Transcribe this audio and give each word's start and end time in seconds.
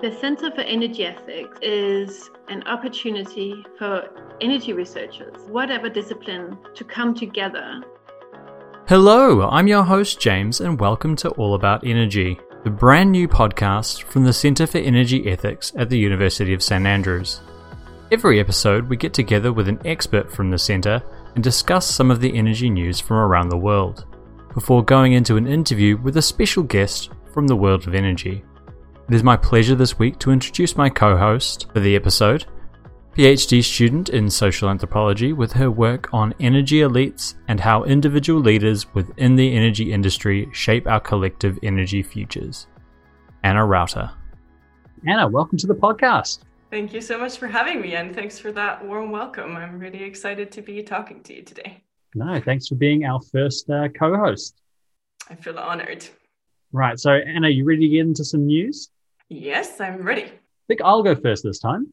The 0.00 0.12
Center 0.12 0.52
for 0.52 0.60
Energy 0.60 1.04
Ethics 1.04 1.58
is 1.60 2.30
an 2.46 2.62
opportunity 2.68 3.66
for 3.76 4.08
energy 4.40 4.72
researchers, 4.72 5.34
whatever 5.48 5.88
discipline, 5.88 6.56
to 6.76 6.84
come 6.84 7.16
together. 7.16 7.82
Hello, 8.86 9.48
I'm 9.48 9.66
your 9.66 9.82
host, 9.82 10.20
James, 10.20 10.60
and 10.60 10.78
welcome 10.78 11.16
to 11.16 11.30
All 11.30 11.56
About 11.56 11.84
Energy, 11.84 12.38
the 12.62 12.70
brand 12.70 13.10
new 13.10 13.26
podcast 13.26 14.04
from 14.04 14.22
the 14.22 14.32
Center 14.32 14.68
for 14.68 14.78
Energy 14.78 15.28
Ethics 15.28 15.72
at 15.74 15.90
the 15.90 15.98
University 15.98 16.54
of 16.54 16.62
St 16.62 16.86
Andrews. 16.86 17.40
Every 18.12 18.38
episode, 18.38 18.88
we 18.88 18.96
get 18.96 19.12
together 19.12 19.52
with 19.52 19.66
an 19.66 19.80
expert 19.84 20.30
from 20.30 20.52
the 20.52 20.58
Center 20.58 21.02
and 21.34 21.42
discuss 21.42 21.92
some 21.92 22.12
of 22.12 22.20
the 22.20 22.36
energy 22.36 22.70
news 22.70 23.00
from 23.00 23.16
around 23.16 23.48
the 23.48 23.56
world, 23.56 24.06
before 24.54 24.84
going 24.84 25.14
into 25.14 25.36
an 25.36 25.48
interview 25.48 25.96
with 25.96 26.16
a 26.16 26.22
special 26.22 26.62
guest 26.62 27.10
from 27.34 27.48
the 27.48 27.56
world 27.56 27.88
of 27.88 27.96
energy. 27.96 28.44
It 29.08 29.14
is 29.14 29.22
my 29.22 29.38
pleasure 29.38 29.74
this 29.74 29.98
week 29.98 30.18
to 30.18 30.30
introduce 30.30 30.76
my 30.76 30.90
co 30.90 31.16
host 31.16 31.66
for 31.72 31.80
the 31.80 31.96
episode, 31.96 32.44
PhD 33.16 33.64
student 33.64 34.10
in 34.10 34.28
social 34.28 34.68
anthropology 34.68 35.32
with 35.32 35.50
her 35.54 35.70
work 35.70 36.12
on 36.12 36.34
energy 36.40 36.80
elites 36.80 37.34
and 37.48 37.58
how 37.58 37.84
individual 37.84 38.38
leaders 38.38 38.92
within 38.92 39.34
the 39.34 39.56
energy 39.56 39.94
industry 39.94 40.50
shape 40.52 40.86
our 40.86 41.00
collective 41.00 41.58
energy 41.62 42.02
futures. 42.02 42.66
Anna 43.44 43.64
Rauter. 43.64 44.10
Anna, 45.06 45.26
welcome 45.26 45.56
to 45.56 45.66
the 45.66 45.74
podcast. 45.74 46.40
Thank 46.70 46.92
you 46.92 47.00
so 47.00 47.16
much 47.16 47.38
for 47.38 47.46
having 47.46 47.80
me, 47.80 47.94
and 47.94 48.14
thanks 48.14 48.38
for 48.38 48.52
that 48.52 48.84
warm 48.84 49.10
welcome. 49.10 49.56
I'm 49.56 49.78
really 49.78 50.02
excited 50.02 50.52
to 50.52 50.60
be 50.60 50.82
talking 50.82 51.22
to 51.22 51.34
you 51.34 51.42
today. 51.44 51.82
No, 52.14 52.42
thanks 52.42 52.68
for 52.68 52.74
being 52.74 53.06
our 53.06 53.22
first 53.32 53.70
uh, 53.70 53.88
co 53.88 54.18
host. 54.18 54.60
I 55.30 55.34
feel 55.34 55.58
honored. 55.58 56.04
Right. 56.72 57.00
So, 57.00 57.12
Anna, 57.12 57.48
you 57.48 57.64
ready 57.64 57.88
to 57.88 57.88
get 57.88 58.00
into 58.00 58.22
some 58.22 58.44
news? 58.44 58.90
Yes, 59.28 59.78
I'm 59.80 60.02
ready. 60.02 60.24
I 60.24 60.30
think 60.68 60.80
I'll 60.82 61.02
go 61.02 61.14
first 61.14 61.44
this 61.44 61.58
time. 61.58 61.92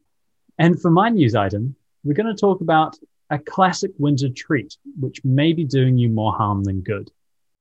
And 0.58 0.80
for 0.80 0.90
my 0.90 1.10
news 1.10 1.34
item, 1.34 1.76
we're 2.02 2.14
going 2.14 2.34
to 2.34 2.40
talk 2.40 2.62
about 2.62 2.96
a 3.28 3.38
classic 3.38 3.90
winter 3.98 4.28
treat, 4.30 4.76
which 4.98 5.22
may 5.24 5.52
be 5.52 5.64
doing 5.64 5.98
you 5.98 6.08
more 6.08 6.32
harm 6.32 6.64
than 6.64 6.80
good. 6.80 7.10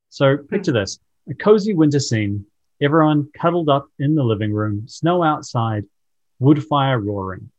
So 0.09 0.37
picture 0.37 0.71
hmm. 0.71 0.77
this 0.77 0.99
a 1.29 1.33
cozy 1.33 1.73
winter 1.73 1.99
scene, 1.99 2.45
everyone 2.81 3.29
cuddled 3.35 3.67
up 3.67 3.87
in 3.99 4.15
the 4.15 4.23
living 4.23 4.53
room, 4.53 4.87
snow 4.87 5.23
outside, 5.23 5.83
wood 6.39 6.63
fire 6.63 6.99
roaring. 6.99 7.49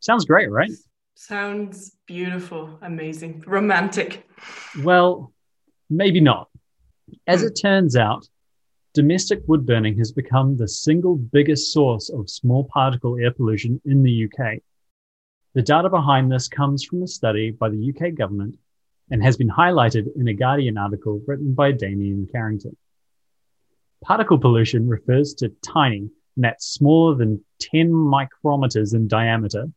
Sounds 0.00 0.24
great, 0.24 0.50
right? 0.50 0.70
Sounds 1.14 1.96
beautiful, 2.06 2.78
amazing, 2.82 3.44
romantic. 3.46 4.28
Well, 4.82 5.32
maybe 5.88 6.20
not. 6.20 6.48
As 7.26 7.40
hmm. 7.40 7.46
it 7.46 7.58
turns 7.62 7.96
out, 7.96 8.28
domestic 8.94 9.40
wood 9.46 9.64
burning 9.64 9.96
has 9.96 10.12
become 10.12 10.56
the 10.56 10.68
single 10.68 11.16
biggest 11.16 11.72
source 11.72 12.10
of 12.10 12.28
small 12.28 12.64
particle 12.64 13.16
air 13.18 13.30
pollution 13.30 13.80
in 13.86 14.02
the 14.02 14.24
UK. 14.24 14.58
The 15.54 15.62
data 15.62 15.88
behind 15.88 16.30
this 16.30 16.48
comes 16.48 16.84
from 16.84 17.02
a 17.02 17.06
study 17.06 17.50
by 17.50 17.70
the 17.70 17.90
UK 17.94 18.14
government 18.14 18.56
and 19.10 19.22
has 19.22 19.36
been 19.36 19.48
highlighted 19.48 20.14
in 20.16 20.28
a 20.28 20.34
Guardian 20.34 20.76
article 20.76 21.22
written 21.26 21.54
by 21.54 21.72
Damien 21.72 22.28
Carrington. 22.30 22.76
Particle 24.02 24.38
pollution 24.38 24.88
refers 24.88 25.34
to 25.34 25.54
tiny, 25.62 26.10
and 26.36 26.44
that's 26.44 26.66
smaller 26.66 27.14
than 27.14 27.42
10 27.60 27.90
micrometers 27.90 28.94
in 28.94 29.08
diameter, 29.08 29.70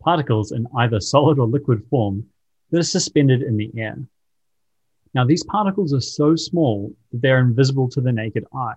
particles 0.00 0.52
in 0.52 0.66
either 0.76 1.00
solid 1.00 1.38
or 1.38 1.46
liquid 1.46 1.84
form 1.90 2.26
that 2.70 2.78
are 2.78 2.84
suspended 2.84 3.42
in 3.42 3.56
the 3.56 3.72
air. 3.76 3.96
Now, 5.14 5.24
these 5.24 5.44
particles 5.44 5.92
are 5.92 6.00
so 6.00 6.36
small 6.36 6.94
that 7.10 7.20
they're 7.20 7.40
invisible 7.40 7.88
to 7.90 8.00
the 8.00 8.12
naked 8.12 8.44
eye, 8.54 8.74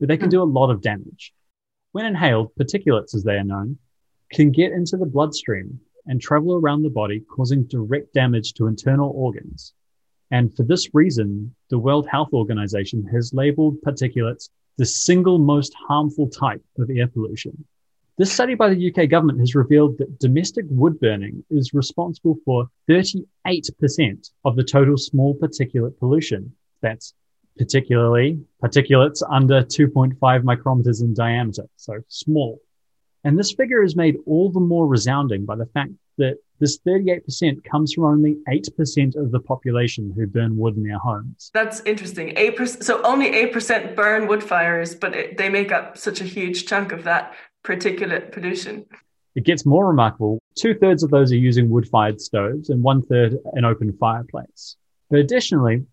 but 0.00 0.08
they 0.08 0.16
can 0.16 0.26
hmm. 0.26 0.36
do 0.36 0.42
a 0.42 0.44
lot 0.44 0.70
of 0.70 0.80
damage. 0.80 1.32
When 1.92 2.06
inhaled, 2.06 2.54
particulates, 2.58 3.14
as 3.14 3.22
they 3.22 3.34
are 3.34 3.44
known, 3.44 3.78
can 4.32 4.50
get 4.50 4.72
into 4.72 4.96
the 4.96 5.06
bloodstream 5.06 5.78
and 6.06 6.20
travel 6.20 6.54
around 6.54 6.82
the 6.82 6.90
body, 6.90 7.20
causing 7.20 7.64
direct 7.64 8.14
damage 8.14 8.54
to 8.54 8.66
internal 8.66 9.12
organs. 9.14 9.74
And 10.30 10.54
for 10.56 10.62
this 10.62 10.88
reason, 10.94 11.54
the 11.68 11.78
World 11.78 12.08
Health 12.08 12.30
Organization 12.32 13.06
has 13.12 13.34
labeled 13.34 13.76
particulates 13.86 14.48
the 14.78 14.86
single 14.86 15.38
most 15.38 15.74
harmful 15.74 16.28
type 16.28 16.64
of 16.78 16.90
air 16.90 17.06
pollution. 17.06 17.66
This 18.22 18.32
study 18.32 18.54
by 18.54 18.72
the 18.72 18.88
UK 18.88 19.10
government 19.10 19.40
has 19.40 19.56
revealed 19.56 19.98
that 19.98 20.20
domestic 20.20 20.64
wood 20.68 21.00
burning 21.00 21.42
is 21.50 21.74
responsible 21.74 22.38
for 22.44 22.68
38% 22.88 23.26
of 24.44 24.54
the 24.54 24.62
total 24.62 24.96
small 24.96 25.34
particulate 25.34 25.98
pollution. 25.98 26.54
That's 26.82 27.14
particularly 27.58 28.38
particulates 28.62 29.24
under 29.28 29.64
2.5 29.64 30.18
micrometers 30.20 31.02
in 31.02 31.14
diameter, 31.14 31.64
so 31.74 31.94
small. 32.06 32.60
And 33.24 33.36
this 33.36 33.54
figure 33.54 33.82
is 33.82 33.96
made 33.96 34.18
all 34.24 34.52
the 34.52 34.60
more 34.60 34.86
resounding 34.86 35.44
by 35.44 35.56
the 35.56 35.66
fact 35.66 35.90
that 36.18 36.36
this 36.60 36.78
38% 36.86 37.64
comes 37.64 37.92
from 37.92 38.04
only 38.04 38.36
8% 38.48 39.16
of 39.16 39.32
the 39.32 39.40
population 39.40 40.12
who 40.14 40.28
burn 40.28 40.56
wood 40.56 40.76
in 40.76 40.84
their 40.84 40.98
homes. 40.98 41.50
That's 41.52 41.80
interesting. 41.80 42.36
8%, 42.36 42.84
so 42.84 43.02
only 43.02 43.32
8% 43.32 43.96
burn 43.96 44.28
wood 44.28 44.44
fires, 44.44 44.94
but 44.94 45.12
it, 45.12 45.38
they 45.38 45.48
make 45.48 45.72
up 45.72 45.98
such 45.98 46.20
a 46.20 46.24
huge 46.24 46.66
chunk 46.66 46.92
of 46.92 47.02
that 47.02 47.34
particulate 47.64 48.32
pollution. 48.32 48.86
It 49.34 49.44
gets 49.44 49.64
more 49.64 49.88
remarkable. 49.88 50.38
Two 50.56 50.74
thirds 50.74 51.02
of 51.02 51.10
those 51.10 51.32
are 51.32 51.36
using 51.36 51.70
wood 51.70 51.88
fired 51.88 52.20
stoves 52.20 52.70
and 52.70 52.82
one 52.82 53.02
third 53.02 53.38
an 53.54 53.64
open 53.64 53.92
fireplace. 53.98 54.76
But 55.10 55.20
additionally, 55.20 55.84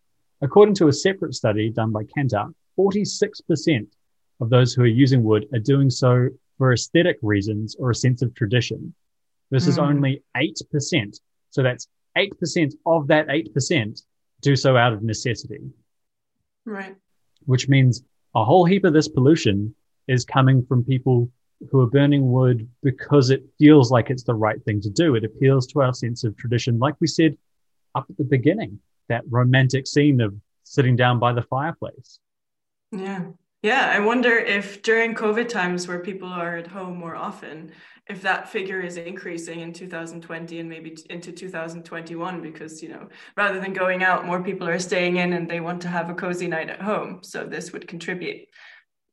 according 0.42 0.76
to 0.76 0.88
a 0.88 0.94
separate 0.94 1.36
study 1.36 1.70
done 1.70 1.92
by 1.92 2.04
Kantar, 2.04 2.54
46% 2.78 3.88
of 4.42 4.50
those 4.50 4.74
who 4.74 4.84
are 4.84 4.88
using 4.88 5.24
wood 5.24 5.48
are 5.54 5.60
doing 5.60 5.90
so 5.90 6.30
for 6.58 6.74
aesthetic 6.74 7.18
reasons 7.22 7.76
or 7.80 7.92
a 7.92 7.96
sense 7.96 8.22
of 8.22 8.34
tradition 8.36 8.94
versus 9.52 9.78
mm. 9.78 9.84
only 9.84 10.24
8%. 10.36 11.20
So 11.50 11.64
that's 11.64 11.88
8% 12.18 12.74
of 12.86 13.08
that 13.08 13.28
8% 13.28 14.02
do 14.42 14.56
so 14.56 14.78
out 14.78 14.94
of 14.94 15.04
necessity. 15.04 15.60
Right. 16.66 16.96
Which 17.46 17.68
means 17.68 18.04
a 18.36 18.44
whole 18.44 18.66
heap 18.66 18.86
of 18.86 18.94
this 18.94 19.08
pollution 19.08 19.76
is 20.08 20.26
coming 20.26 20.66
from 20.66 20.84
people 20.84 21.30
who 21.72 21.82
are 21.82 21.90
burning 21.90 22.32
wood 22.32 22.68
because 22.84 23.30
it 23.30 23.44
feels 23.58 23.92
like 23.92 24.10
it's 24.10 24.24
the 24.24 24.34
right 24.34 24.64
thing 24.64 24.82
to 24.82 24.90
do. 24.90 25.16
It 25.16 25.24
appeals 25.24 25.68
to 25.68 25.82
our 25.82 25.94
sense 25.94 26.24
of 26.24 26.38
tradition, 26.38 26.80
like 26.80 26.96
we 27.00 27.08
said 27.08 27.38
up 27.96 28.06
at 28.10 28.18
the 28.18 28.24
beginning, 28.24 28.80
that 29.10 29.24
romantic 29.30 29.88
scene 29.88 30.22
of 30.22 30.36
sitting 30.64 30.96
down 30.96 31.20
by 31.20 31.34
the 31.34 31.42
fireplace. 31.42 32.20
Yeah. 32.92 33.26
Yeah. 33.62 33.92
I 33.94 34.00
wonder 34.00 34.38
if 34.38 34.82
during 34.84 35.16
COVID 35.16 35.50
times 35.50 35.88
where 35.88 36.00
people 36.00 36.30
are 36.30 36.58
at 36.58 36.68
home 36.68 36.98
more 36.98 37.16
often, 37.16 37.72
if 38.10 38.24
that 38.24 38.50
figure 38.50 38.82
is 38.82 38.98
increasing 38.98 39.60
in 39.60 39.72
2020 39.72 40.60
and 40.60 40.68
maybe 40.68 40.98
into 41.10 41.32
2021 41.32 42.42
because 42.42 42.82
you 42.82 42.90
know 42.90 43.08
rather 43.38 43.60
than 43.62 43.72
going 43.72 44.04
out 44.04 44.26
more 44.26 44.44
people 44.44 44.68
are 44.68 44.80
staying 44.80 45.18
in 45.18 45.34
and 45.34 45.50
they 45.50 45.60
want 45.60 45.82
to 45.82 45.88
have 45.88 46.10
a 46.10 46.16
cozy 46.16 46.48
night 46.48 46.70
at 46.70 46.82
home 46.82 47.20
so 47.22 47.46
this 47.46 47.72
would 47.72 47.88
contribute 47.88 48.48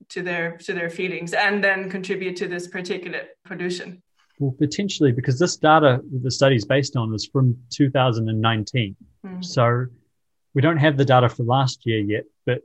to 0.09 0.23
their 0.23 0.57
to 0.59 0.73
their 0.73 0.91
feelings 0.91 1.33
and 1.33 1.63
then 1.63 1.91
contribute 1.91 2.37
to 2.37 2.49
this 2.49 2.69
particulate 2.69 3.27
pollution. 3.45 4.03
Well 4.39 4.55
potentially 4.59 5.13
because 5.13 5.39
this 5.39 5.57
data 5.57 6.01
the 6.23 6.31
study 6.31 6.57
is 6.57 6.65
based 6.65 6.97
on 6.97 7.15
is 7.15 7.27
from 7.27 7.57
2019 7.71 8.97
mm. 9.25 9.45
so 9.45 9.87
we 10.55 10.61
don't 10.61 10.77
have 10.77 10.99
the 10.99 11.07
data 11.07 11.29
for 11.29 11.45
last 11.45 11.87
year 11.87 12.01
yet 12.01 12.25
but 12.45 12.59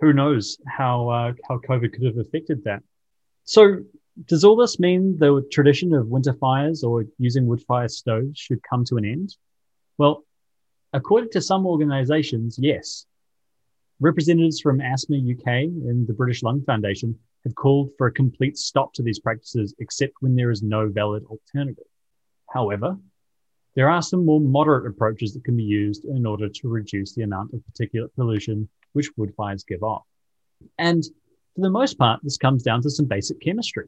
who 0.00 0.12
knows 0.12 0.58
how 0.66 1.08
uh, 1.08 1.32
how 1.48 1.58
covid 1.58 1.92
could 1.92 2.04
have 2.04 2.18
affected 2.18 2.64
that. 2.64 2.82
So 3.44 3.78
does 4.26 4.44
all 4.44 4.56
this 4.56 4.78
mean 4.78 5.18
the 5.18 5.44
tradition 5.50 5.92
of 5.94 6.06
winter 6.06 6.34
fires 6.34 6.84
or 6.84 7.04
using 7.18 7.46
wood 7.46 7.62
fire 7.62 7.88
stoves 7.88 8.38
should 8.38 8.60
come 8.62 8.84
to 8.86 8.96
an 8.96 9.04
end? 9.04 9.36
Well 9.98 10.24
according 10.92 11.30
to 11.30 11.40
some 11.40 11.66
organizations 11.66 12.58
yes 12.60 13.06
Representatives 14.02 14.58
from 14.58 14.80
Asthma 14.80 15.16
UK 15.16 15.46
and 15.46 16.08
the 16.08 16.12
British 16.12 16.42
Lung 16.42 16.60
Foundation 16.64 17.16
have 17.44 17.54
called 17.54 17.90
for 17.96 18.08
a 18.08 18.12
complete 18.12 18.58
stop 18.58 18.92
to 18.94 19.02
these 19.02 19.20
practices 19.20 19.76
except 19.78 20.14
when 20.18 20.34
there 20.34 20.50
is 20.50 20.60
no 20.60 20.88
valid 20.88 21.22
alternative. 21.26 21.84
However, 22.52 22.98
there 23.76 23.88
are 23.88 24.02
some 24.02 24.26
more 24.26 24.40
moderate 24.40 24.90
approaches 24.90 25.34
that 25.34 25.44
can 25.44 25.56
be 25.56 25.62
used 25.62 26.04
in 26.04 26.26
order 26.26 26.48
to 26.48 26.68
reduce 26.68 27.14
the 27.14 27.22
amount 27.22 27.54
of 27.54 27.60
particulate 27.60 28.12
pollution 28.16 28.68
which 28.92 29.08
wood 29.16 29.34
fires 29.36 29.62
give 29.62 29.84
off. 29.84 30.02
And 30.78 31.04
for 31.54 31.60
the 31.60 31.70
most 31.70 31.96
part, 31.96 32.18
this 32.24 32.36
comes 32.36 32.64
down 32.64 32.82
to 32.82 32.90
some 32.90 33.06
basic 33.06 33.40
chemistry. 33.40 33.86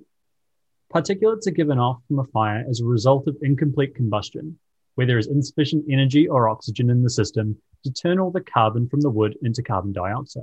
Particulates 0.94 1.48
are 1.48 1.58
given 1.58 1.80
off 1.80 1.98
from 2.06 2.20
a 2.20 2.24
fire 2.26 2.64
as 2.70 2.80
a 2.80 2.84
result 2.84 3.26
of 3.26 3.36
incomplete 3.42 3.96
combustion, 3.96 4.60
where 4.94 5.08
there 5.08 5.18
is 5.18 5.26
insufficient 5.26 5.86
energy 5.90 6.28
or 6.28 6.48
oxygen 6.48 6.88
in 6.88 7.02
the 7.02 7.10
system 7.10 7.56
to 7.84 7.92
turn 7.92 8.18
all 8.18 8.30
the 8.30 8.40
carbon 8.40 8.88
from 8.88 9.00
the 9.00 9.10
wood 9.10 9.36
into 9.42 9.62
carbon 9.62 9.92
dioxide. 9.92 10.42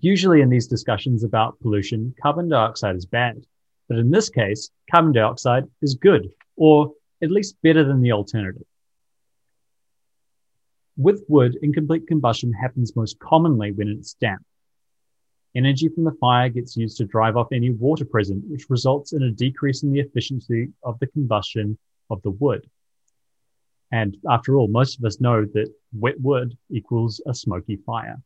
Usually, 0.00 0.40
in 0.40 0.50
these 0.50 0.66
discussions 0.66 1.24
about 1.24 1.58
pollution, 1.60 2.14
carbon 2.20 2.48
dioxide 2.48 2.96
is 2.96 3.06
bad. 3.06 3.44
But 3.88 3.98
in 3.98 4.10
this 4.10 4.28
case, 4.28 4.70
carbon 4.90 5.12
dioxide 5.12 5.64
is 5.82 5.94
good, 5.94 6.30
or 6.56 6.92
at 7.22 7.30
least 7.30 7.56
better 7.62 7.82
than 7.84 8.00
the 8.00 8.12
alternative. 8.12 8.62
With 10.96 11.24
wood, 11.28 11.56
incomplete 11.62 12.06
combustion 12.06 12.52
happens 12.52 12.94
most 12.94 13.18
commonly 13.18 13.72
when 13.72 13.88
it's 13.88 14.14
damp. 14.14 14.44
Energy 15.56 15.88
from 15.88 16.04
the 16.04 16.16
fire 16.20 16.48
gets 16.48 16.76
used 16.76 16.98
to 16.98 17.04
drive 17.04 17.36
off 17.36 17.52
any 17.52 17.70
water 17.70 18.04
present, 18.04 18.44
which 18.48 18.70
results 18.70 19.12
in 19.12 19.22
a 19.22 19.30
decrease 19.30 19.82
in 19.82 19.90
the 19.90 20.00
efficiency 20.00 20.68
of 20.84 20.98
the 21.00 21.08
combustion 21.08 21.76
of 22.10 22.22
the 22.22 22.30
wood. 22.30 22.68
And 23.92 24.16
after 24.28 24.56
all, 24.56 24.68
most 24.68 24.98
of 24.98 25.04
us 25.04 25.20
know 25.20 25.44
that 25.44 25.72
wet 25.92 26.20
wood 26.20 26.56
equals 26.70 27.20
a 27.26 27.34
smoky 27.34 27.76
fire. 27.76 28.22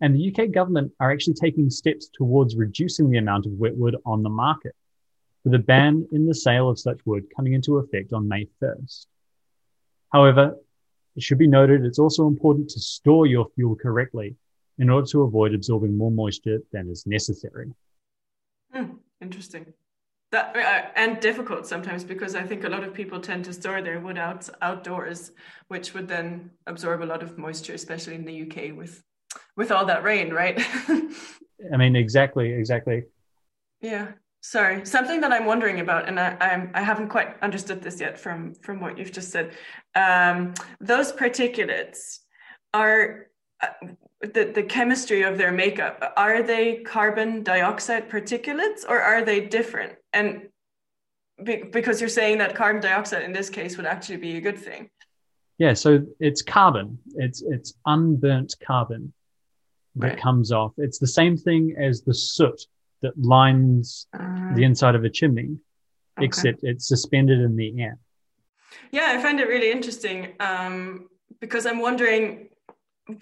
And 0.00 0.14
the 0.14 0.34
UK 0.34 0.50
government 0.50 0.92
are 0.98 1.12
actually 1.12 1.34
taking 1.34 1.70
steps 1.70 2.10
towards 2.12 2.56
reducing 2.56 3.10
the 3.10 3.18
amount 3.18 3.46
of 3.46 3.52
wet 3.52 3.76
wood 3.76 3.96
on 4.04 4.22
the 4.22 4.30
market, 4.30 4.74
with 5.44 5.54
a 5.54 5.58
ban 5.58 6.08
in 6.12 6.26
the 6.26 6.34
sale 6.34 6.68
of 6.68 6.78
such 6.78 6.98
wood 7.04 7.24
coming 7.36 7.52
into 7.52 7.78
effect 7.78 8.12
on 8.12 8.26
May 8.26 8.48
1st. 8.62 9.06
However, 10.12 10.56
it 11.16 11.22
should 11.22 11.38
be 11.38 11.46
noted 11.46 11.84
it's 11.84 11.98
also 11.98 12.26
important 12.26 12.70
to 12.70 12.80
store 12.80 13.26
your 13.26 13.48
fuel 13.54 13.76
correctly 13.76 14.36
in 14.78 14.88
order 14.88 15.06
to 15.08 15.22
avoid 15.22 15.54
absorbing 15.54 15.96
more 15.96 16.10
moisture 16.10 16.60
than 16.72 16.88
is 16.88 17.06
necessary. 17.06 17.72
Hmm, 18.72 18.94
interesting. 19.20 19.66
That 20.32 20.56
uh, 20.56 20.90
and 20.94 21.18
difficult 21.20 21.66
sometimes 21.66 22.04
because 22.04 22.36
I 22.36 22.42
think 22.42 22.64
a 22.64 22.68
lot 22.68 22.84
of 22.84 22.94
people 22.94 23.20
tend 23.20 23.44
to 23.46 23.52
store 23.52 23.82
their 23.82 23.98
wood 23.98 24.16
out 24.16 24.48
outdoors, 24.62 25.32
which 25.68 25.92
would 25.92 26.06
then 26.06 26.50
absorb 26.66 27.02
a 27.02 27.04
lot 27.04 27.22
of 27.22 27.36
moisture, 27.36 27.74
especially 27.74 28.14
in 28.14 28.24
the 28.24 28.42
UK 28.42 28.76
with 28.76 29.02
with 29.56 29.72
all 29.72 29.84
that 29.86 30.04
rain, 30.04 30.32
right? 30.32 30.60
I 31.72 31.76
mean, 31.76 31.96
exactly, 31.96 32.52
exactly. 32.52 33.04
Yeah. 33.80 34.12
Sorry, 34.42 34.86
something 34.86 35.20
that 35.20 35.32
I'm 35.32 35.44
wondering 35.44 35.80
about, 35.80 36.08
and 36.08 36.18
I, 36.18 36.34
I'm 36.40 36.70
I 36.72 36.82
haven't 36.82 37.08
quite 37.08 37.36
understood 37.42 37.82
this 37.82 38.00
yet 38.00 38.18
from 38.18 38.54
from 38.54 38.80
what 38.80 38.96
you've 38.96 39.12
just 39.12 39.30
said. 39.30 39.52
Um, 39.94 40.54
those 40.80 41.12
particulates 41.12 42.20
are 42.72 43.26
uh, 43.62 43.68
the, 44.20 44.52
the 44.54 44.62
chemistry 44.62 45.22
of 45.22 45.38
their 45.38 45.52
makeup 45.52 46.12
are 46.16 46.42
they 46.42 46.76
carbon 46.76 47.42
dioxide 47.42 48.10
particulates 48.10 48.84
or 48.86 49.00
are 49.00 49.24
they 49.24 49.40
different? 49.40 49.94
And 50.12 50.48
be, 51.42 51.62
because 51.62 52.00
you're 52.00 52.10
saying 52.10 52.38
that 52.38 52.54
carbon 52.54 52.82
dioxide 52.82 53.22
in 53.22 53.32
this 53.32 53.48
case 53.48 53.76
would 53.76 53.86
actually 53.86 54.18
be 54.18 54.36
a 54.36 54.40
good 54.40 54.58
thing. 54.58 54.90
Yeah 55.58 55.72
so 55.72 56.04
it's 56.18 56.42
carbon. 56.42 56.98
It's 57.14 57.42
it's 57.42 57.74
unburnt 57.86 58.56
carbon 58.64 59.12
that 59.96 60.08
right. 60.08 60.20
comes 60.20 60.52
off. 60.52 60.72
It's 60.76 60.98
the 60.98 61.06
same 61.06 61.36
thing 61.36 61.74
as 61.78 62.02
the 62.02 62.14
soot 62.14 62.60
that 63.02 63.18
lines 63.18 64.06
uh, 64.12 64.54
the 64.54 64.64
inside 64.64 64.94
of 64.94 65.04
a 65.04 65.10
chimney 65.10 65.56
okay. 66.18 66.26
except 66.26 66.60
it's 66.62 66.86
suspended 66.86 67.40
in 67.40 67.56
the 67.56 67.80
air. 67.80 67.98
Yeah 68.92 69.14
i 69.16 69.22
find 69.22 69.40
it 69.40 69.48
really 69.48 69.70
interesting 69.70 70.34
um, 70.40 71.08
because 71.40 71.66
i'm 71.66 71.80
wondering 71.80 72.48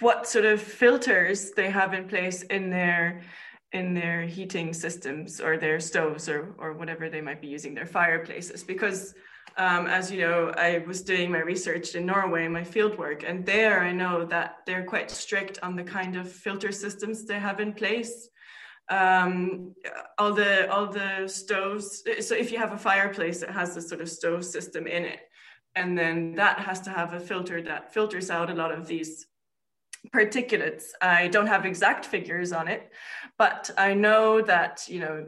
what 0.00 0.26
sort 0.26 0.44
of 0.44 0.61
filters 0.61 1.52
they 1.52 1.70
have 1.70 1.94
in 1.94 2.08
place 2.08 2.43
in 2.43 2.70
their 2.70 3.23
in 3.73 3.93
their 3.93 4.23
heating 4.23 4.73
systems 4.73 5.40
or 5.40 5.58
their 5.58 5.79
stoves 5.81 6.29
or 6.29 6.55
or 6.58 6.73
whatever 6.73 7.11
they 7.11 7.20
might 7.20 7.40
be 7.40 7.49
using 7.49 7.75
their 7.75 7.87
fireplaces. 7.87 8.64
Because 8.64 9.14
um, 9.56 9.87
as 9.87 10.11
you 10.11 10.20
know 10.20 10.52
i 10.56 10.79
was 10.87 11.02
doing 11.02 11.31
my 11.31 11.40
research 11.40 11.94
in 11.94 12.06
norway 12.06 12.46
my 12.46 12.62
field 12.62 12.96
work 12.96 13.25
and 13.26 13.44
there 13.44 13.81
i 13.82 13.90
know 13.90 14.25
that 14.25 14.58
they're 14.67 14.85
quite 14.85 15.11
strict 15.11 15.58
on 15.62 15.75
the 15.75 15.82
kind 15.82 16.17
of 16.17 16.31
filter 16.31 16.70
systems 16.70 17.25
they 17.25 17.38
have 17.38 17.61
in 17.61 17.73
place. 17.73 18.29
Um, 18.90 19.75
all 20.17 20.32
the 20.32 20.70
all 20.73 20.87
the 20.87 21.29
stoves 21.29 22.02
so 22.20 22.35
if 22.35 22.50
you 22.50 22.58
have 22.58 22.73
a 22.73 22.79
fireplace 22.79 23.43
it 23.43 23.50
has 23.50 23.75
this 23.75 23.87
sort 23.87 24.00
of 24.00 24.08
stove 24.08 24.44
system 24.46 24.87
in 24.87 25.05
it 25.05 25.20
and 25.75 25.96
then 25.96 26.35
that 26.37 26.58
has 26.58 26.81
to 26.82 26.90
have 26.90 27.12
a 27.12 27.20
filter 27.20 27.61
that 27.62 27.93
filters 27.93 28.31
out 28.31 28.49
a 28.49 28.55
lot 28.55 28.73
of 28.73 28.87
these 28.87 29.26
particulates. 30.14 30.84
I 31.00 31.28
don't 31.28 31.46
have 31.46 31.66
exact 31.66 32.06
figures 32.06 32.52
on 32.52 32.69
it, 32.69 32.90
but 33.37 33.70
I 33.76 33.94
know 33.94 34.43
that, 34.43 34.84
you 34.88 35.00
know, 35.00 35.26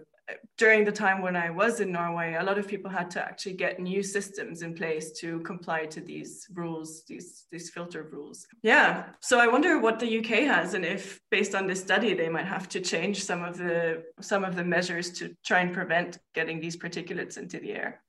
during 0.58 0.84
the 0.84 0.92
time 0.92 1.22
when 1.22 1.36
I 1.36 1.50
was 1.50 1.80
in 1.80 1.92
Norway, 1.92 2.34
a 2.34 2.42
lot 2.42 2.58
of 2.58 2.68
people 2.68 2.90
had 2.90 3.10
to 3.12 3.20
actually 3.20 3.54
get 3.54 3.80
new 3.80 4.02
systems 4.02 4.62
in 4.62 4.74
place 4.74 5.12
to 5.20 5.40
comply 5.40 5.86
to 5.86 6.00
these 6.00 6.46
rules, 6.54 7.02
these 7.06 7.46
these 7.50 7.70
filter 7.70 8.02
rules. 8.10 8.46
Yeah. 8.62 9.06
So 9.20 9.38
I 9.40 9.46
wonder 9.46 9.78
what 9.78 9.98
the 9.98 10.18
UK 10.18 10.46
has, 10.46 10.74
and 10.74 10.84
if 10.84 11.20
based 11.30 11.54
on 11.54 11.66
this 11.66 11.80
study, 11.80 12.14
they 12.14 12.28
might 12.28 12.46
have 12.46 12.68
to 12.70 12.80
change 12.80 13.24
some 13.24 13.42
of 13.42 13.56
the 13.56 14.04
some 14.20 14.44
of 14.44 14.56
the 14.56 14.64
measures 14.64 15.10
to 15.12 15.34
try 15.44 15.60
and 15.60 15.72
prevent 15.72 16.18
getting 16.34 16.60
these 16.60 16.76
particulates 16.76 17.38
into 17.38 17.58
the 17.58 17.72
air. 17.72 18.02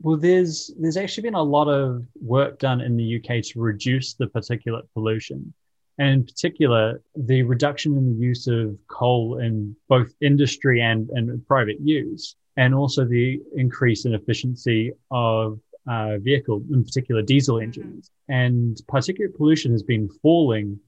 Well, 0.00 0.16
there's 0.16 0.70
there's 0.78 0.96
actually 0.96 1.24
been 1.24 1.34
a 1.34 1.42
lot 1.42 1.68
of 1.68 2.04
work 2.20 2.58
done 2.58 2.80
in 2.80 2.96
the 2.96 3.16
UK 3.16 3.42
to 3.42 3.60
reduce 3.60 4.14
the 4.14 4.26
particulate 4.26 4.86
pollution 4.92 5.54
and 5.98 6.10
in 6.10 6.24
particular, 6.24 7.00
the 7.14 7.42
reduction 7.42 7.96
in 7.96 8.12
the 8.12 8.24
use 8.24 8.46
of 8.46 8.76
coal 8.88 9.38
in 9.38 9.74
both 9.88 10.12
industry 10.20 10.82
and, 10.82 11.08
and 11.10 11.46
private 11.46 11.80
use, 11.80 12.36
and 12.56 12.74
also 12.74 13.04
the 13.04 13.40
increase 13.56 14.04
in 14.04 14.14
efficiency 14.14 14.92
of 15.10 15.58
uh, 15.88 16.18
vehicle, 16.18 16.62
in 16.70 16.84
particular 16.84 17.22
diesel 17.22 17.60
engines. 17.60 18.10
And 18.28 18.76
particulate 18.90 19.36
pollution 19.36 19.72
has 19.72 19.82
been 19.82 20.08
falling 20.22 20.80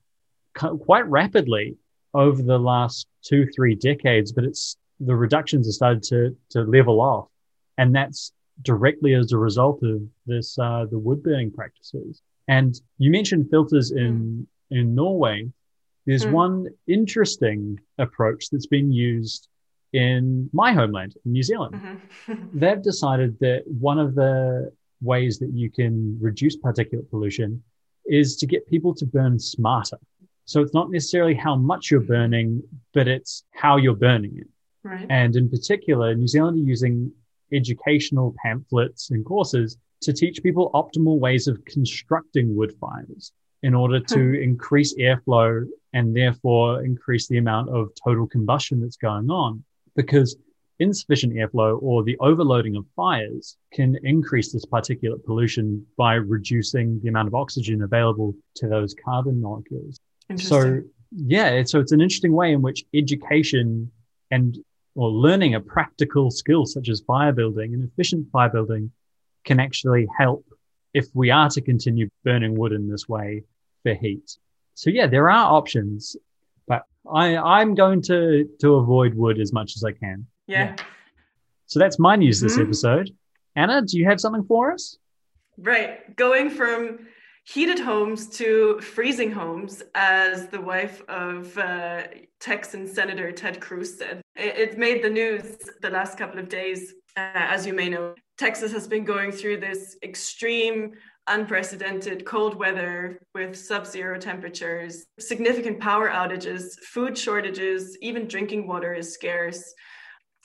quite 0.54 1.06
rapidly 1.08 1.76
over 2.14 2.42
the 2.42 2.58
last 2.58 3.06
two, 3.22 3.46
three 3.54 3.74
decades, 3.74 4.32
but 4.32 4.44
it's 4.44 4.76
the 5.00 5.14
reductions 5.14 5.66
have 5.66 5.74
started 5.74 6.02
to, 6.02 6.36
to 6.50 6.62
level 6.62 7.00
off. 7.00 7.28
And 7.78 7.94
that's 7.94 8.32
directly 8.62 9.14
as 9.14 9.32
a 9.32 9.38
result 9.38 9.82
of 9.84 10.02
this, 10.26 10.58
uh, 10.58 10.86
the 10.90 10.98
wood 10.98 11.22
burning 11.22 11.52
practices. 11.52 12.20
And 12.48 12.74
you 12.98 13.10
mentioned 13.10 13.48
filters 13.50 13.92
in 13.92 14.46
in 14.70 14.94
Norway, 14.94 15.50
there's 16.06 16.24
mm. 16.24 16.32
one 16.32 16.66
interesting 16.86 17.78
approach 17.98 18.50
that's 18.50 18.66
been 18.66 18.90
used 18.90 19.48
in 19.92 20.48
my 20.52 20.72
homeland, 20.72 21.14
New 21.24 21.42
Zealand. 21.42 21.74
Mm-hmm. 22.26 22.58
They've 22.58 22.82
decided 22.82 23.38
that 23.40 23.64
one 23.66 23.98
of 23.98 24.14
the 24.14 24.72
ways 25.00 25.38
that 25.38 25.50
you 25.52 25.70
can 25.70 26.18
reduce 26.20 26.56
particulate 26.56 27.08
pollution 27.10 27.62
is 28.06 28.36
to 28.36 28.46
get 28.46 28.66
people 28.66 28.94
to 28.94 29.06
burn 29.06 29.38
smarter. 29.38 29.98
So 30.44 30.62
it's 30.62 30.74
not 30.74 30.90
necessarily 30.90 31.34
how 31.34 31.56
much 31.56 31.90
you're 31.90 32.00
burning, 32.00 32.62
but 32.94 33.06
it's 33.06 33.44
how 33.52 33.76
you're 33.76 33.94
burning 33.94 34.38
it. 34.38 34.48
Right. 34.82 35.06
And 35.10 35.36
in 35.36 35.50
particular, 35.50 36.14
New 36.14 36.26
Zealand 36.26 36.58
are 36.58 36.68
using 36.68 37.12
educational 37.52 38.34
pamphlets 38.42 39.10
and 39.10 39.24
courses 39.24 39.76
to 40.00 40.12
teach 40.12 40.42
people 40.42 40.70
optimal 40.72 41.18
ways 41.18 41.48
of 41.48 41.62
constructing 41.64 42.56
wood 42.56 42.72
fires 42.80 43.32
in 43.62 43.74
order 43.74 44.00
to 44.00 44.18
hmm. 44.18 44.34
increase 44.34 44.94
airflow 44.96 45.66
and 45.92 46.14
therefore 46.14 46.84
increase 46.84 47.26
the 47.28 47.38
amount 47.38 47.68
of 47.70 47.90
total 48.02 48.26
combustion 48.26 48.80
that's 48.80 48.96
going 48.96 49.30
on. 49.30 49.64
Because 49.96 50.36
insufficient 50.78 51.34
airflow 51.34 51.82
or 51.82 52.04
the 52.04 52.16
overloading 52.20 52.76
of 52.76 52.86
fires 52.94 53.56
can 53.72 53.98
increase 54.04 54.52
this 54.52 54.64
particulate 54.64 55.24
pollution 55.24 55.84
by 55.96 56.14
reducing 56.14 57.00
the 57.02 57.08
amount 57.08 57.26
of 57.26 57.34
oxygen 57.34 57.82
available 57.82 58.34
to 58.54 58.68
those 58.68 58.94
carbon 59.04 59.40
molecules. 59.40 59.98
So, 60.36 60.82
yeah, 61.10 61.62
so 61.64 61.80
it's 61.80 61.92
an 61.92 62.00
interesting 62.00 62.32
way 62.32 62.52
in 62.52 62.62
which 62.62 62.84
education 62.94 63.90
and 64.30 64.56
or 64.94 65.08
learning 65.10 65.54
a 65.54 65.60
practical 65.60 66.30
skill 66.30 66.66
such 66.66 66.88
as 66.88 67.00
fire 67.06 67.32
building 67.32 67.72
and 67.72 67.84
efficient 67.84 68.26
fire 68.30 68.50
building 68.50 68.90
can 69.44 69.60
actually 69.60 70.06
help 70.18 70.44
if 70.94 71.06
we 71.14 71.30
are 71.30 71.48
to 71.50 71.60
continue 71.60 72.08
burning 72.24 72.56
wood 72.56 72.72
in 72.72 72.88
this 72.88 73.08
way 73.08 73.44
for 73.82 73.94
heat. 73.94 74.36
So 74.74 74.90
yeah, 74.90 75.06
there 75.06 75.30
are 75.30 75.56
options, 75.56 76.16
but 76.66 76.82
I, 77.10 77.36
I'm 77.36 77.74
going 77.74 78.02
to 78.02 78.48
to 78.60 78.74
avoid 78.74 79.14
wood 79.14 79.40
as 79.40 79.52
much 79.52 79.76
as 79.76 79.84
I 79.84 79.92
can. 79.92 80.26
Yeah. 80.46 80.76
yeah. 80.76 80.84
So 81.66 81.78
that's 81.78 81.98
my 81.98 82.16
news 82.16 82.40
this 82.40 82.54
mm-hmm. 82.54 82.62
episode. 82.62 83.10
Anna, 83.56 83.82
do 83.82 83.98
you 83.98 84.06
have 84.06 84.20
something 84.20 84.44
for 84.44 84.72
us? 84.72 84.96
Right. 85.58 86.16
Going 86.16 86.48
from 86.48 87.00
heated 87.44 87.78
homes 87.78 88.28
to 88.28 88.78
freezing 88.80 89.32
homes, 89.32 89.82
as 89.94 90.48
the 90.48 90.60
wife 90.60 91.02
of 91.08 91.56
uh, 91.56 92.02
Texan 92.40 92.86
Senator 92.86 93.32
Ted 93.32 93.60
Cruz 93.60 93.98
said. 93.98 94.20
It, 94.36 94.56
it, 94.58 94.78
made 94.78 95.02
the 95.02 95.08
news 95.08 95.56
the 95.80 95.90
last 95.90 96.18
couple 96.18 96.38
of 96.38 96.48
days. 96.48 96.94
Uh, 97.16 97.30
as 97.34 97.66
you 97.66 97.72
may 97.72 97.88
know, 97.88 98.14
Texas 98.38 98.70
has 98.72 98.86
been 98.86 99.04
going 99.04 99.32
through 99.32 99.58
this 99.58 99.96
extreme 100.04 100.92
unprecedented 101.26 102.24
cold 102.24 102.54
weather 102.54 103.20
with 103.34 103.56
sub 103.56 103.84
zero 103.84 104.18
temperatures, 104.18 105.06
significant 105.18 105.80
power 105.80 106.08
outages, 106.08 106.78
food 106.84 107.18
shortages, 107.18 107.98
even 108.00 108.28
drinking 108.28 108.66
water 108.66 108.94
is 108.94 109.12
scarce. 109.12 109.74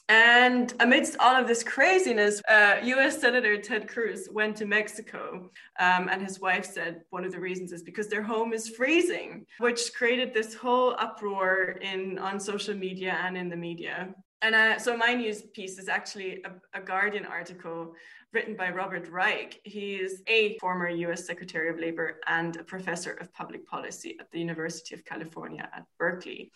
And 0.09 0.73
amidst 0.81 1.17
all 1.19 1.35
of 1.35 1.47
this 1.47 1.63
craziness, 1.63 2.41
uh, 2.49 2.77
US 2.83 3.21
Senator 3.21 3.57
Ted 3.57 3.87
Cruz 3.87 4.27
went 4.31 4.57
to 4.57 4.65
Mexico. 4.65 5.49
Um, 5.79 6.09
and 6.09 6.21
his 6.21 6.41
wife 6.41 6.65
said 6.65 7.03
one 7.11 7.23
of 7.23 7.31
the 7.31 7.39
reasons 7.39 7.71
is 7.71 7.83
because 7.83 8.07
their 8.07 8.23
home 8.23 8.53
is 8.53 8.69
freezing, 8.69 9.45
which 9.59 9.93
created 9.93 10.33
this 10.33 10.53
whole 10.55 10.95
uproar 10.99 11.77
in, 11.81 12.19
on 12.19 12.39
social 12.39 12.75
media 12.75 13.17
and 13.23 13.37
in 13.37 13.49
the 13.49 13.55
media. 13.55 14.13
And 14.43 14.55
uh, 14.55 14.77
so 14.77 14.97
my 14.97 15.13
news 15.13 15.41
piece 15.41 15.79
is 15.79 15.87
actually 15.87 16.43
a, 16.43 16.77
a, 16.77 16.81
Guardian 16.81 17.25
article 17.25 17.95
written 18.33 18.57
by 18.57 18.69
Robert 18.71 19.07
Reich. 19.09 19.61
He 19.63 19.95
is 19.95 20.21
a 20.27 20.57
former 20.59 20.89
US 20.89 21.25
Secretary 21.25 21.69
of 21.69 21.79
Labor 21.79 22.19
and 22.27 22.57
a 22.57 22.63
professor 22.63 23.13
of 23.13 23.33
public 23.33 23.65
policy 23.65 24.17
at 24.19 24.29
the 24.31 24.39
University 24.39 24.93
of 24.95 25.05
California 25.05 25.69
at 25.73 25.85
Berkeley. 25.97 26.51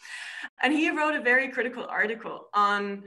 And 0.62 0.74
he 0.74 0.90
wrote 0.90 1.16
a 1.16 1.22
very 1.22 1.48
critical 1.48 1.86
article 1.90 2.50
on 2.54 3.04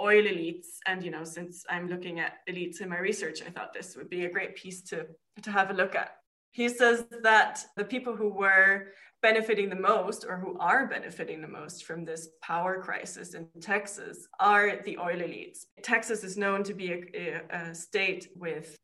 oil 0.00 0.24
elites. 0.24 0.78
And, 0.84 1.04
you 1.04 1.12
know, 1.12 1.22
since 1.22 1.64
I'm 1.70 1.88
looking 1.88 2.18
at 2.18 2.38
elites 2.48 2.80
in 2.80 2.88
my 2.88 2.98
research, 2.98 3.40
I 3.46 3.50
thought 3.50 3.72
this 3.72 3.94
would 3.94 4.10
be 4.10 4.24
a 4.24 4.30
great 4.32 4.56
piece 4.56 4.82
to, 4.90 5.06
to 5.42 5.50
have 5.52 5.70
a 5.70 5.74
look 5.74 5.94
at. 5.94 6.16
He 6.50 6.68
says 6.68 7.04
that 7.22 7.64
the 7.76 7.84
people 7.84 8.16
who 8.16 8.30
were 8.30 8.88
benefiting 9.24 9.70
the 9.70 9.86
most 9.92 10.26
or 10.28 10.36
who 10.36 10.54
are 10.60 10.86
benefiting 10.86 11.40
the 11.40 11.48
most 11.48 11.86
from 11.86 12.04
this 12.04 12.28
power 12.42 12.78
crisis 12.78 13.32
in 13.32 13.48
Texas 13.58 14.28
are 14.38 14.82
the 14.84 14.98
oil 14.98 15.16
elites. 15.16 15.60
Texas 15.82 16.22
is 16.24 16.36
known 16.36 16.62
to 16.62 16.74
be 16.74 16.92
a, 16.92 17.40
a, 17.48 17.74
state 17.74 18.28
with 18.36 18.76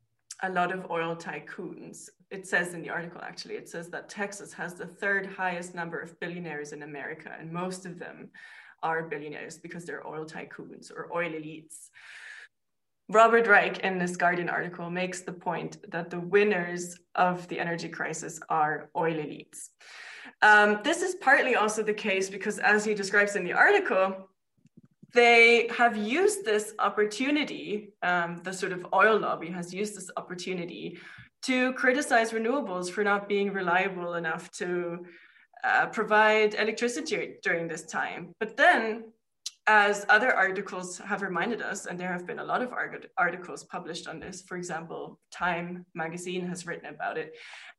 a 0.42 0.48
lot 0.48 0.72
of 0.72 0.90
oil 0.90 1.14
tycoons. 1.14 2.08
It 2.30 2.46
says 2.46 2.72
in 2.72 2.80
the 2.80 2.88
article, 2.88 3.20
actually, 3.22 3.56
it 3.56 3.68
says 3.68 3.90
that 3.90 4.08
Texas 4.08 4.50
has 4.54 4.72
the 4.72 4.86
third 4.86 5.26
highest 5.26 5.74
number 5.74 5.98
of 6.00 6.18
billionaires 6.20 6.72
in 6.72 6.84
America, 6.84 7.36
and 7.38 7.52
most 7.52 7.84
of 7.84 7.98
them 7.98 8.30
are 8.82 9.02
billionaires 9.02 9.58
because 9.58 9.84
they're 9.84 10.06
oil 10.06 10.24
tycoons 10.24 10.90
or 10.90 11.10
oil 11.14 11.32
elites. 11.32 11.90
Robert 13.10 13.46
Reich 13.46 13.80
in 13.80 13.98
this 13.98 14.16
Guardian 14.16 14.48
article 14.48 14.88
makes 14.88 15.20
the 15.20 15.32
point 15.32 15.76
that 15.90 16.08
the 16.08 16.20
winners 16.20 16.96
of 17.14 17.46
the 17.48 17.58
energy 17.60 17.90
crisis 17.90 18.40
are 18.48 18.88
oil 18.96 19.16
elites. 19.16 19.68
Um, 20.42 20.80
this 20.82 21.02
is 21.02 21.14
partly 21.16 21.54
also 21.54 21.82
the 21.82 21.94
case 21.94 22.30
because, 22.30 22.58
as 22.58 22.84
he 22.84 22.94
describes 22.94 23.36
in 23.36 23.44
the 23.44 23.52
article, 23.52 24.28
they 25.12 25.68
have 25.76 25.96
used 25.96 26.44
this 26.44 26.74
opportunity, 26.78 27.92
um, 28.02 28.40
the 28.44 28.52
sort 28.52 28.72
of 28.72 28.86
oil 28.94 29.18
lobby 29.18 29.48
has 29.48 29.74
used 29.74 29.96
this 29.96 30.10
opportunity 30.16 30.98
to 31.42 31.72
criticize 31.72 32.32
renewables 32.32 32.90
for 32.90 33.02
not 33.02 33.28
being 33.28 33.52
reliable 33.52 34.14
enough 34.14 34.50
to 34.52 35.04
uh, 35.64 35.86
provide 35.86 36.54
electricity 36.54 37.36
during 37.42 37.66
this 37.66 37.84
time. 37.84 38.34
But 38.38 38.56
then 38.56 39.12
as 39.72 40.04
other 40.08 40.34
articles 40.34 40.98
have 40.98 41.22
reminded 41.22 41.62
us, 41.62 41.86
and 41.86 41.96
there 41.96 42.12
have 42.12 42.26
been 42.26 42.40
a 42.40 42.44
lot 42.44 42.60
of 42.60 42.74
articles 43.16 43.62
published 43.62 44.08
on 44.08 44.18
this, 44.18 44.42
for 44.42 44.56
example, 44.56 45.20
Time 45.30 45.86
magazine 45.94 46.44
has 46.44 46.66
written 46.66 46.86
about 46.86 47.16
it. 47.16 47.36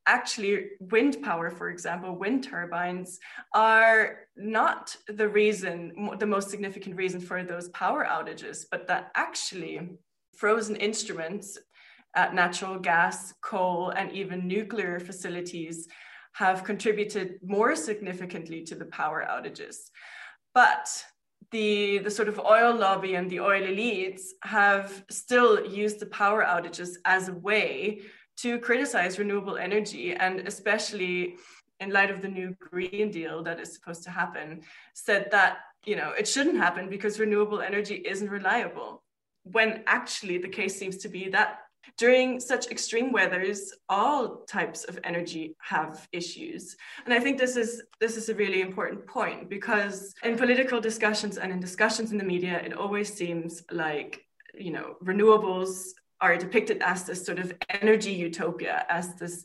Actually, 0.07 0.69
wind 0.79 1.21
power, 1.21 1.51
for 1.51 1.69
example, 1.69 2.15
wind 2.15 2.45
turbines 2.45 3.19
are 3.53 4.19
not 4.37 4.95
the 5.09 5.27
reason, 5.27 5.75
the 6.17 6.25
most 6.25 6.49
significant 6.49 6.95
reason 6.95 7.19
for 7.19 7.43
those 7.43 7.67
power 7.69 8.05
outages, 8.05 8.63
but 8.71 8.87
that 8.87 9.11
actually 9.15 9.89
frozen 10.37 10.77
instruments, 10.77 11.57
at 12.15 12.33
natural 12.33 12.79
gas, 12.79 13.33
coal, 13.41 13.89
and 13.89 14.13
even 14.13 14.47
nuclear 14.47 14.97
facilities 14.97 15.89
have 16.31 16.63
contributed 16.63 17.37
more 17.43 17.75
significantly 17.75 18.63
to 18.63 18.75
the 18.75 18.85
power 18.85 19.27
outages. 19.29 19.89
But 20.53 20.87
the, 21.51 21.99
the 21.99 22.11
sort 22.11 22.29
of 22.29 22.39
oil 22.39 22.73
lobby 22.75 23.15
and 23.15 23.29
the 23.29 23.39
oil 23.39 23.61
elites 23.61 24.21
have 24.43 25.03
still 25.09 25.65
used 25.65 25.99
the 25.99 26.05
power 26.07 26.43
outages 26.43 26.95
as 27.05 27.27
a 27.27 27.33
way 27.33 28.01
to 28.37 28.57
criticize 28.59 29.19
renewable 29.19 29.57
energy 29.57 30.13
and 30.13 30.39
especially 30.41 31.35
in 31.79 31.91
light 31.91 32.09
of 32.09 32.21
the 32.21 32.27
new 32.27 32.55
green 32.59 33.11
deal 33.11 33.43
that 33.43 33.59
is 33.59 33.73
supposed 33.73 34.03
to 34.03 34.09
happen 34.09 34.61
said 34.93 35.27
that 35.31 35.57
you 35.85 35.95
know 35.95 36.11
it 36.17 36.27
shouldn't 36.27 36.57
happen 36.57 36.89
because 36.89 37.19
renewable 37.19 37.61
energy 37.61 37.95
isn't 37.95 38.29
reliable 38.29 39.03
when 39.43 39.83
actually 39.87 40.37
the 40.37 40.47
case 40.47 40.77
seems 40.77 40.97
to 40.97 41.09
be 41.09 41.29
that 41.29 41.59
during 41.97 42.39
such 42.39 42.67
extreme 42.67 43.11
weathers 43.11 43.73
all 43.89 44.37
types 44.45 44.83
of 44.85 44.99
energy 45.03 45.55
have 45.59 46.07
issues. 46.11 46.75
And 47.05 47.13
i 47.13 47.19
think 47.19 47.37
this 47.37 47.55
is 47.55 47.83
this 47.99 48.17
is 48.17 48.29
a 48.29 48.35
really 48.35 48.61
important 48.61 49.05
point 49.07 49.49
because 49.49 50.13
in 50.23 50.37
political 50.37 50.79
discussions 50.79 51.37
and 51.37 51.51
in 51.51 51.59
discussions 51.59 52.11
in 52.11 52.17
the 52.17 52.23
media 52.23 52.61
it 52.63 52.73
always 52.73 53.13
seems 53.13 53.63
like 53.71 54.25
you 54.53 54.71
know 54.71 54.95
renewables 55.03 55.91
are 56.19 56.37
depicted 56.37 56.81
as 56.81 57.03
this 57.03 57.25
sort 57.25 57.39
of 57.39 57.53
energy 57.81 58.11
utopia 58.11 58.85
as 58.89 59.15
this 59.15 59.43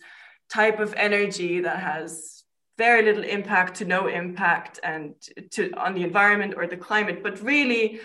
type 0.51 0.79
of 0.79 0.95
energy 0.95 1.61
that 1.61 1.79
has 1.79 2.45
very 2.79 3.03
little 3.03 3.25
impact 3.25 3.77
to 3.77 3.85
no 3.85 4.07
impact 4.07 4.79
and 4.83 5.15
to 5.51 5.73
on 5.73 5.95
the 5.95 6.03
environment 6.03 6.55
or 6.57 6.67
the 6.67 6.77
climate. 6.77 7.23
But 7.23 7.43
really 7.43 8.01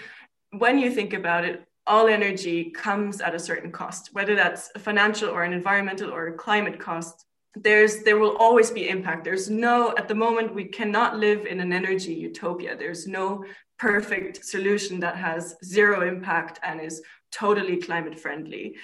when 0.52 0.80
you 0.80 0.92
think 0.92 1.14
about 1.14 1.46
it 1.46 1.66
all 1.88 2.08
energy 2.08 2.72
comes 2.72 3.22
at 3.22 3.36
a 3.36 3.40
certain 3.40 3.72
cost, 3.72 4.10
whether 4.14 4.36
that's 4.36 4.72
a 4.76 4.80
financial 4.80 5.30
or 5.30 5.44
an 5.44 5.54
environmental 5.54 6.12
or 6.12 6.28
a 6.28 6.34
climate 6.34 6.80
cost. 6.80 7.26
There's 7.56 8.04
there 8.04 8.18
will 8.18 8.38
always 8.38 8.72
be 8.72 8.88
impact. 8.88 9.26
There's 9.26 9.50
no 9.50 9.94
at 9.98 10.08
the 10.08 10.16
moment 10.16 10.56
we 10.56 10.66
cannot 10.66 11.18
live 11.18 11.46
in 11.46 11.60
an 11.60 11.74
energy 11.74 12.14
utopia. 12.14 12.78
There's 12.78 13.08
no 13.08 13.44
perfect 13.78 14.46
solution 14.46 15.00
that 15.00 15.18
has 15.18 15.56
zero 15.66 16.08
impact 16.08 16.60
and 16.64 16.80
is 16.80 17.02
totally 17.32 17.78
climate 17.78 18.20
friendly. 18.20 18.76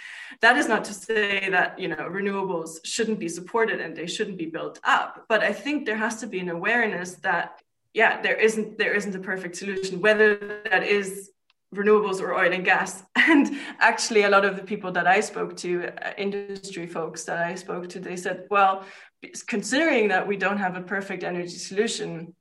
That 0.42 0.58
is 0.58 0.68
not 0.68 0.84
to 0.86 0.94
say 0.94 1.50
that 1.50 1.80
you 1.80 1.88
know 1.88 2.10
renewables 2.10 2.80
shouldn't 2.84 3.20
be 3.20 3.30
supported 3.30 3.80
and 3.80 3.96
they 3.96 4.08
shouldn't 4.08 4.38
be 4.38 4.48
built 4.48 4.80
up, 4.84 5.26
but 5.30 5.44
I 5.44 5.54
think 5.54 5.86
there 5.86 5.98
has 5.98 6.20
to 6.22 6.28
be 6.28 6.40
an 6.40 6.50
awareness 6.50 7.16
that 7.16 7.62
yeah, 7.94 8.22
there 8.22 8.36
isn't 8.36 8.78
there 8.78 8.94
isn't 8.94 9.16
a 9.16 9.20
perfect 9.20 9.56
solution. 9.56 10.02
Whether 10.02 10.62
that 10.70 10.84
is 10.84 11.32
renewables 11.76 12.22
or 12.22 12.34
oil 12.34 12.52
and 12.52 12.66
gas. 12.66 13.04
And 13.30 13.60
actually, 13.80 14.24
a 14.24 14.30
lot 14.30 14.46
of 14.46 14.56
the 14.56 14.64
people 14.64 14.92
that 14.94 15.06
I 15.06 15.20
spoke 15.20 15.58
to, 15.58 15.88
uh, 15.88 16.14
industry 16.18 16.88
folks 16.88 17.26
that 17.26 17.40
I 17.40 17.56
spoke 17.56 17.90
to, 17.90 18.00
they 18.00 18.16
said, 18.16 18.46
well, 18.50 18.86
considering 19.48 20.08
that 20.08 20.26
we 20.26 20.38
don't 20.38 20.58
have 20.58 20.78
a 20.78 20.82
perfect 20.82 21.26
energy 21.26 21.58
solution, 21.58 22.34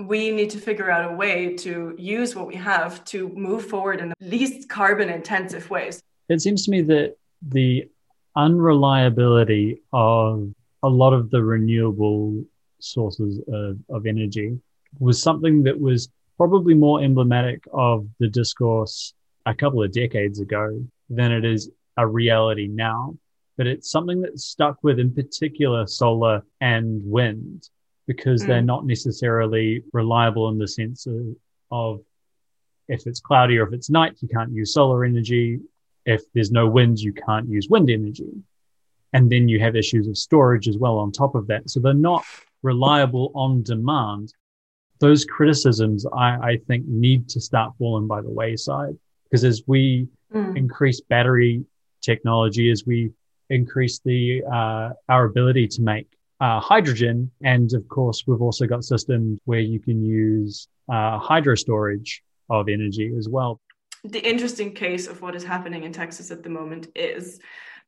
we 0.00 0.32
need 0.32 0.50
to 0.50 0.58
figure 0.58 0.90
out 0.90 1.12
a 1.12 1.14
way 1.14 1.54
to 1.56 1.94
use 1.98 2.34
what 2.34 2.48
we 2.48 2.56
have 2.56 3.04
to 3.06 3.28
move 3.30 3.66
forward 3.66 4.00
in 4.00 4.08
the 4.08 4.16
least 4.20 4.68
carbon 4.68 5.08
intensive 5.08 5.70
ways. 5.70 6.02
It 6.28 6.40
seems 6.40 6.64
to 6.64 6.70
me 6.72 6.82
that 6.82 7.16
the 7.42 7.88
unreliability 8.36 9.82
of 9.92 10.52
a 10.82 10.88
lot 10.88 11.12
of 11.12 11.30
the 11.30 11.42
renewable 11.42 12.44
sources 12.80 13.40
of, 13.48 13.78
of 13.88 14.06
energy 14.06 14.58
was 14.98 15.20
something 15.20 15.64
that 15.64 15.78
was 15.78 16.08
probably 16.38 16.72
more 16.72 17.02
emblematic 17.02 17.64
of 17.72 18.06
the 18.20 18.28
discourse 18.28 19.12
a 19.44 19.54
couple 19.54 19.82
of 19.82 19.92
decades 19.92 20.40
ago 20.40 20.82
than 21.10 21.32
it 21.32 21.44
is 21.44 21.70
a 21.96 22.06
reality 22.06 22.68
now. 22.68 23.14
But 23.56 23.66
it's 23.66 23.90
something 23.90 24.20
that's 24.20 24.44
stuck 24.44 24.78
with, 24.82 25.00
in 25.00 25.12
particular, 25.12 25.86
solar 25.88 26.44
and 26.60 27.02
wind, 27.04 27.68
because 28.06 28.44
mm. 28.44 28.46
they're 28.46 28.62
not 28.62 28.86
necessarily 28.86 29.82
reliable 29.92 30.48
in 30.48 30.58
the 30.58 30.68
sense 30.68 31.06
of, 31.06 31.34
of 31.72 32.00
if 32.86 33.06
it's 33.06 33.20
cloudy 33.20 33.58
or 33.58 33.66
if 33.66 33.72
it's 33.72 33.90
night, 33.90 34.16
you 34.20 34.28
can't 34.28 34.52
use 34.52 34.72
solar 34.72 35.04
energy. 35.04 35.58
If 36.06 36.22
there's 36.32 36.52
no 36.52 36.68
wind, 36.68 37.00
you 37.00 37.12
can't 37.12 37.48
use 37.48 37.66
wind 37.68 37.90
energy. 37.90 38.30
And 39.12 39.28
then 39.28 39.48
you 39.48 39.58
have 39.58 39.74
issues 39.74 40.06
of 40.06 40.16
storage 40.16 40.68
as 40.68 40.78
well 40.78 40.98
on 40.98 41.10
top 41.10 41.34
of 41.34 41.48
that. 41.48 41.68
So 41.68 41.80
they're 41.80 41.94
not 41.94 42.24
reliable 42.62 43.32
on 43.34 43.62
demand 43.62 44.32
those 45.00 45.24
criticisms 45.24 46.06
I, 46.06 46.36
I 46.50 46.58
think 46.66 46.86
need 46.86 47.28
to 47.30 47.40
start 47.40 47.74
falling 47.78 48.06
by 48.06 48.20
the 48.20 48.30
wayside 48.30 48.96
because 49.24 49.44
as 49.44 49.62
we 49.66 50.08
mm. 50.34 50.56
increase 50.56 51.00
battery 51.00 51.64
technology, 52.00 52.70
as 52.70 52.84
we 52.86 53.10
increase 53.50 54.00
the 54.04 54.42
uh, 54.44 54.90
our 55.08 55.24
ability 55.24 55.68
to 55.68 55.82
make 55.82 56.06
uh, 56.40 56.60
hydrogen, 56.60 57.30
and 57.42 57.72
of 57.72 57.86
course 57.88 58.24
we've 58.26 58.42
also 58.42 58.66
got 58.66 58.84
systems 58.84 59.38
where 59.44 59.60
you 59.60 59.80
can 59.80 60.04
use 60.04 60.68
uh, 60.88 61.18
hydro 61.18 61.54
storage 61.54 62.22
of 62.50 62.68
energy 62.68 63.12
as 63.18 63.28
well. 63.28 63.60
The 64.04 64.26
interesting 64.26 64.72
case 64.72 65.06
of 65.08 65.20
what 65.22 65.34
is 65.34 65.42
happening 65.42 65.82
in 65.82 65.92
Texas 65.92 66.30
at 66.30 66.42
the 66.42 66.48
moment 66.48 66.88
is 66.94 67.40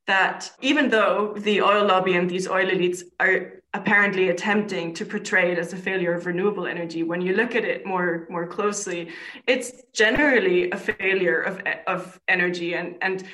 that 0.07 0.51
even 0.61 0.89
though 0.89 1.35
the 1.39 1.63
oil 1.63 1.87
lobby 1.87 2.15
and 2.15 2.29
these 2.29 2.49
oil 2.49 2.67
elites 2.67 3.03
are 3.21 3.63
apparently 3.75 4.31
attempting 4.31 4.93
to 4.95 5.05
portray 5.05 5.53
it 5.53 5.59
as 5.59 5.73
a 5.73 5.77
failure 5.77 6.13
of 6.13 6.27
renewable 6.27 6.67
energy 6.67 7.05
when 7.05 7.21
you 7.21 7.35
look 7.35 7.55
at 7.55 7.65
it 7.65 7.87
more 7.87 8.27
more 8.29 8.45
closely 8.45 9.09
it's 9.47 9.71
generally 9.93 10.69
a 10.73 10.77
failure 10.77 11.41
of 11.43 11.63
of 11.87 12.21
energy. 12.29 12.75
And 12.75 12.97
and 13.03 13.25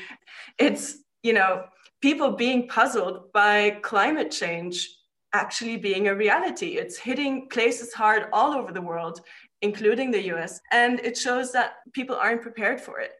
it's 0.58 0.98
you 1.22 1.32
know 1.32 1.64
people 2.00 2.32
being 2.32 2.68
puzzled 2.68 3.32
by 3.32 3.78
climate 3.82 4.30
change 4.30 4.88
actually 5.32 5.76
being 5.76 6.08
a 6.08 6.14
reality. 6.14 6.78
It's 6.78 6.96
hitting 6.96 7.48
places 7.48 7.92
hard 7.92 8.26
all 8.32 8.54
over 8.54 8.72
the 8.72 8.82
world 8.82 9.20
including 9.62 10.10
the 10.10 10.26
US 10.34 10.60
and 10.70 11.00
it 11.00 11.16
shows 11.16 11.50
that 11.52 11.76
people 11.94 12.14
aren't 12.14 12.42
prepared 12.42 12.78
for 12.78 13.00
it 13.00 13.12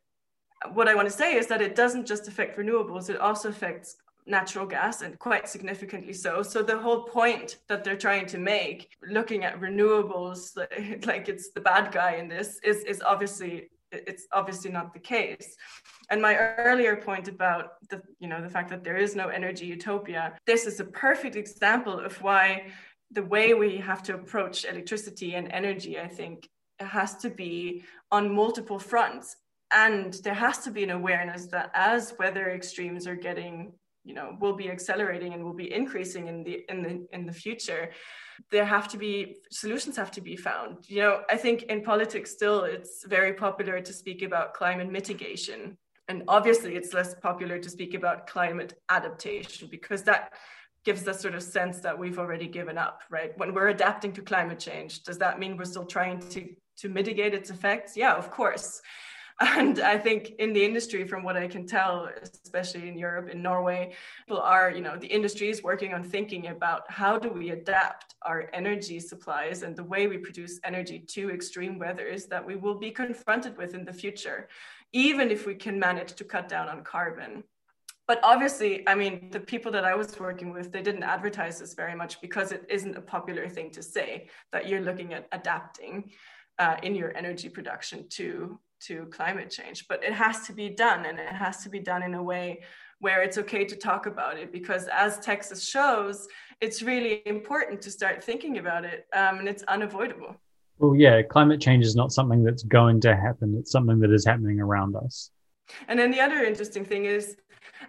what 0.73 0.89
I 0.89 0.95
want 0.95 1.09
to 1.09 1.15
say 1.15 1.35
is 1.37 1.47
that 1.49 1.61
it 1.61 1.75
doesn't 1.75 2.07
just 2.07 2.29
affect 2.29 2.59
renewables, 2.59 3.11
it 3.11 3.19
also 3.19 3.49
affects 3.49 3.97
natural 4.27 4.67
gas 4.67 5.03
and 5.03 5.19
quite 5.19 5.49
significantly 5.49 6.13
so. 6.13 6.43
So 6.43 6.63
the 6.63 6.79
whole 6.79 7.05
point 7.05 7.59
that 7.69 7.85
they're 7.85 7.97
trying 7.97 8.27
to 8.27 8.39
make, 8.39 8.91
looking 9.09 9.45
at 9.45 9.61
renewables 9.61 10.57
like 11.07 11.29
it's 11.29 11.51
the 11.51 11.61
bad 11.61 11.93
guy 11.93 12.17
in 12.17 12.29
this, 12.29 12.59
is, 12.65 12.83
is 12.85 13.03
obviously 13.03 13.71
it's 13.93 14.27
obviously 14.33 14.71
not 14.71 14.93
the 14.93 14.99
case 14.99 15.57
and 16.11 16.21
my 16.21 16.37
earlier 16.37 16.97
point 16.97 17.29
about 17.29 17.75
the 17.89 18.03
you 18.19 18.29
know 18.29 18.43
the 18.43 18.49
fact 18.49 18.69
that 18.69 18.83
there 18.83 18.97
is 18.97 19.15
no 19.15 19.29
energy 19.29 19.67
utopia 19.67 20.33
this 20.45 20.67
is 20.67 20.81
a 20.81 20.85
perfect 20.85 21.37
example 21.37 21.99
of 21.99 22.21
why 22.23 22.67
the 23.13 23.23
way 23.23 23.55
we 23.55 23.77
have 23.77 24.03
to 24.03 24.15
approach 24.15 24.65
electricity 24.65 25.35
and 25.35 25.51
energy 25.53 25.99
i 26.01 26.09
think 26.09 26.49
has 26.81 27.17
to 27.17 27.31
be 27.31 27.85
on 28.11 28.35
multiple 28.35 28.79
fronts 28.79 29.37
and 29.73 30.15
there 30.25 30.35
has 30.35 30.59
to 30.59 30.71
be 30.71 30.85
an 30.85 30.91
awareness 30.91 31.47
that 31.47 31.71
as 31.75 32.15
weather 32.19 32.51
extremes 32.51 33.07
are 33.07 33.17
getting 33.17 33.73
you 34.07 34.15
know 34.15 34.37
will 34.41 34.55
be 34.55 34.71
accelerating 34.71 35.35
and 35.35 35.45
will 35.45 35.53
be 35.53 35.73
increasing 35.73 36.29
in 36.29 36.45
the 36.45 36.65
in 36.71 36.83
the 36.83 37.07
in 37.13 37.27
the 37.27 37.33
future 37.33 37.91
there 38.51 38.65
have 38.65 38.87
to 38.87 38.99
be 38.99 39.37
solutions 39.51 39.97
have 39.97 40.11
to 40.11 40.21
be 40.21 40.37
found. 40.37 40.89
You 40.89 41.01
know 41.03 41.23
i 41.29 41.37
think 41.37 41.65
in 41.65 41.83
politics 41.83 42.31
still 42.31 42.65
it's 42.65 43.05
very 43.07 43.33
popular 43.33 43.81
to 43.81 43.93
speak 43.93 44.23
about 44.23 44.55
climate 44.55 44.91
mitigation. 44.91 45.77
And 46.09 46.23
obviously 46.29 46.77
it's 46.77 46.95
less 46.95 47.17
popular 47.17 47.59
to 47.59 47.69
speak 47.69 47.93
about 47.95 48.29
climate 48.29 48.75
adaptation 48.89 49.67
because 49.69 50.05
that 50.05 50.35
gives 50.85 51.03
the 51.03 51.13
sort 51.13 51.35
of 51.35 51.43
sense 51.43 51.81
that 51.81 51.99
we've 51.99 52.21
already 52.21 52.47
given 52.47 52.79
up 52.79 53.01
right? 53.11 53.37
When 53.41 53.53
we're 53.55 53.71
adapting 53.79 54.13
to 54.13 54.23
climate 54.23 54.61
change 54.61 55.03
does 55.03 55.19
that 55.19 55.41
mean 55.41 55.57
we're 55.57 55.73
still 55.75 55.87
trying 55.97 56.21
to 56.35 56.41
to 56.81 56.89
mitigate 56.89 57.35
its 57.35 57.51
effects? 57.51 57.97
Yeah 57.97 58.15
of 58.15 58.31
course 58.31 58.81
and 59.41 59.81
i 59.81 59.99
think 59.99 60.33
in 60.39 60.53
the 60.53 60.65
industry 60.65 61.07
from 61.07 61.23
what 61.23 61.37
i 61.37 61.47
can 61.47 61.67
tell 61.67 62.09
especially 62.23 62.89
in 62.89 62.97
europe 62.97 63.29
in 63.29 63.43
norway 63.43 63.93
people 64.27 64.41
are 64.41 64.71
you 64.71 64.81
know 64.81 64.97
the 64.97 65.07
industry 65.07 65.51
is 65.51 65.63
working 65.63 65.93
on 65.93 66.03
thinking 66.03 66.47
about 66.47 66.91
how 66.91 67.19
do 67.19 67.29
we 67.29 67.51
adapt 67.51 68.15
our 68.23 68.49
energy 68.55 68.99
supplies 68.99 69.63
and 69.63 69.77
the 69.77 69.85
way 69.85 70.07
we 70.07 70.17
produce 70.17 70.59
energy 70.65 70.99
to 70.99 71.31
extreme 71.31 71.79
weathers 71.79 72.25
that 72.27 72.45
we 72.45 72.57
will 72.57 72.79
be 72.79 72.91
confronted 72.91 73.57
with 73.59 73.75
in 73.75 73.85
the 73.85 73.93
future 73.93 74.49
even 74.93 75.31
if 75.31 75.47
we 75.47 75.55
can 75.55 75.79
manage 75.79 76.15
to 76.15 76.25
cut 76.25 76.49
down 76.49 76.69
on 76.69 76.83
carbon. 76.83 77.45
But 78.09 78.21
obviously 78.23 78.89
i 78.89 78.95
mean 78.95 79.31
the 79.31 79.41
people 79.41 79.73
that 79.73 79.85
i 79.85 79.95
was 79.95 80.19
working 80.19 80.53
with 80.53 80.71
they 80.71 80.81
didn't 80.81 81.03
advertise 81.03 81.59
this 81.59 81.75
very 81.75 81.97
much 81.97 82.21
because 82.21 82.53
it 82.53 82.65
isn't 82.69 82.97
a 82.97 83.01
popular 83.01 83.49
thing 83.49 83.71
to 83.73 83.83
say 83.83 84.29
that 84.53 84.69
you're 84.69 84.81
looking 84.81 85.13
at 85.13 85.27
adapting 85.33 86.13
uh, 86.59 86.77
in 86.83 86.95
your 86.95 87.15
energy 87.17 87.49
production 87.49 88.09
to 88.09 88.59
to 88.81 89.07
climate 89.07 89.51
change 89.51 89.87
but 89.89 90.03
it 90.03 90.13
has 90.13 90.47
to 90.47 90.53
be 90.53 90.69
done 90.69 91.07
and 91.07 91.19
it 91.19 91.29
has 91.29 91.63
to 91.63 91.69
be 91.69 91.79
done 91.79 92.03
in 92.03 92.15
a 92.15 92.23
way 92.23 92.61
where 92.99 93.23
it's 93.23 93.37
okay 93.37 93.65
to 93.65 93.77
talk 93.77 94.07
about 94.07 94.39
it 94.39 94.53
because 94.53 94.89
as 94.89 95.19
texas 95.21 95.67
shows 95.67 96.29
it's 96.61 96.83
really 96.83 97.23
important 97.27 97.81
to 97.83 97.91
start 97.91 98.23
thinking 98.23 98.59
about 98.59 98.85
it 98.85 99.07
um, 99.15 99.39
and 99.39 99.49
it's 99.49 99.63
unavoidable. 99.65 100.35
Well 100.79 100.95
yeah 100.95 101.23
climate 101.23 101.61
change 101.61 101.85
is 101.85 101.97
not 101.97 102.13
something 102.13 102.43
that's 102.45 102.63
going 102.63 103.01
to 103.03 103.15
happen. 103.15 103.57
It's 103.59 103.71
something 103.71 103.99
that 104.01 104.13
is 104.13 104.25
happening 104.25 104.61
around 104.61 104.97
us. 104.97 105.31
And 105.89 105.99
then 105.99 106.11
the 106.11 106.21
other 106.21 106.45
interesting 106.45 106.85
thing 106.85 107.05
is 107.07 107.37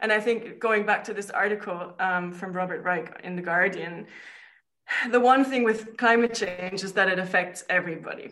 and 0.01 0.11
i 0.11 0.19
think 0.19 0.59
going 0.59 0.85
back 0.85 1.03
to 1.03 1.13
this 1.13 1.29
article 1.29 1.93
um, 1.99 2.31
from 2.31 2.53
robert 2.53 2.83
reich 2.83 3.19
in 3.23 3.35
the 3.35 3.41
guardian 3.41 4.05
the 5.11 5.19
one 5.19 5.43
thing 5.43 5.63
with 5.63 5.97
climate 5.97 6.33
change 6.33 6.83
is 6.83 6.93
that 6.93 7.09
it 7.09 7.19
affects 7.19 7.63
everybody 7.69 8.31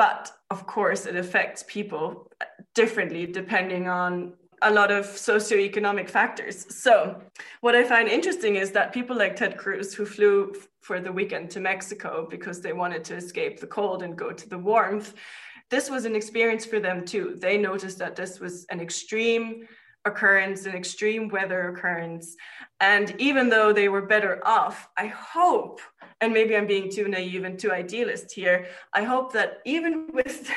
but 0.00 0.32
of 0.48 0.66
course, 0.66 1.04
it 1.04 1.14
affects 1.14 1.62
people 1.68 2.26
differently 2.74 3.26
depending 3.26 3.86
on 3.86 4.32
a 4.62 4.70
lot 4.70 4.90
of 4.90 5.04
socioeconomic 5.04 6.08
factors. 6.08 6.56
So, 6.74 7.20
what 7.60 7.74
I 7.74 7.84
find 7.84 8.08
interesting 8.08 8.56
is 8.56 8.70
that 8.70 8.94
people 8.94 9.14
like 9.14 9.36
Ted 9.36 9.58
Cruz, 9.58 9.92
who 9.92 10.06
flew 10.06 10.54
for 10.80 11.00
the 11.00 11.12
weekend 11.12 11.50
to 11.50 11.60
Mexico 11.60 12.26
because 12.30 12.62
they 12.62 12.72
wanted 12.72 13.04
to 13.04 13.14
escape 13.14 13.60
the 13.60 13.66
cold 13.66 14.02
and 14.02 14.16
go 14.16 14.32
to 14.32 14.48
the 14.48 14.56
warmth, 14.56 15.12
this 15.68 15.90
was 15.90 16.06
an 16.06 16.16
experience 16.16 16.64
for 16.64 16.80
them 16.80 17.04
too. 17.04 17.36
They 17.38 17.58
noticed 17.58 17.98
that 17.98 18.16
this 18.16 18.40
was 18.40 18.64
an 18.70 18.80
extreme 18.80 19.68
occurrence, 20.04 20.66
an 20.66 20.74
extreme 20.74 21.28
weather 21.28 21.68
occurrence. 21.68 22.36
And 22.80 23.14
even 23.18 23.48
though 23.48 23.72
they 23.72 23.88
were 23.88 24.02
better 24.02 24.40
off, 24.46 24.88
I 24.96 25.06
hope 25.06 25.80
and 26.20 26.32
maybe 26.32 26.56
I'm 26.56 26.66
being 26.66 26.90
too 26.90 27.08
naive 27.08 27.44
and 27.44 27.58
too 27.58 27.72
idealist 27.72 28.32
here. 28.32 28.66
I 28.92 29.04
hope 29.04 29.32
that 29.32 29.58
even 29.64 30.08
with 30.12 30.50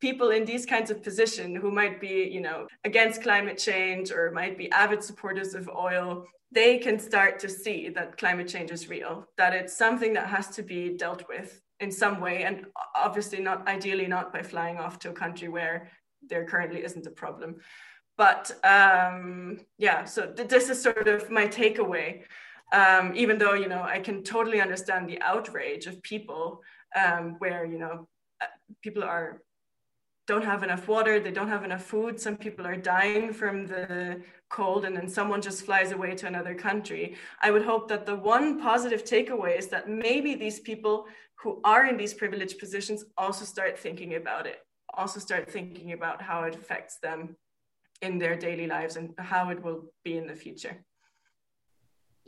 people 0.00 0.30
in 0.30 0.44
these 0.44 0.66
kinds 0.66 0.90
of 0.90 1.02
position 1.02 1.54
who 1.54 1.70
might 1.70 2.00
be, 2.00 2.28
you 2.30 2.40
know, 2.40 2.66
against 2.84 3.22
climate 3.22 3.58
change 3.58 4.10
or 4.10 4.30
might 4.30 4.58
be 4.58 4.70
avid 4.70 5.02
supporters 5.02 5.54
of 5.54 5.68
oil, 5.68 6.24
they 6.52 6.78
can 6.78 6.98
start 6.98 7.38
to 7.40 7.48
see 7.48 7.88
that 7.90 8.16
climate 8.16 8.48
change 8.48 8.70
is 8.70 8.88
real, 8.88 9.26
that 9.36 9.54
it's 9.54 9.76
something 9.76 10.14
that 10.14 10.28
has 10.28 10.48
to 10.48 10.62
be 10.62 10.96
dealt 10.96 11.24
with 11.28 11.60
in 11.80 11.90
some 11.90 12.20
way, 12.20 12.42
and 12.42 12.66
obviously 12.96 13.40
not 13.40 13.68
ideally 13.68 14.06
not 14.06 14.32
by 14.32 14.42
flying 14.42 14.78
off 14.78 14.98
to 14.98 15.10
a 15.10 15.12
country 15.12 15.48
where 15.48 15.90
there 16.26 16.44
currently 16.44 16.82
isn't 16.82 17.06
a 17.06 17.10
problem. 17.10 17.56
But 18.18 18.50
um, 18.64 19.60
yeah, 19.78 20.04
so 20.04 20.26
th- 20.26 20.48
this 20.48 20.68
is 20.68 20.82
sort 20.82 21.08
of 21.08 21.30
my 21.30 21.46
takeaway. 21.46 22.22
Um, 22.70 23.12
even 23.16 23.38
though 23.38 23.54
you 23.54 23.66
know 23.66 23.82
i 23.82 23.98
can 23.98 24.22
totally 24.22 24.60
understand 24.60 25.08
the 25.08 25.18
outrage 25.22 25.86
of 25.86 26.02
people 26.02 26.60
um, 26.94 27.36
where 27.38 27.64
you 27.64 27.78
know 27.78 28.06
uh, 28.42 28.52
people 28.82 29.02
are 29.02 29.40
don't 30.26 30.44
have 30.44 30.62
enough 30.62 30.86
water 30.86 31.18
they 31.18 31.30
don't 31.30 31.48
have 31.48 31.64
enough 31.64 31.82
food 31.82 32.20
some 32.20 32.36
people 32.36 32.66
are 32.66 32.76
dying 32.76 33.32
from 33.32 33.66
the 33.66 34.20
cold 34.50 34.84
and 34.84 34.94
then 34.94 35.08
someone 35.08 35.40
just 35.40 35.64
flies 35.64 35.92
away 35.92 36.14
to 36.14 36.26
another 36.26 36.54
country. 36.54 37.16
I 37.42 37.50
would 37.50 37.64
hope 37.64 37.88
that 37.88 38.06
the 38.06 38.16
one 38.16 38.60
positive 38.60 39.04
takeaway 39.04 39.58
is 39.58 39.68
that 39.68 39.88
maybe 39.88 40.34
these 40.34 40.60
people 40.60 41.06
who 41.36 41.60
are 41.64 41.86
in 41.86 41.96
these 41.96 42.14
privileged 42.14 42.58
positions 42.58 43.04
also 43.16 43.44
start 43.44 43.78
thinking 43.78 44.14
about 44.16 44.46
it 44.46 44.58
also 44.94 45.20
start 45.20 45.50
thinking 45.50 45.92
about 45.92 46.20
how 46.20 46.42
it 46.44 46.54
affects 46.54 46.98
them 46.98 47.36
in 48.02 48.18
their 48.18 48.36
daily 48.36 48.66
lives 48.66 48.96
and 48.96 49.12
how 49.18 49.50
it 49.50 49.62
will 49.62 49.82
be 50.04 50.16
in 50.16 50.26
the 50.26 50.34
future 50.34 50.84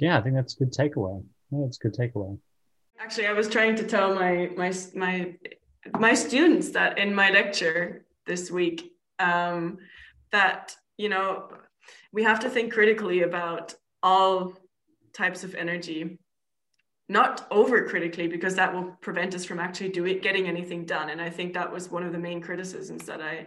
yeah, 0.01 0.19
I 0.19 0.23
think 0.23 0.35
that's 0.35 0.55
a 0.57 0.65
good 0.65 0.73
takeaway. 0.73 1.23
Yeah, 1.51 1.61
that's 1.63 1.77
a 1.77 1.89
good 1.89 1.95
takeaway. 1.95 2.39
Actually, 2.99 3.27
I 3.27 3.33
was 3.33 3.49
trying 3.49 3.77
to 3.77 3.87
tell 3.87 4.15
my 4.15 4.51
my 4.57 4.73
my 4.95 5.35
my 5.99 6.15
students 6.15 6.71
that 6.71 6.99
in 6.99 7.15
my 7.15 7.31
lecture 7.31 8.07
this 8.27 8.51
week 8.51 8.93
um, 9.19 9.79
that 10.33 10.75
you 10.97 11.11
know 11.11 11.49
we 12.13 12.23
have 12.23 12.41
to 12.41 12.51
think 12.51 12.73
critically 12.73 13.23
about 13.23 13.75
all 14.03 14.55
types 15.13 15.45
of 15.45 15.55
energy 15.55 16.19
not 17.09 17.47
over 17.51 17.89
critically 17.89 18.29
because 18.29 18.55
that 18.55 18.73
will 18.73 18.85
prevent 19.01 19.35
us 19.35 19.45
from 19.45 19.59
actually 19.59 19.89
doing 19.89 20.21
getting 20.21 20.47
anything 20.47 20.85
done 20.85 21.11
and 21.11 21.21
i 21.21 21.29
think 21.29 21.53
that 21.53 21.71
was 21.71 21.91
one 21.91 22.05
of 22.05 22.13
the 22.13 22.19
main 22.19 22.41
criticisms 22.41 23.05
that 23.05 23.21
i 23.21 23.45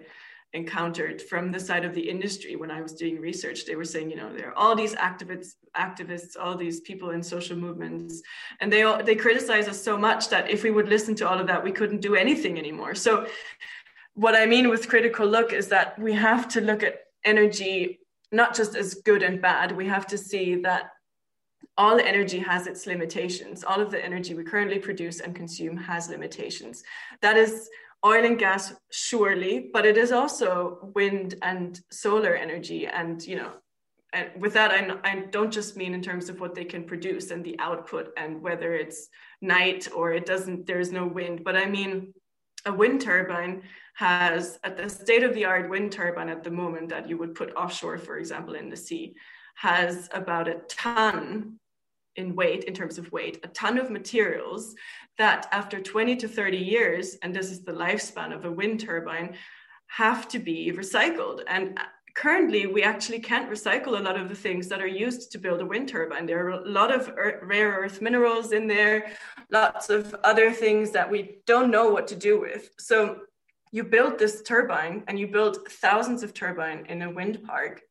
encountered 0.54 1.22
from 1.22 1.52
the 1.52 1.60
side 1.60 1.84
of 1.84 1.96
the 1.96 2.10
industry 2.10 2.56
when 2.56 2.70
I 2.70 2.82
was 2.82 2.94
doing 2.94 3.20
research. 3.20 3.66
They 3.66 3.76
were 3.76 3.86
saying, 3.86 4.12
you 4.12 4.16
know, 4.16 4.32
there 4.32 4.50
are 4.50 4.58
all 4.58 4.76
these 4.76 4.94
activists, 4.96 5.56
activists, 5.76 6.38
all 6.40 6.56
these 6.56 6.80
people 6.82 7.10
in 7.10 7.24
social 7.24 7.58
movements, 7.58 8.22
and 8.60 8.72
they 8.72 8.84
all 8.84 9.04
they 9.04 9.16
criticize 9.16 9.68
us 9.68 9.82
so 9.82 9.98
much 9.98 10.30
that 10.30 10.50
if 10.50 10.64
we 10.64 10.72
would 10.72 10.90
listen 10.90 11.16
to 11.16 11.28
all 11.28 11.40
of 11.40 11.48
that, 11.48 11.64
we 11.64 11.72
couldn't 11.72 12.02
do 12.02 12.16
anything 12.16 12.60
anymore. 12.60 12.94
So, 12.94 13.26
what 14.14 14.36
I 14.36 14.46
mean 14.46 14.70
with 14.70 14.88
critical 14.88 15.26
look 15.26 15.54
is 15.54 15.68
that 15.70 15.98
we 15.98 16.14
have 16.14 16.48
to 16.50 16.62
look 16.62 16.84
at 16.84 17.00
energy 17.26 18.00
not 18.32 18.56
just 18.56 18.76
as 18.76 18.96
good 18.96 19.24
and 19.24 19.42
bad. 19.42 19.72
We 19.72 19.88
have 19.88 20.08
to 20.08 20.18
see 20.18 20.56
that 20.56 20.90
all 21.78 22.00
energy 22.00 22.40
has 22.40 22.68
its 22.68 22.86
limitations. 22.86 23.64
All 23.64 23.80
of 23.80 23.92
the 23.92 24.04
energy 24.04 24.34
we 24.34 24.44
currently 24.44 24.80
produce 24.80 25.22
and 25.22 25.36
consume 25.36 25.78
has 25.78 26.10
limitations. 26.10 26.84
That 27.22 27.38
is 27.38 27.70
oil 28.06 28.26
and 28.26 28.40
gas 28.40 28.74
surely 28.92 29.70
but 29.74 29.86
it 29.86 29.98
is 29.98 30.12
also 30.12 30.92
wind 30.96 31.36
and 31.42 31.80
solar 31.92 32.36
energy. 32.36 32.88
And 32.88 33.26
you 33.26 33.38
know 33.38 33.52
and 34.14 34.30
with 34.38 34.54
that 34.54 34.72
I, 34.72 34.96
I 35.04 35.26
don't 35.32 35.52
just 35.52 35.76
mean 35.76 35.94
in 35.94 36.02
terms 36.02 36.30
of 36.30 36.40
what 36.40 36.56
they 36.56 36.64
can 36.64 36.84
produce 36.86 37.32
and 37.32 37.44
the 37.44 37.60
output 37.60 38.14
and 38.16 38.42
whether 38.42 38.74
it's 38.74 39.10
night 39.42 39.90
or 39.94 40.14
it 40.14 40.26
doesn't 40.26 40.66
there's 40.66 40.92
no 40.92 41.06
wind 41.06 41.44
but 41.44 41.56
i 41.56 41.66
mean 41.66 42.14
a 42.66 42.72
wind 42.72 43.02
turbine 43.02 43.64
has 43.96 44.58
at 44.64 44.78
the 44.78 44.90
state 44.90 45.24
of 45.24 45.34
the 45.34 45.46
art 45.46 45.70
wind 45.70 45.92
turbine 45.92 46.30
at 46.30 46.44
the 46.44 46.52
moment 46.52 46.90
that 46.90 47.10
you 47.10 47.18
would 47.18 47.36
put 47.36 47.56
offshore 47.56 47.98
for 47.98 48.18
example 48.18 48.56
in 48.56 48.70
the 48.70 48.78
sea 48.78 49.14
has 49.56 50.08
about 50.14 50.48
a 50.48 50.62
ton 50.70 51.60
in 52.16 52.36
weight, 52.36 52.64
in 52.66 52.74
terms 52.74 52.98
of 52.98 53.12
weight, 53.12 53.40
a 53.44 53.48
ton 53.50 53.78
of 53.78 53.90
materials 53.90 54.76
that 55.18 55.48
after 55.52 55.80
20 55.80 56.16
to 56.18 56.28
30 56.28 56.58
years, 56.58 57.16
and 57.22 57.36
this 57.36 57.52
is 57.52 57.64
the 57.64 57.72
lifespan 57.72 58.34
of 58.34 58.46
a 58.46 58.52
wind 58.52 58.80
turbine, 58.80 59.36
have 59.88 60.28
to 60.28 60.40
be 60.40 60.72
recycled. 60.72 61.42
And 61.48 61.78
uh, 61.78 61.84
currently, 62.16 62.66
we 62.66 62.84
actually 62.84 63.20
can't 63.20 63.50
recycle 63.50 64.00
a 64.00 64.04
lot 64.04 64.20
of 64.20 64.30
the 64.30 64.36
things 64.36 64.68
that 64.70 64.82
are 64.82 64.88
used 64.88 65.32
to 65.32 65.38
build 65.38 65.62
a 65.62 65.66
wind 65.66 65.88
turbine. 65.88 66.26
There 66.26 66.46
are 66.46 66.50
a 66.50 66.68
lot 66.68 66.92
of 66.94 67.12
rare 67.44 67.72
earth 67.72 68.02
minerals 68.02 68.52
in 68.52 68.68
there, 68.68 69.12
lots 69.52 69.90
of 69.90 70.16
other 70.24 70.52
things 70.52 70.92
that 70.92 71.10
we 71.10 71.40
don't 71.46 71.72
know 71.72 71.90
what 71.90 72.08
to 72.08 72.16
do 72.16 72.40
with. 72.40 72.70
So 72.80 73.22
you 73.72 73.84
build 73.84 74.20
this 74.20 74.44
turbine 74.44 75.04
and 75.08 75.20
you 75.20 75.28
build 75.28 75.68
thousands 75.68 76.22
of 76.24 76.34
turbine 76.34 76.86
in 76.90 77.02
a 77.02 77.10
wind 77.10 77.44
park 77.44 77.82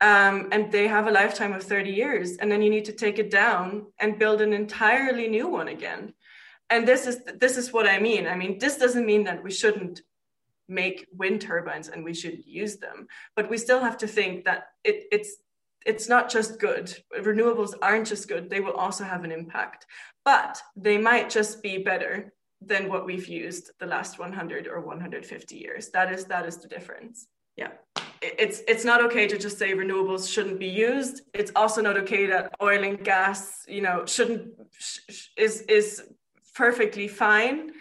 um, 0.00 0.48
and 0.52 0.70
they 0.70 0.86
have 0.86 1.06
a 1.06 1.10
lifetime 1.10 1.52
of 1.52 1.62
30 1.62 1.90
years 1.90 2.36
and 2.36 2.50
then 2.50 2.62
you 2.62 2.70
need 2.70 2.84
to 2.84 2.92
take 2.92 3.18
it 3.18 3.30
down 3.30 3.86
and 3.98 4.18
build 4.18 4.40
an 4.40 4.52
entirely 4.52 5.28
new 5.28 5.48
one 5.48 5.68
again 5.68 6.12
and 6.70 6.86
this 6.86 7.06
is 7.06 7.20
this 7.38 7.56
is 7.56 7.72
what 7.72 7.86
i 7.86 7.98
mean 7.98 8.26
i 8.26 8.36
mean 8.36 8.58
this 8.58 8.76
doesn't 8.76 9.06
mean 9.06 9.24
that 9.24 9.42
we 9.42 9.50
shouldn't 9.50 10.02
make 10.68 11.06
wind 11.12 11.40
turbines 11.40 11.88
and 11.88 12.04
we 12.04 12.14
should 12.14 12.44
use 12.44 12.76
them. 12.76 13.06
But 13.34 13.50
we 13.50 13.58
still 13.58 13.80
have 13.80 13.98
to 13.98 14.06
think 14.06 14.44
that 14.44 14.68
it, 14.84 15.04
it's 15.12 15.36
it's 15.84 16.08
not 16.08 16.28
just 16.28 16.58
good. 16.58 16.92
Renewables 17.16 17.74
aren't 17.80 18.08
just 18.08 18.28
good, 18.28 18.50
they 18.50 18.60
will 18.60 18.72
also 18.72 19.04
have 19.04 19.22
an 19.22 19.30
impact. 19.30 19.86
But 20.24 20.60
they 20.74 20.98
might 20.98 21.30
just 21.30 21.62
be 21.62 21.78
better 21.78 22.32
than 22.60 22.88
what 22.88 23.06
we've 23.06 23.28
used 23.28 23.70
the 23.78 23.86
last 23.86 24.18
100 24.18 24.66
or 24.66 24.80
150 24.80 25.56
years. 25.56 25.90
That 25.90 26.12
is 26.12 26.24
that 26.26 26.46
is 26.46 26.58
the 26.58 26.68
difference. 26.68 27.28
Yeah. 27.56 27.72
It's 28.22 28.62
it's 28.66 28.84
not 28.84 29.04
okay 29.04 29.26
to 29.26 29.38
just 29.38 29.58
say 29.58 29.72
renewables 29.72 30.32
shouldn't 30.32 30.58
be 30.58 30.68
used. 30.68 31.22
It's 31.34 31.52
also 31.54 31.80
not 31.80 31.96
okay 31.98 32.26
that 32.26 32.54
oil 32.62 32.82
and 32.82 33.02
gas, 33.02 33.64
you 33.68 33.82
know, 33.82 34.04
shouldn't 34.06 34.54
is 35.36 35.62
is 35.62 36.02
perfectly 36.54 37.08
fine. 37.08 37.72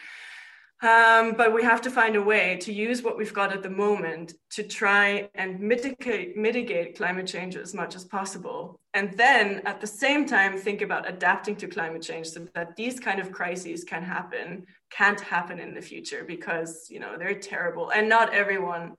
Um, 0.81 1.33
but 1.35 1.53
we 1.53 1.63
have 1.63 1.81
to 1.83 1.89
find 1.89 2.15
a 2.15 2.21
way 2.21 2.57
to 2.57 2.71
use 2.71 3.01
what 3.01 3.17
we've 3.17 3.33
got 3.33 3.53
at 3.53 3.63
the 3.63 3.69
moment 3.69 4.33
to 4.51 4.61
try 4.61 5.29
and 5.33 5.59
mitigate, 5.59 6.35
mitigate 6.35 6.97
climate 6.97 7.27
change 7.27 7.55
as 7.55 7.73
much 7.73 7.95
as 7.95 8.03
possible. 8.03 8.79
And 8.93 9.13
then 9.13 9.61
at 9.65 9.79
the 9.79 9.87
same 9.87 10.25
time, 10.25 10.57
think 10.57 10.81
about 10.81 11.09
adapting 11.09 11.55
to 11.57 11.67
climate 11.67 12.01
change 12.01 12.27
so 12.27 12.45
that 12.53 12.75
these 12.75 12.99
kind 12.99 13.19
of 13.19 13.31
crises 13.31 13.85
can 13.85 14.03
happen, 14.03 14.65
can't 14.91 15.19
happen 15.19 15.59
in 15.59 15.73
the 15.73 15.81
future 15.81 16.25
because, 16.27 16.87
you 16.89 16.99
know, 16.99 17.17
they're 17.17 17.39
terrible. 17.39 17.89
And 17.91 18.09
not 18.09 18.33
everyone 18.33 18.95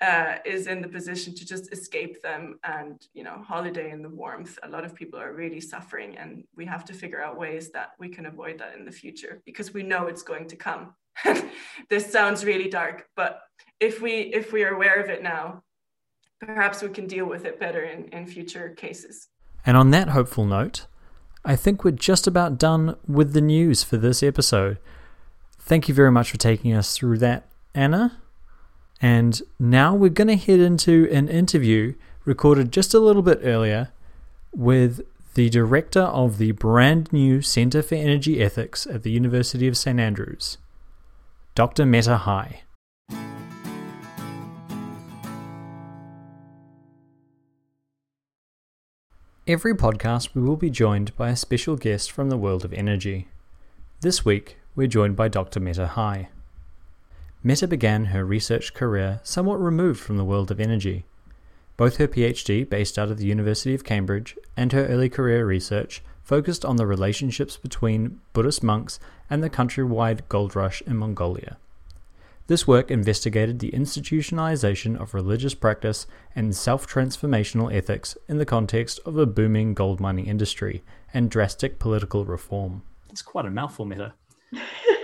uh, 0.00 0.36
is 0.44 0.66
in 0.66 0.82
the 0.82 0.88
position 0.88 1.34
to 1.34 1.46
just 1.46 1.72
escape 1.72 2.20
them 2.22 2.58
and 2.64 3.06
you 3.14 3.24
know 3.24 3.42
holiday 3.42 3.90
in 3.90 4.02
the 4.02 4.08
warmth. 4.08 4.58
A 4.62 4.68
lot 4.68 4.84
of 4.84 4.94
people 4.94 5.18
are 5.18 5.32
really 5.32 5.60
suffering 5.60 6.16
and 6.18 6.44
we 6.54 6.66
have 6.66 6.84
to 6.86 6.92
figure 6.92 7.22
out 7.22 7.38
ways 7.38 7.70
that 7.70 7.92
we 7.98 8.08
can 8.08 8.26
avoid 8.26 8.58
that 8.58 8.76
in 8.76 8.84
the 8.84 8.92
future 8.92 9.40
because 9.46 9.72
we 9.72 9.82
know 9.82 10.06
it's 10.06 10.22
going 10.22 10.48
to 10.48 10.56
come. 10.56 10.94
This 11.88 12.10
sounds 12.10 12.44
really 12.44 12.68
dark 12.68 13.06
but 13.16 13.40
if 13.80 14.02
we 14.02 14.12
if 14.34 14.52
we 14.52 14.64
are 14.64 14.74
aware 14.74 15.00
of 15.00 15.08
it 15.08 15.22
now 15.22 15.62
perhaps 16.40 16.82
we 16.82 16.88
can 16.88 17.06
deal 17.06 17.26
with 17.26 17.44
it 17.44 17.58
better 17.58 17.82
in, 17.84 18.04
in 18.08 18.26
future 18.26 18.70
cases. 18.70 19.28
And 19.64 19.76
on 19.76 19.90
that 19.90 20.08
hopeful 20.08 20.44
note 20.44 20.86
i 21.44 21.56
think 21.56 21.84
we're 21.84 21.90
just 21.90 22.26
about 22.26 22.58
done 22.58 22.96
with 23.06 23.32
the 23.32 23.40
news 23.40 23.82
for 23.82 23.96
this 23.96 24.22
episode. 24.22 24.78
Thank 25.58 25.88
you 25.88 25.94
very 25.94 26.12
much 26.12 26.30
for 26.30 26.38
taking 26.38 26.72
us 26.74 26.96
through 26.96 27.18
that 27.18 27.48
anna 27.74 28.20
and 29.00 29.42
now 29.58 29.94
we're 29.94 30.08
going 30.08 30.28
to 30.28 30.36
head 30.36 30.60
into 30.60 31.08
an 31.12 31.28
interview 31.28 31.94
recorded 32.24 32.72
just 32.72 32.94
a 32.94 32.98
little 32.98 33.22
bit 33.22 33.40
earlier 33.42 33.90
with 34.54 35.02
the 35.34 35.50
director 35.50 36.00
of 36.00 36.38
the 36.38 36.52
brand 36.52 37.12
new 37.12 37.42
Centre 37.42 37.82
for 37.82 37.94
Energy 37.94 38.42
Ethics 38.42 38.86
at 38.86 39.02
the 39.02 39.10
University 39.10 39.68
of 39.68 39.76
St 39.76 40.00
Andrews, 40.00 40.56
Dr. 41.54 41.84
Mette 41.84 42.06
High. 42.06 42.62
Every 49.46 49.74
podcast, 49.74 50.34
we 50.34 50.42
will 50.42 50.56
be 50.56 50.70
joined 50.70 51.14
by 51.16 51.28
a 51.28 51.36
special 51.36 51.76
guest 51.76 52.10
from 52.10 52.30
the 52.30 52.36
world 52.36 52.64
of 52.64 52.72
energy. 52.72 53.28
This 54.00 54.24
week, 54.24 54.56
we're 54.74 54.88
joined 54.88 55.14
by 55.14 55.28
Dr. 55.28 55.60
Mette 55.60 55.76
High. 55.76 56.30
Mette 57.42 57.68
began 57.68 58.06
her 58.06 58.24
research 58.24 58.74
career 58.74 59.20
somewhat 59.22 59.60
removed 59.60 60.00
from 60.00 60.16
the 60.16 60.24
world 60.24 60.50
of 60.50 60.60
energy. 60.60 61.04
Both 61.76 61.98
her 61.98 62.08
PhD, 62.08 62.68
based 62.68 62.98
out 62.98 63.10
of 63.10 63.18
the 63.18 63.26
University 63.26 63.74
of 63.74 63.84
Cambridge, 63.84 64.36
and 64.56 64.72
her 64.72 64.86
early 64.86 65.08
career 65.08 65.46
research 65.46 66.02
focused 66.22 66.64
on 66.64 66.76
the 66.76 66.86
relationships 66.86 67.56
between 67.56 68.20
Buddhist 68.32 68.62
monks 68.62 68.98
and 69.30 69.42
the 69.42 69.50
countrywide 69.50 70.28
gold 70.28 70.56
rush 70.56 70.82
in 70.82 70.96
Mongolia. 70.96 71.56
This 72.48 72.66
work 72.66 72.90
investigated 72.90 73.58
the 73.58 73.72
institutionalization 73.72 75.00
of 75.00 75.14
religious 75.14 75.54
practice 75.54 76.06
and 76.34 76.54
self 76.54 76.86
transformational 76.86 77.74
ethics 77.74 78.16
in 78.28 78.38
the 78.38 78.46
context 78.46 79.00
of 79.04 79.16
a 79.16 79.26
booming 79.26 79.74
gold 79.74 80.00
mining 80.00 80.26
industry 80.26 80.82
and 81.12 81.30
drastic 81.30 81.78
political 81.78 82.24
reform. 82.24 82.82
It's 83.10 83.22
quite 83.22 83.46
a 83.46 83.50
mouthful, 83.50 83.84
Mette. 83.84 84.12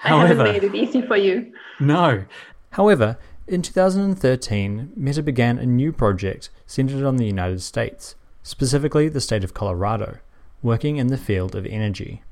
However, 0.00 0.24
I 0.24 0.26
haven't 0.28 0.52
made 0.52 0.64
it 0.64 0.74
easy 0.74 1.02
for 1.02 1.16
you. 1.16 1.52
No. 1.78 2.24
However, 2.70 3.18
in 3.46 3.62
2013, 3.62 4.92
Mette 4.94 5.24
began 5.24 5.58
a 5.58 5.66
new 5.66 5.92
project 5.92 6.50
centered 6.66 7.04
on 7.04 7.16
the 7.16 7.26
United 7.26 7.62
States, 7.62 8.14
specifically 8.42 9.08
the 9.08 9.20
state 9.20 9.42
of 9.42 9.54
Colorado, 9.54 10.18
working 10.62 10.98
in 10.98 11.08
the 11.08 11.18
field 11.18 11.56
of 11.56 11.66
energy. 11.66 12.22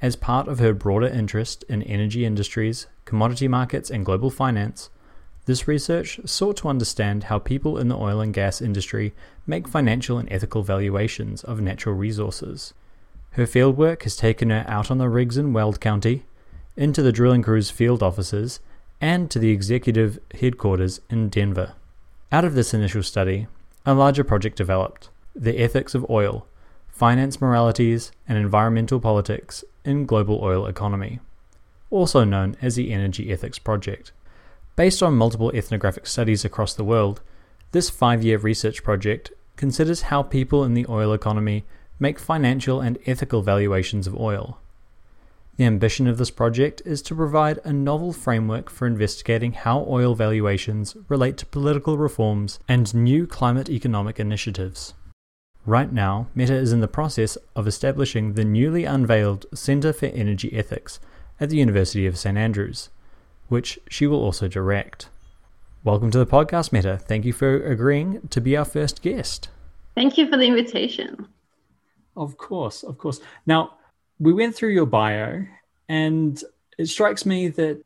As 0.00 0.16
part 0.16 0.48
of 0.48 0.58
her 0.58 0.72
broader 0.72 1.06
interest 1.06 1.62
in 1.68 1.82
energy 1.82 2.24
industries, 2.24 2.86
commodity 3.04 3.48
markets, 3.48 3.90
and 3.90 4.04
global 4.04 4.30
finance, 4.30 4.90
this 5.44 5.68
research 5.68 6.20
sought 6.24 6.56
to 6.58 6.68
understand 6.68 7.24
how 7.24 7.38
people 7.38 7.76
in 7.76 7.88
the 7.88 7.96
oil 7.96 8.20
and 8.20 8.32
gas 8.32 8.62
industry 8.62 9.12
make 9.46 9.68
financial 9.68 10.18
and 10.18 10.30
ethical 10.32 10.62
valuations 10.62 11.44
of 11.44 11.60
natural 11.60 11.94
resources. 11.94 12.74
Her 13.32 13.44
fieldwork 13.44 14.02
has 14.02 14.16
taken 14.16 14.50
her 14.50 14.64
out 14.68 14.90
on 14.90 14.98
the 14.98 15.08
rigs 15.08 15.36
in 15.36 15.52
Weld 15.52 15.80
County, 15.80 16.24
into 16.76 17.02
the 17.02 17.12
drilling 17.12 17.42
crew's 17.42 17.70
field 17.70 18.02
offices, 18.02 18.60
and 19.00 19.30
to 19.30 19.38
the 19.38 19.50
executive 19.50 20.18
headquarters 20.40 21.00
in 21.10 21.28
Denver. 21.28 21.74
Out 22.30 22.44
of 22.44 22.54
this 22.54 22.72
initial 22.72 23.02
study, 23.02 23.48
a 23.84 23.94
larger 23.94 24.24
project 24.24 24.56
developed 24.56 25.10
the 25.34 25.58
ethics 25.58 25.94
of 25.94 26.08
oil, 26.08 26.46
finance 26.88 27.40
moralities, 27.40 28.12
and 28.28 28.38
environmental 28.38 29.00
politics 29.00 29.64
in 29.84 30.06
global 30.06 30.38
oil 30.42 30.66
economy, 30.66 31.20
also 31.90 32.22
known 32.24 32.56
as 32.62 32.76
the 32.76 32.92
Energy 32.92 33.32
Ethics 33.32 33.58
Project. 33.58 34.12
Based 34.76 35.02
on 35.02 35.16
multiple 35.16 35.50
ethnographic 35.54 36.06
studies 36.06 36.44
across 36.44 36.74
the 36.74 36.84
world, 36.84 37.20
this 37.72 37.90
five 37.90 38.22
year 38.22 38.38
research 38.38 38.82
project 38.82 39.32
considers 39.56 40.02
how 40.02 40.22
people 40.22 40.64
in 40.64 40.74
the 40.74 40.86
oil 40.88 41.12
economy 41.12 41.64
make 41.98 42.18
financial 42.18 42.80
and 42.80 42.98
ethical 43.04 43.42
valuations 43.42 44.06
of 44.06 44.18
oil 44.18 44.58
the 45.56 45.64
ambition 45.64 46.06
of 46.06 46.16
this 46.16 46.30
project 46.30 46.80
is 46.86 47.02
to 47.02 47.14
provide 47.14 47.58
a 47.64 47.72
novel 47.72 48.12
framework 48.12 48.70
for 48.70 48.86
investigating 48.86 49.52
how 49.52 49.84
oil 49.86 50.14
valuations 50.14 50.96
relate 51.08 51.36
to 51.36 51.46
political 51.46 51.98
reforms 51.98 52.58
and 52.68 52.94
new 52.94 53.26
climate 53.26 53.68
economic 53.68 54.18
initiatives. 54.18 54.94
Right 55.66 55.92
now, 55.92 56.28
Mette 56.34 56.50
is 56.50 56.72
in 56.72 56.80
the 56.80 56.88
process 56.88 57.36
of 57.54 57.68
establishing 57.68 58.32
the 58.32 58.44
newly 58.44 58.84
unveiled 58.84 59.46
Centre 59.54 59.92
for 59.92 60.06
Energy 60.06 60.52
Ethics 60.54 60.98
at 61.38 61.50
the 61.50 61.58
University 61.58 62.06
of 62.06 62.18
St 62.18 62.38
Andrews, 62.38 62.88
which 63.48 63.78
she 63.88 64.06
will 64.06 64.24
also 64.24 64.48
direct. 64.48 65.08
Welcome 65.84 66.10
to 66.12 66.18
the 66.18 66.26
podcast, 66.26 66.72
Mette. 66.72 67.02
Thank 67.02 67.26
you 67.26 67.32
for 67.32 67.62
agreeing 67.62 68.26
to 68.28 68.40
be 68.40 68.56
our 68.56 68.64
first 68.64 69.02
guest. 69.02 69.50
Thank 69.94 70.16
you 70.16 70.28
for 70.28 70.38
the 70.38 70.46
invitation. 70.46 71.28
Of 72.16 72.38
course, 72.38 72.82
of 72.82 72.96
course. 72.98 73.20
Now, 73.46 73.74
we 74.18 74.32
went 74.32 74.54
through 74.54 74.70
your 74.70 74.86
bio, 74.86 75.44
and 75.88 76.42
it 76.78 76.86
strikes 76.86 77.26
me 77.26 77.48
that 77.48 77.82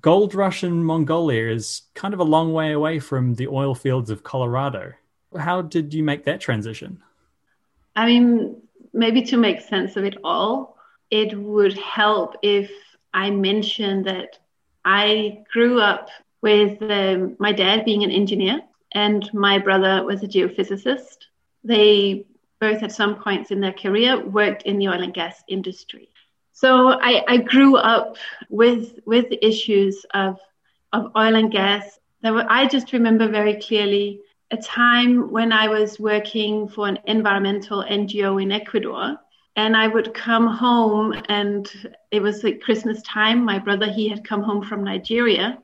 gold 0.00 0.34
rush 0.34 0.64
in 0.64 0.84
Mongolia 0.84 1.48
is 1.48 1.82
kind 1.94 2.14
of 2.14 2.20
a 2.20 2.24
long 2.24 2.52
way 2.52 2.72
away 2.72 2.98
from 2.98 3.34
the 3.34 3.48
oil 3.48 3.74
fields 3.74 4.10
of 4.10 4.22
Colorado. 4.22 4.92
How 5.36 5.62
did 5.62 5.92
you 5.94 6.02
make 6.02 6.24
that 6.24 6.40
transition? 6.40 7.02
I 7.96 8.06
mean, 8.06 8.62
maybe 8.92 9.22
to 9.22 9.36
make 9.36 9.60
sense 9.60 9.96
of 9.96 10.04
it 10.04 10.16
all, 10.22 10.76
it 11.10 11.36
would 11.38 11.76
help 11.78 12.36
if 12.42 12.70
I 13.12 13.30
mentioned 13.30 14.04
that 14.06 14.38
I 14.84 15.44
grew 15.52 15.80
up 15.80 16.08
with 16.42 16.80
um, 16.82 17.36
my 17.38 17.52
dad 17.52 17.84
being 17.84 18.04
an 18.04 18.10
engineer 18.10 18.60
and 18.92 19.28
my 19.34 19.58
brother 19.58 20.04
was 20.04 20.22
a 20.22 20.28
geophysicist. 20.28 21.26
They 21.64 22.26
both 22.60 22.82
at 22.82 22.92
some 22.92 23.16
points 23.16 23.50
in 23.50 23.60
their 23.60 23.72
career 23.72 24.18
worked 24.24 24.62
in 24.62 24.78
the 24.78 24.88
oil 24.88 25.02
and 25.02 25.14
gas 25.14 25.42
industry. 25.48 26.08
So 26.52 26.98
I, 27.00 27.24
I 27.28 27.36
grew 27.36 27.76
up 27.76 28.16
with 28.48 28.98
with 29.06 29.26
issues 29.42 30.04
of 30.12 30.40
of 30.92 31.12
oil 31.16 31.36
and 31.36 31.52
gas. 31.52 31.98
There 32.22 32.32
were, 32.32 32.46
I 32.48 32.66
just 32.66 32.92
remember 32.92 33.28
very 33.28 33.60
clearly 33.60 34.20
a 34.50 34.56
time 34.56 35.30
when 35.30 35.52
I 35.52 35.68
was 35.68 36.00
working 36.00 36.68
for 36.68 36.88
an 36.88 36.98
environmental 37.04 37.84
NGO 37.84 38.42
in 38.42 38.50
Ecuador. 38.50 39.16
And 39.56 39.76
I 39.76 39.88
would 39.88 40.14
come 40.14 40.46
home, 40.46 41.14
and 41.28 41.68
it 42.12 42.20
was 42.20 42.44
like 42.44 42.60
Christmas 42.60 43.02
time. 43.02 43.44
My 43.44 43.58
brother, 43.58 43.90
he 43.90 44.08
had 44.08 44.24
come 44.24 44.42
home 44.42 44.62
from 44.62 44.84
Nigeria. 44.84 45.58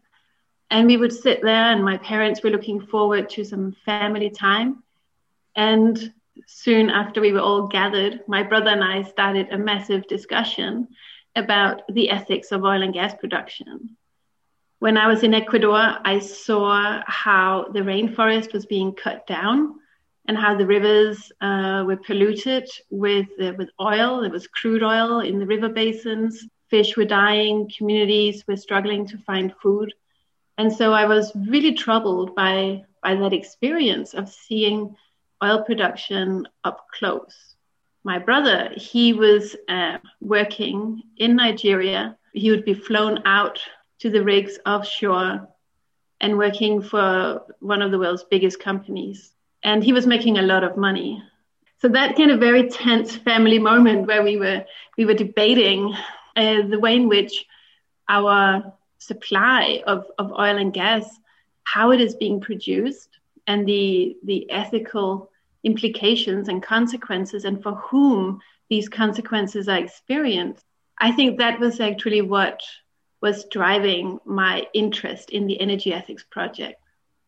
And 0.71 0.89
we 0.89 0.97
would 0.97 1.13
sit 1.13 1.43
there, 1.43 1.73
and 1.73 1.85
my 1.85 1.99
parents 1.99 2.43
were 2.43 2.51
looking 2.51 2.81
forward 2.81 3.31
to 3.31 3.45
some 3.45 3.77
family 3.85 4.31
time. 4.31 4.83
And 5.55 6.13
soon 6.47 6.91
after 6.91 7.21
we 7.21 7.33
were 7.33 7.41
all 7.41 7.67
gathered, 7.69 8.21
my 8.27 8.43
brother 8.43 8.71
and 8.71 8.85
I 8.85 9.03
started 9.03 9.49
a 9.51 9.59
massive 9.59 10.07
discussion 10.07 10.89
about 11.37 11.83
the 11.93 12.11
ethics 12.11 12.53
of 12.53 12.65
oil 12.65 12.83
and 12.83 12.95
gas 12.95 13.15
production. 13.15 13.97
When 14.79 14.97
I 14.97 15.07
was 15.07 15.23
in 15.23 15.35
Ecuador, 15.35 15.99
I 16.05 16.19
saw 16.19 17.03
how 17.07 17.69
the 17.73 17.81
rainforest 17.81 18.53
was 18.53 18.67
being 18.67 18.93
cut 18.93 19.27
down 19.27 19.77
and 20.27 20.37
how 20.37 20.57
the 20.57 20.67
rivers 20.67 21.33
uh, 21.41 21.85
were 21.87 21.97
polluted 21.97 22.69
with, 22.91 23.29
uh, 23.41 23.53
with 23.57 23.71
oil. 23.81 24.21
There 24.21 24.31
was 24.31 24.47
crude 24.47 24.83
oil 24.83 25.21
in 25.21 25.39
the 25.39 25.47
river 25.47 25.69
basins. 25.69 26.47
Fish 26.69 26.97
were 26.97 27.05
dying. 27.05 27.71
Communities 27.77 28.45
were 28.47 28.57
struggling 28.57 29.07
to 29.09 29.19
find 29.19 29.55
food. 29.63 29.93
And 30.57 30.73
so 30.73 30.93
I 30.93 31.07
was 31.07 31.33
really 31.49 31.75
troubled 31.75 32.35
by, 32.35 32.85
by 33.03 33.17
that 33.17 33.33
experience 33.33 34.15
of 34.15 34.29
seeing 34.29 34.95
oil 35.45 35.63
production 35.63 36.49
up 36.65 36.79
close. 36.99 37.37
My 38.03 38.19
brother, 38.19 38.71
he 38.77 39.13
was 39.13 39.57
uh, 39.69 39.99
working 40.21 41.03
in 41.17 41.37
Nigeria. 41.37 42.17
He 42.33 42.51
would 42.51 42.65
be 42.65 42.75
flown 42.75 43.23
out 43.25 43.59
to 44.01 44.11
the 44.11 44.23
rigs 44.23 44.59
offshore 44.67 45.49
and 46.21 46.39
working 46.39 46.83
for 46.83 47.43
one 47.61 47.83
of 47.83 47.91
the 47.91 47.99
world's 47.99 48.25
biggest 48.25 48.61
companies. 48.61 49.33
And 49.63 49.83
he 49.83 49.93
was 49.93 50.07
making 50.07 50.37
a 50.39 50.43
lot 50.43 50.65
of 50.65 50.77
money. 50.77 51.23
So 51.81 51.89
that 51.89 52.17
kind 52.17 52.31
of 52.31 52.41
very 52.41 52.69
tense 52.69 53.17
family 53.17 53.59
moment 53.59 54.07
where 54.07 54.23
we 54.23 54.37
were 54.37 54.65
we 54.97 55.05
were 55.05 55.15
debating 55.15 55.95
uh, 56.37 56.63
the 56.73 56.79
way 56.79 56.97
in 56.97 57.09
which 57.09 57.47
our 58.09 58.73
supply 58.99 59.83
of, 59.87 60.07
of 60.19 60.33
oil 60.33 60.57
and 60.57 60.73
gas, 60.73 61.05
how 61.65 61.91
it 61.91 62.01
is 62.01 62.15
being 62.15 62.41
produced, 62.41 63.11
and 63.47 63.67
the 63.67 64.17
the 64.25 64.51
ethical 64.51 65.31
implications 65.65 66.49
and 66.49 66.63
consequences, 66.63 67.45
and 67.45 67.63
for 67.63 67.73
whom 67.73 68.41
these 68.71 68.89
consequences 68.89 69.69
are 69.69 69.79
experienced. 69.79 70.65
I 70.99 71.13
think 71.13 71.39
that 71.39 71.59
was 71.59 71.81
actually 71.81 72.23
what 72.23 72.61
was 73.21 73.47
driving 73.51 74.19
my 74.25 74.67
interest 74.75 75.31
in 75.31 75.47
the 75.47 75.61
Energy 75.61 75.93
Ethics 75.93 76.25
Project. 76.31 76.81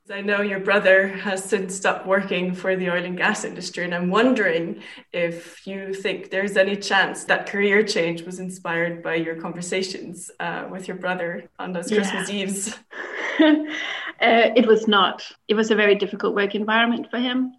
I 0.09 0.21
know 0.21 0.41
your 0.41 0.61
brother 0.61 1.09
has 1.09 1.43
since 1.43 1.75
stopped 1.75 2.07
working 2.07 2.55
for 2.55 2.77
the 2.77 2.91
oil 2.91 3.05
and 3.05 3.17
gas 3.17 3.45
industry, 3.45 3.85
and 3.85 3.93
I'm 3.93 4.09
wondering 4.09 4.83
if 5.13 5.67
you 5.67 5.93
think 5.93 6.31
there's 6.31 6.57
any 6.57 6.77
chance 6.77 7.25
that 7.25 7.47
career 7.47 7.83
change 7.83 8.23
was 8.23 8.39
inspired 8.39 9.03
by 9.03 9.17
your 9.17 9.35
conversations 9.35 10.31
uh, 10.39 10.69
with 10.71 10.87
your 10.87 10.97
brother 10.97 11.51
on 11.59 11.73
those 11.73 11.91
yeah. 11.91 11.99
Christmas 11.99 12.31
Eves. 12.31 12.69
uh, 13.41 13.65
it 14.21 14.67
was 14.67 14.87
not. 14.87 15.25
It 15.49 15.55
was 15.55 15.73
a 15.73 15.75
very 15.75 15.97
difficult 15.97 16.37
work 16.37 16.55
environment 16.55 17.09
for 17.11 17.19
him. 17.19 17.55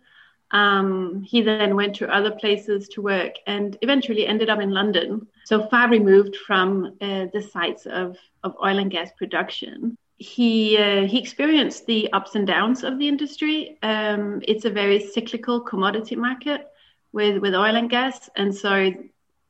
Um, 0.51 1.23
he 1.23 1.41
then 1.41 1.75
went 1.75 1.95
to 1.95 2.13
other 2.13 2.31
places 2.31 2.87
to 2.89 3.01
work 3.01 3.33
and 3.47 3.77
eventually 3.81 4.25
ended 4.25 4.49
up 4.49 4.59
in 4.59 4.71
London, 4.71 5.27
so 5.45 5.67
far 5.67 5.89
removed 5.89 6.35
from 6.35 6.95
uh, 7.01 7.25
the 7.33 7.41
sites 7.41 7.85
of, 7.85 8.17
of 8.43 8.55
oil 8.63 8.79
and 8.79 8.91
gas 8.91 9.11
production 9.17 9.97
he 10.17 10.77
uh, 10.77 11.05
he 11.05 11.19
experienced 11.19 11.85
the 11.85 12.11
ups 12.11 12.35
and 12.35 12.47
downs 12.47 12.83
of 12.83 12.97
the 12.97 13.07
industry. 13.07 13.77
Um, 13.83 14.41
it's 14.47 14.65
a 14.65 14.69
very 14.69 14.99
cyclical 14.99 15.61
commodity 15.61 16.15
market 16.15 16.67
with 17.11 17.37
with 17.37 17.53
oil 17.53 17.75
and 17.75 17.89
gas, 17.89 18.29
and 18.35 18.53
so 18.53 18.91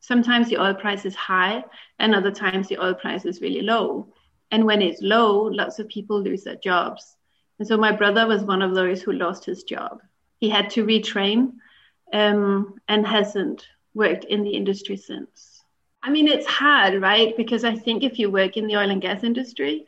sometimes 0.02 0.50
the 0.50 0.58
oil 0.58 0.74
price 0.74 1.06
is 1.06 1.16
high, 1.16 1.64
and 2.00 2.14
other 2.14 2.32
times 2.32 2.68
the 2.68 2.84
oil 2.84 2.94
price 2.94 3.26
is 3.26 3.42
really 3.42 3.62
low. 3.62 4.14
And 4.52 4.66
when 4.66 4.82
it's 4.82 5.02
low, 5.02 5.44
lots 5.44 5.80
of 5.80 5.88
people 5.88 6.22
lose 6.22 6.44
their 6.44 6.56
jobs. 6.56 7.18
And 7.60 7.68
so 7.68 7.76
my 7.78 7.92
brother 7.92 8.28
was 8.28 8.44
one 8.44 8.62
of 8.62 8.76
those 8.76 9.02
who 9.02 9.12
lost 9.12 9.46
his 9.46 9.64
job. 9.64 10.02
He 10.40 10.50
had 10.50 10.70
to 10.72 10.86
retrain 10.86 11.54
um, 12.14 12.80
and 12.88 13.06
hasn't 13.06 13.68
worked 13.94 14.26
in 14.26 14.44
the 14.44 14.52
industry 14.52 14.98
since. 14.98 15.64
I 16.04 16.10
mean, 16.10 16.28
it's 16.28 16.46
hard, 16.46 17.02
right? 17.02 17.36
Because 17.36 17.64
I 17.64 17.76
think 17.76 18.04
if 18.04 18.20
you 18.20 18.30
work 18.30 18.56
in 18.56 18.68
the 18.68 18.78
oil 18.78 18.92
and 18.92 19.02
gas 19.02 19.24
industry, 19.24 19.86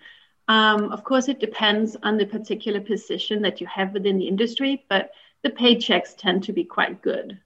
um, 0.48 0.92
of 0.92 1.04
course, 1.04 1.28
it 1.28 1.40
depends 1.40 1.96
on 2.02 2.18
the 2.18 2.26
particular 2.26 2.82
position 2.82 3.44
that 3.44 3.62
you 3.62 3.68
have 3.68 3.94
within 3.94 4.18
the 4.18 4.28
industry, 4.28 4.84
but 4.90 5.12
the 5.44 5.52
paychecks 5.52 6.18
tend 6.18 6.44
to 6.44 6.54
be 6.54 6.64
quite 6.64 7.02
good. 7.02 7.40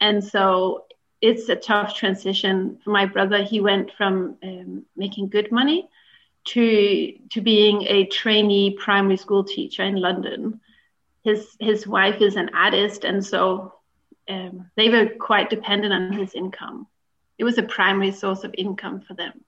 And 0.00 0.22
so 0.22 0.86
it's 1.20 1.48
a 1.48 1.56
tough 1.56 1.94
transition 1.94 2.78
for 2.82 2.90
my 2.90 3.06
brother. 3.06 3.42
He 3.42 3.60
went 3.60 3.92
from 3.92 4.36
um, 4.42 4.84
making 4.96 5.28
good 5.28 5.52
money 5.52 5.88
to 6.46 7.12
to 7.30 7.40
being 7.40 7.82
a 7.82 8.06
trainee 8.06 8.76
primary 8.78 9.16
school 9.16 9.44
teacher 9.44 9.82
in 9.82 9.96
London. 9.96 10.60
His 11.22 11.56
his 11.60 11.86
wife 11.86 12.20
is 12.20 12.36
an 12.36 12.50
artist, 12.54 13.04
and 13.04 13.24
so 13.24 13.74
um, 14.28 14.70
they 14.76 14.88
were 14.88 15.06
quite 15.18 15.50
dependent 15.50 15.92
on 15.92 16.12
his 16.12 16.34
income. 16.34 16.86
It 17.38 17.44
was 17.44 17.58
a 17.58 17.62
primary 17.62 18.12
source 18.12 18.44
of 18.44 18.54
income 18.56 19.00
for 19.00 19.14
them. 19.14 19.44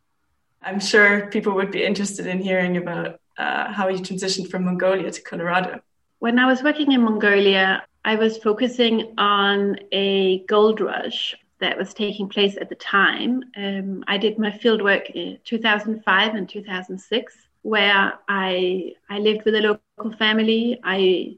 I'm 0.62 0.80
sure 0.80 1.26
people 1.26 1.54
would 1.54 1.70
be 1.70 1.84
interested 1.84 2.26
in 2.26 2.40
hearing 2.40 2.76
about 2.76 3.20
uh, 3.38 3.72
how 3.72 3.88
you 3.88 3.98
transitioned 3.98 4.50
from 4.50 4.64
Mongolia 4.64 5.10
to 5.10 5.22
Colorado. 5.22 5.80
When 6.18 6.38
I 6.38 6.46
was 6.46 6.62
working 6.62 6.92
in 6.92 7.02
Mongolia, 7.02 7.84
I 8.04 8.14
was 8.16 8.38
focusing 8.38 9.14
on 9.18 9.76
a 9.92 10.40
gold 10.46 10.80
rush 10.80 11.34
that 11.58 11.78
was 11.78 11.94
taking 11.94 12.28
place 12.28 12.56
at 12.60 12.68
the 12.68 12.74
time. 12.74 13.44
Um, 13.56 14.04
I 14.06 14.18
did 14.18 14.38
my 14.38 14.50
fieldwork 14.50 15.10
in 15.10 15.38
2005 15.44 16.34
and 16.34 16.48
2006, 16.48 17.36
where 17.62 18.14
I 18.28 18.94
I 19.08 19.18
lived 19.18 19.44
with 19.44 19.54
a 19.54 19.60
local 19.60 20.16
family. 20.16 20.80
I, 20.82 21.36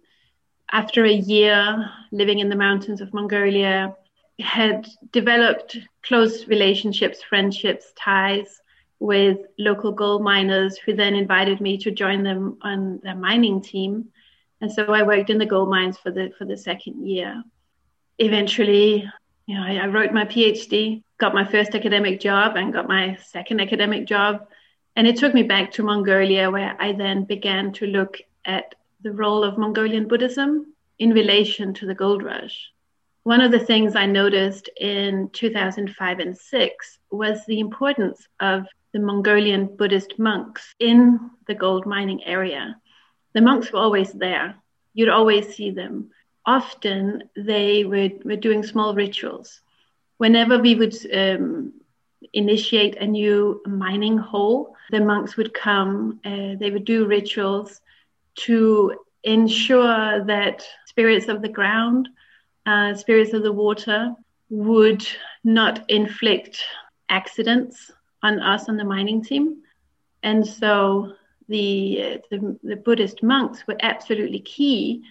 after 0.72 1.05
a 1.05 1.12
year 1.12 1.90
living 2.12 2.38
in 2.38 2.48
the 2.48 2.57
mountains 2.57 3.00
of 3.00 3.14
Mongolia, 3.14 3.94
had 4.40 4.87
developed 5.12 5.79
close 6.03 6.46
relationships, 6.48 7.22
friendships, 7.22 7.92
ties 7.96 8.61
with 8.98 9.38
local 9.59 9.92
gold 9.92 10.22
miners 10.22 10.77
who 10.79 10.94
then 10.94 11.14
invited 11.14 11.61
me 11.61 11.79
to 11.79 11.90
join 11.90 12.22
them 12.22 12.59
on 12.62 13.00
their 13.03 13.14
mining 13.14 13.61
team. 13.61 14.09
And 14.61 14.72
so 14.72 14.85
I 14.92 15.03
worked 15.03 15.31
in 15.31 15.38
the 15.38 15.46
gold 15.46 15.68
mines 15.68 15.98
for 15.98 16.11
the 16.11 16.33
for 16.38 16.44
the 16.44 16.57
second 16.57 17.07
year. 17.07 17.42
Eventually, 18.18 19.09
you 19.46 19.55
know, 19.55 19.62
I, 19.62 19.77
I 19.77 19.87
wrote 19.87 20.12
my 20.12 20.24
PhD, 20.24 21.03
got 21.18 21.35
my 21.35 21.44
first 21.44 21.74
academic 21.74 22.20
job, 22.20 22.57
and 22.57 22.72
got 22.72 22.88
my 22.88 23.16
second 23.27 23.61
academic 23.61 24.07
job. 24.07 24.46
And 24.96 25.07
it 25.07 25.16
took 25.16 25.35
me 25.35 25.42
back 25.42 25.72
to 25.72 25.83
Mongolia, 25.83 26.50
where 26.50 26.77
I 26.81 26.92
then 26.92 27.24
began 27.24 27.72
to 27.74 27.87
look 27.87 28.18
at 28.44 28.74
the 29.04 29.12
role 29.12 29.44
of 29.44 29.58
Mongolian 29.58 30.08
Buddhism 30.08 30.72
in 30.98 31.10
relation 31.10 31.74
to 31.74 31.86
the 31.86 31.94
gold 31.94 32.22
rush. 32.22 32.70
One 33.22 33.42
of 33.42 33.52
the 33.52 33.58
things 33.58 33.94
I 33.94 34.06
noticed 34.06 34.70
in 34.80 35.28
2005 35.32 36.18
and 36.18 36.36
6 36.36 36.98
was 37.10 37.44
the 37.44 37.60
importance 37.60 38.26
of 38.40 38.66
the 38.94 39.00
Mongolian 39.00 39.76
Buddhist 39.76 40.18
monks 40.18 40.74
in 40.78 41.30
the 41.46 41.54
gold 41.54 41.84
mining 41.84 42.24
area. 42.24 42.80
The 43.34 43.42
monks 43.42 43.70
were 43.70 43.78
always 43.78 44.10
there. 44.12 44.54
You'd 44.94 45.10
always 45.10 45.54
see 45.54 45.70
them. 45.70 46.10
Often 46.46 47.24
they 47.36 47.84
were, 47.84 48.08
were 48.24 48.36
doing 48.36 48.62
small 48.62 48.94
rituals. 48.94 49.60
Whenever 50.16 50.58
we 50.58 50.76
would 50.76 50.96
um, 51.14 51.74
initiate 52.32 52.96
a 52.96 53.06
new 53.06 53.60
mining 53.66 54.16
hole, 54.16 54.76
the 54.90 55.00
monks 55.00 55.36
would 55.36 55.52
come, 55.52 56.20
uh, 56.24 56.54
they 56.58 56.70
would 56.70 56.86
do 56.86 57.06
rituals 57.06 57.82
to 58.37 58.94
ensure 59.23 60.25
that 60.25 60.66
spirits 60.87 61.29
of 61.29 61.42
the 61.42 61.49
ground, 61.49 62.09
uh, 62.66 62.94
spirits 62.94 63.33
of 63.33 63.42
the 63.42 63.53
water 63.53 64.14
would 64.51 65.07
not 65.42 65.88
inflict 65.88 66.62
accidents 67.09 67.90
on 68.23 68.40
us 68.40 68.68
on 68.68 68.77
the 68.77 68.85
mining 68.85 69.23
team. 69.23 69.62
And 70.23 70.47
so 70.47 71.12
the, 71.49 72.23
the, 72.31 72.59
the 72.62 72.77
Buddhist 72.77 73.23
monks 73.23 73.66
were 73.66 73.77
absolutely 73.81 74.40
key 74.40 75.03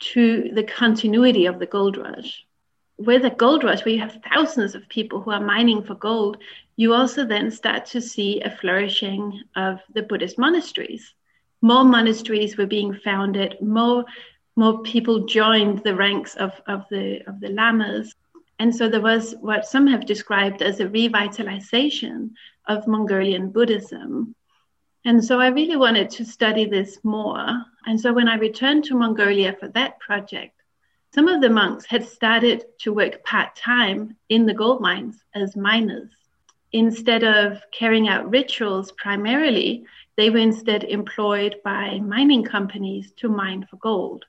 to 0.00 0.50
the 0.52 0.62
continuity 0.62 1.46
of 1.46 1.58
the 1.58 1.66
gold 1.66 1.96
rush. 1.96 2.44
With 2.96 3.24
a 3.24 3.30
gold 3.30 3.64
rush, 3.64 3.84
where 3.84 3.94
you 3.94 4.00
have 4.00 4.20
thousands 4.32 4.74
of 4.74 4.88
people 4.88 5.20
who 5.20 5.30
are 5.30 5.40
mining 5.40 5.82
for 5.82 5.94
gold, 5.94 6.38
you 6.76 6.94
also 6.94 7.24
then 7.24 7.50
start 7.50 7.86
to 7.86 8.00
see 8.00 8.40
a 8.40 8.50
flourishing 8.50 9.42
of 9.56 9.80
the 9.92 10.02
Buddhist 10.02 10.38
monasteries. 10.38 11.14
More 11.64 11.82
monasteries 11.82 12.58
were 12.58 12.66
being 12.66 12.92
founded, 12.92 13.56
more, 13.62 14.04
more 14.54 14.82
people 14.82 15.24
joined 15.24 15.78
the 15.78 15.96
ranks 15.96 16.34
of, 16.34 16.52
of, 16.66 16.84
the, 16.90 17.26
of 17.26 17.40
the 17.40 17.48
lamas. 17.48 18.14
And 18.58 18.76
so 18.76 18.86
there 18.86 19.00
was 19.00 19.34
what 19.40 19.64
some 19.64 19.86
have 19.86 20.04
described 20.04 20.60
as 20.60 20.80
a 20.80 20.86
revitalization 20.86 22.32
of 22.68 22.86
Mongolian 22.86 23.48
Buddhism. 23.48 24.34
And 25.06 25.24
so 25.24 25.40
I 25.40 25.48
really 25.48 25.76
wanted 25.76 26.10
to 26.10 26.26
study 26.26 26.66
this 26.66 26.98
more. 27.02 27.48
And 27.86 27.98
so 27.98 28.12
when 28.12 28.28
I 28.28 28.36
returned 28.36 28.84
to 28.84 28.94
Mongolia 28.98 29.56
for 29.58 29.68
that 29.68 29.98
project, 30.00 30.60
some 31.14 31.28
of 31.28 31.40
the 31.40 31.48
monks 31.48 31.86
had 31.86 32.06
started 32.06 32.66
to 32.80 32.92
work 32.92 33.24
part 33.24 33.56
time 33.56 34.18
in 34.28 34.44
the 34.44 34.52
gold 34.52 34.82
mines 34.82 35.24
as 35.34 35.56
miners. 35.56 36.10
Instead 36.72 37.24
of 37.24 37.62
carrying 37.72 38.08
out 38.08 38.28
rituals 38.28 38.92
primarily, 38.92 39.86
they 40.16 40.30
were 40.30 40.38
instead 40.38 40.84
employed 40.84 41.56
by 41.64 41.98
mining 42.00 42.44
companies 42.44 43.12
to 43.16 43.28
mine 43.28 43.66
for 43.68 43.76
gold. 43.76 44.24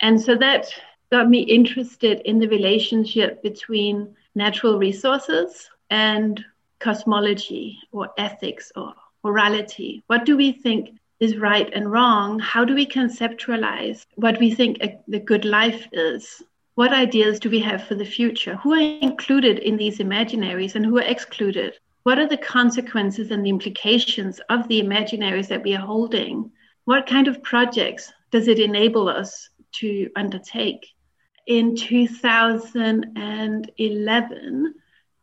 And 0.00 0.20
so 0.20 0.34
that 0.36 0.72
got 1.10 1.28
me 1.28 1.40
interested 1.40 2.20
in 2.24 2.38
the 2.38 2.48
relationship 2.48 3.42
between 3.42 4.14
natural 4.34 4.78
resources 4.78 5.68
and 5.90 6.44
cosmology 6.78 7.78
or 7.92 8.10
ethics 8.16 8.72
or 8.74 8.94
morality? 9.22 10.02
What 10.06 10.24
do 10.24 10.36
we 10.36 10.52
think 10.52 10.98
is 11.20 11.36
right 11.36 11.70
and 11.72 11.90
wrong? 11.90 12.38
How 12.38 12.64
do 12.64 12.74
we 12.74 12.86
conceptualize 12.86 14.06
what 14.14 14.40
we 14.40 14.54
think 14.54 14.78
a, 14.82 14.98
the 15.06 15.20
good 15.20 15.44
life 15.44 15.86
is? 15.92 16.42
What 16.74 16.92
ideas 16.92 17.38
do 17.38 17.50
we 17.50 17.60
have 17.60 17.84
for 17.84 17.94
the 17.94 18.06
future? 18.06 18.56
Who 18.56 18.72
are 18.72 18.98
included 19.02 19.58
in 19.58 19.76
these 19.76 19.98
imaginaries 19.98 20.74
and 20.74 20.86
who 20.86 20.96
are 20.98 21.02
excluded? 21.02 21.74
What 22.02 22.18
are 22.18 22.28
the 22.28 22.36
consequences 22.36 23.30
and 23.30 23.44
the 23.44 23.50
implications 23.50 24.40
of 24.48 24.68
the 24.68 24.82
imaginaries 24.82 25.48
that 25.48 25.62
we 25.62 25.74
are 25.74 25.86
holding? 25.86 26.50
what 26.90 27.06
kind 27.06 27.28
of 27.28 27.42
projects 27.42 28.12
does 28.32 28.48
it 28.48 28.58
enable 28.58 29.08
us 29.08 29.48
to 29.72 30.10
undertake? 30.16 30.88
In 31.46 31.76
2011, 31.76 34.74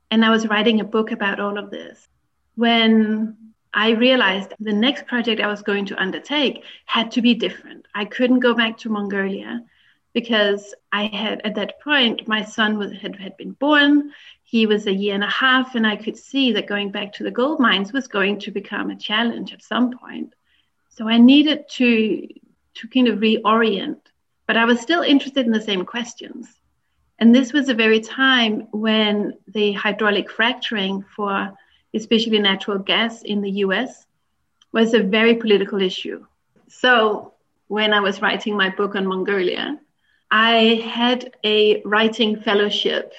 and 0.09 0.25
I 0.25 0.29
was 0.29 0.47
writing 0.47 0.79
a 0.79 0.85
book 0.85 1.11
about 1.11 1.41
all 1.41 1.57
of 1.57 1.69
this, 1.69 2.07
when 2.55 3.35
I 3.73 3.89
realized 3.91 4.53
the 4.61 4.71
next 4.71 5.07
project 5.07 5.41
I 5.41 5.47
was 5.47 5.61
going 5.61 5.87
to 5.87 6.01
undertake 6.01 6.63
had 6.85 7.11
to 7.11 7.21
be 7.21 7.33
different. 7.33 7.85
I 7.93 8.05
couldn't 8.05 8.39
go 8.39 8.53
back 8.53 8.77
to 8.79 8.89
Mongolia 8.89 9.61
because 10.13 10.73
I 10.93 11.07
had, 11.07 11.41
at 11.43 11.55
that 11.55 11.81
point, 11.81 12.29
my 12.29 12.45
son 12.45 12.77
was, 12.77 12.93
had, 12.93 13.17
had 13.17 13.35
been 13.35 13.51
born. 13.51 14.13
He 14.49 14.65
was 14.65 14.87
a 14.87 14.93
year 14.93 15.13
and 15.13 15.25
a 15.25 15.29
half, 15.29 15.75
and 15.75 15.85
I 15.85 15.97
could 15.97 16.15
see 16.15 16.53
that 16.53 16.67
going 16.67 16.89
back 16.89 17.11
to 17.13 17.23
the 17.23 17.31
gold 17.31 17.59
mines 17.59 17.91
was 17.91 18.07
going 18.07 18.39
to 18.39 18.49
become 18.49 18.89
a 18.89 18.95
challenge 18.95 19.51
at 19.51 19.61
some 19.61 19.97
point. 19.97 20.33
So 20.87 21.09
I 21.09 21.17
needed 21.17 21.67
to 21.71 22.29
to 22.75 22.87
kind 22.87 23.09
of 23.09 23.19
reorient, 23.19 23.99
but 24.45 24.55
I 24.55 24.63
was 24.63 24.79
still 24.79 25.01
interested 25.01 25.45
in 25.45 25.51
the 25.51 25.69
same 25.69 25.83
questions. 25.83 26.47
And 27.19 27.35
this 27.35 27.51
was 27.51 27.67
a 27.67 27.73
very 27.73 27.99
time 27.99 28.69
when 28.71 29.33
the 29.49 29.73
hydraulic 29.73 30.31
fracturing 30.31 31.03
for 31.13 31.51
especially 31.93 32.39
natural 32.39 32.79
gas 32.79 33.23
in 33.23 33.41
the 33.41 33.51
US 33.65 34.05
was 34.71 34.93
a 34.93 35.03
very 35.03 35.35
political 35.35 35.81
issue. 35.81 36.25
So 36.69 37.33
when 37.67 37.91
I 37.91 37.99
was 37.99 38.21
writing 38.21 38.55
my 38.55 38.69
book 38.69 38.95
on 38.95 39.07
Mongolia, 39.07 39.77
I 40.31 40.81
had 40.85 41.33
a 41.43 41.81
writing 41.83 42.39
fellowship 42.39 43.11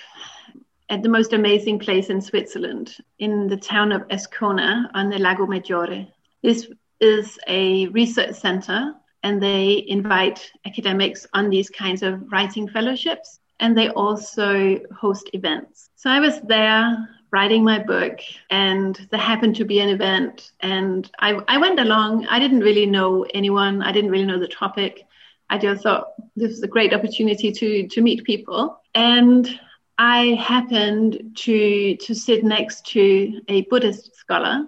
at 0.90 1.02
the 1.02 1.08
most 1.08 1.32
amazing 1.32 1.78
place 1.78 2.08
in 2.08 2.20
Switzerland, 2.20 2.96
in 3.18 3.46
the 3.46 3.56
town 3.56 3.92
of 3.92 4.08
Ascona 4.08 4.88
on 4.94 5.10
the 5.10 5.18
Lago 5.18 5.46
Maggiore. 5.46 6.08
This 6.42 6.68
is 7.00 7.38
a 7.46 7.88
research 7.88 8.34
center 8.34 8.94
and 9.22 9.42
they 9.42 9.84
invite 9.88 10.50
academics 10.66 11.26
on 11.34 11.50
these 11.50 11.68
kinds 11.68 12.02
of 12.02 12.30
writing 12.32 12.68
fellowships 12.68 13.40
and 13.60 13.76
they 13.76 13.88
also 13.90 14.78
host 14.98 15.28
events. 15.32 15.90
So 15.96 16.10
I 16.10 16.20
was 16.20 16.40
there 16.42 17.08
writing 17.30 17.62
my 17.62 17.78
book 17.78 18.20
and 18.50 18.96
there 19.10 19.20
happened 19.20 19.56
to 19.56 19.64
be 19.64 19.80
an 19.80 19.90
event 19.90 20.52
and 20.60 21.10
I, 21.18 21.38
I 21.48 21.58
went 21.58 21.80
along. 21.80 22.26
I 22.28 22.38
didn't 22.38 22.60
really 22.60 22.86
know 22.86 23.26
anyone, 23.34 23.82
I 23.82 23.92
didn't 23.92 24.10
really 24.10 24.24
know 24.24 24.38
the 24.38 24.48
topic. 24.48 25.04
I 25.50 25.58
just 25.58 25.82
thought 25.82 26.12
this 26.36 26.50
was 26.50 26.62
a 26.62 26.68
great 26.68 26.94
opportunity 26.94 27.52
to 27.52 27.88
to 27.88 28.00
meet 28.02 28.24
people. 28.24 28.80
And 28.94 29.58
I 29.98 30.38
happened 30.40 31.32
to 31.38 31.96
to 31.96 32.14
sit 32.14 32.44
next 32.44 32.86
to 32.86 33.40
a 33.48 33.62
Buddhist 33.62 34.14
scholar 34.16 34.66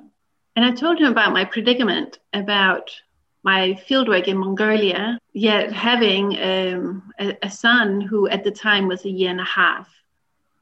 and 0.56 0.64
I 0.64 0.72
told 0.72 0.98
him 0.98 1.10
about 1.10 1.32
my 1.32 1.44
predicament 1.44 2.18
about 2.32 2.90
my 3.42 3.80
fieldwork 3.88 4.28
in 4.28 4.36
Mongolia, 4.36 5.18
yet 5.32 5.72
having 5.72 6.38
um, 6.42 7.12
a, 7.18 7.36
a, 7.42 7.50
son 7.50 8.00
who 8.00 8.28
at 8.28 8.44
the 8.44 8.50
time 8.50 8.86
was 8.86 9.04
a 9.04 9.10
year 9.10 9.30
and 9.30 9.40
a 9.40 9.44
half, 9.44 9.88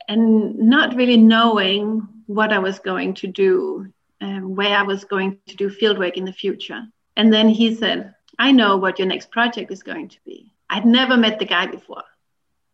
and 0.07 0.57
not 0.57 0.95
really 0.95 1.17
knowing 1.17 2.07
what 2.27 2.53
I 2.53 2.61
was 2.61 2.79
going 2.79 3.15
to 3.15 3.27
do, 3.27 3.93
um, 4.21 4.55
where 4.55 4.77
I 4.77 4.83
was 4.83 5.05
going 5.05 5.39
to 5.47 5.57
do 5.57 5.71
fieldwork 5.71 6.15
in 6.15 6.25
the 6.25 6.33
future. 6.33 6.87
And 7.17 7.33
then 7.33 7.49
he 7.49 7.75
said, 7.75 8.15
I 8.39 8.53
know 8.53 8.77
what 8.77 9.01
your 9.01 9.09
next 9.09 9.33
project 9.33 9.73
is 9.73 9.83
going 9.83 10.11
to 10.11 10.19
be. 10.25 10.53
I'd 10.71 10.87
never 10.87 11.17
met 11.17 11.41
the 11.41 11.47
guy 11.47 11.67
before. 11.67 12.05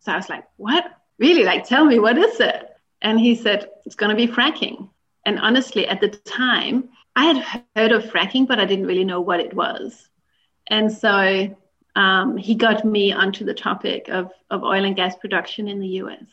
So 0.01 0.13
I 0.13 0.17
was 0.17 0.29
like, 0.29 0.45
What? 0.59 0.85
Really? 1.19 1.45
Like, 1.45 1.67
tell 1.67 1.85
me, 1.85 1.99
what 1.99 2.19
is 2.19 2.41
it? 2.41 2.71
And 3.03 3.21
he 3.21 3.35
said, 3.35 3.69
It's 3.85 3.95
going 3.95 4.11
to 4.11 4.17
be 4.17 4.33
fracking. 4.33 4.89
And 5.27 5.39
honestly, 5.39 5.87
at 5.87 6.01
the 6.01 6.09
time, 6.09 6.89
I 7.17 7.25
had 7.25 7.65
heard 7.77 7.93
of 7.93 8.05
fracking, 8.05 8.47
but 8.47 8.59
I 8.59 8.65
didn't 8.65 8.87
really 8.87 9.05
know 9.05 9.21
what 9.21 9.41
it 9.41 9.55
was. 9.55 10.09
And 10.67 10.91
so 10.91 11.57
um, 11.97 12.37
he 12.37 12.55
got 12.55 12.85
me 12.85 13.13
onto 13.13 13.45
the 13.45 13.55
topic 13.55 14.09
of, 14.09 14.33
of 14.51 14.63
oil 14.63 14.85
and 14.85 14.97
gas 14.97 15.15
production 15.17 15.69
in 15.69 15.81
the 15.81 15.89
US. 16.03 16.25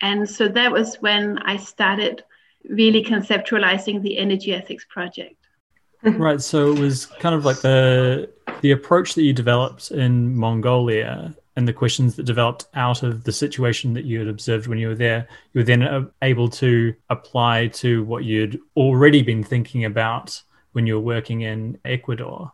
And 0.00 0.28
so 0.28 0.48
that 0.48 0.72
was 0.72 0.96
when 0.96 1.38
I 1.38 1.56
started 1.56 2.24
really 2.68 3.04
conceptualizing 3.04 4.02
the 4.02 4.18
energy 4.18 4.54
ethics 4.54 4.86
project. 4.88 5.36
right. 6.02 6.40
So 6.40 6.72
it 6.72 6.78
was 6.78 7.06
kind 7.06 7.34
of 7.34 7.44
like 7.44 7.60
the 7.60 8.30
the 8.60 8.72
approach 8.72 9.14
that 9.14 9.22
you 9.22 9.32
developed 9.32 9.90
in 9.90 10.36
Mongolia 10.36 11.34
and 11.56 11.68
the 11.68 11.72
questions 11.72 12.16
that 12.16 12.24
developed 12.24 12.66
out 12.74 13.02
of 13.02 13.24
the 13.24 13.32
situation 13.32 13.94
that 13.94 14.04
you 14.04 14.18
had 14.18 14.28
observed 14.28 14.66
when 14.66 14.78
you 14.78 14.88
were 14.88 14.94
there, 14.94 15.28
you 15.52 15.60
were 15.60 15.64
then 15.64 15.82
uh, 15.82 16.06
able 16.22 16.48
to 16.48 16.94
apply 17.10 17.68
to 17.68 18.04
what 18.04 18.24
you'd 18.24 18.58
already 18.76 19.22
been 19.22 19.44
thinking 19.44 19.84
about 19.84 20.40
when 20.72 20.86
you 20.86 20.94
were 20.94 21.00
working 21.00 21.42
in 21.42 21.78
Ecuador. 21.84 22.50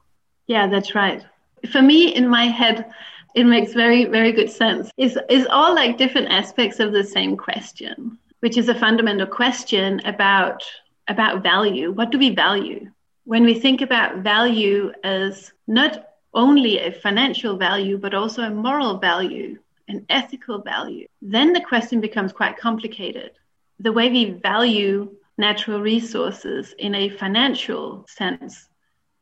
Yeah, 0.47 0.67
that's 0.67 0.95
right. 0.95 1.25
For 1.71 1.83
me, 1.83 2.15
in 2.15 2.29
my 2.29 2.47
head, 2.47 2.91
it 3.35 3.45
makes 3.45 3.73
very, 3.73 4.07
very 4.07 4.33
good 4.33 4.51
sense. 4.51 4.91
It's, 4.97 5.17
it's 5.29 5.47
all 5.51 5.75
like 5.75 5.99
different 5.99 6.29
aspects 6.29 6.81
of 6.81 6.93
the 6.93 7.05
same 7.05 7.37
question, 7.37 8.19
which 8.41 8.57
is 8.57 8.69
a 8.69 8.75
fundamental 8.75 9.27
question 9.27 10.01
about, 10.07 10.65
about 11.07 11.43
value. 11.43 11.93
What 11.93 12.11
do 12.11 12.19
we 12.19 12.35
value? 12.35 12.91
When 13.25 13.45
we 13.45 13.55
think 13.55 13.81
about 13.81 14.19
value 14.19 14.91
as 15.05 15.53
not 15.67 16.08
only 16.35 16.79
a 16.79 16.93
financial 16.93 17.57
value, 17.57 17.99
but 17.99 18.15
also 18.15 18.43
a 18.43 18.51
moral 18.51 18.99
value, 18.99 19.59
an 19.89 20.05
ethical 20.09 20.61
value, 20.61 21.07
then 21.23 21.53
the 21.53 21.61
question 21.61 22.01
becomes 22.01 22.33
quite 22.33 22.59
complicated. 22.59 23.33
The 23.81 23.93
way 23.93 24.11
we 24.11 24.33
value 24.43 25.17
natural 25.39 25.81
resources 25.81 26.75
in 26.79 26.95
a 26.95 27.09
financial 27.09 28.05
sense 28.09 28.69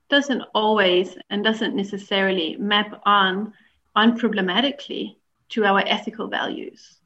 doesn't 0.08 0.42
always 0.54 1.16
and 1.30 1.44
doesn't 1.44 1.76
necessarily 1.76 2.56
map 2.56 3.00
on 3.04 3.52
unproblematically 3.96 5.16
to 5.50 5.64
our 5.64 5.82
ethical 5.86 6.28
values. 6.28 6.98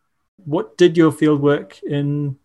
What 0.44 0.76
did 0.76 0.96
your 0.96 1.12
fieldwork 1.12 1.82
in 1.82 2.36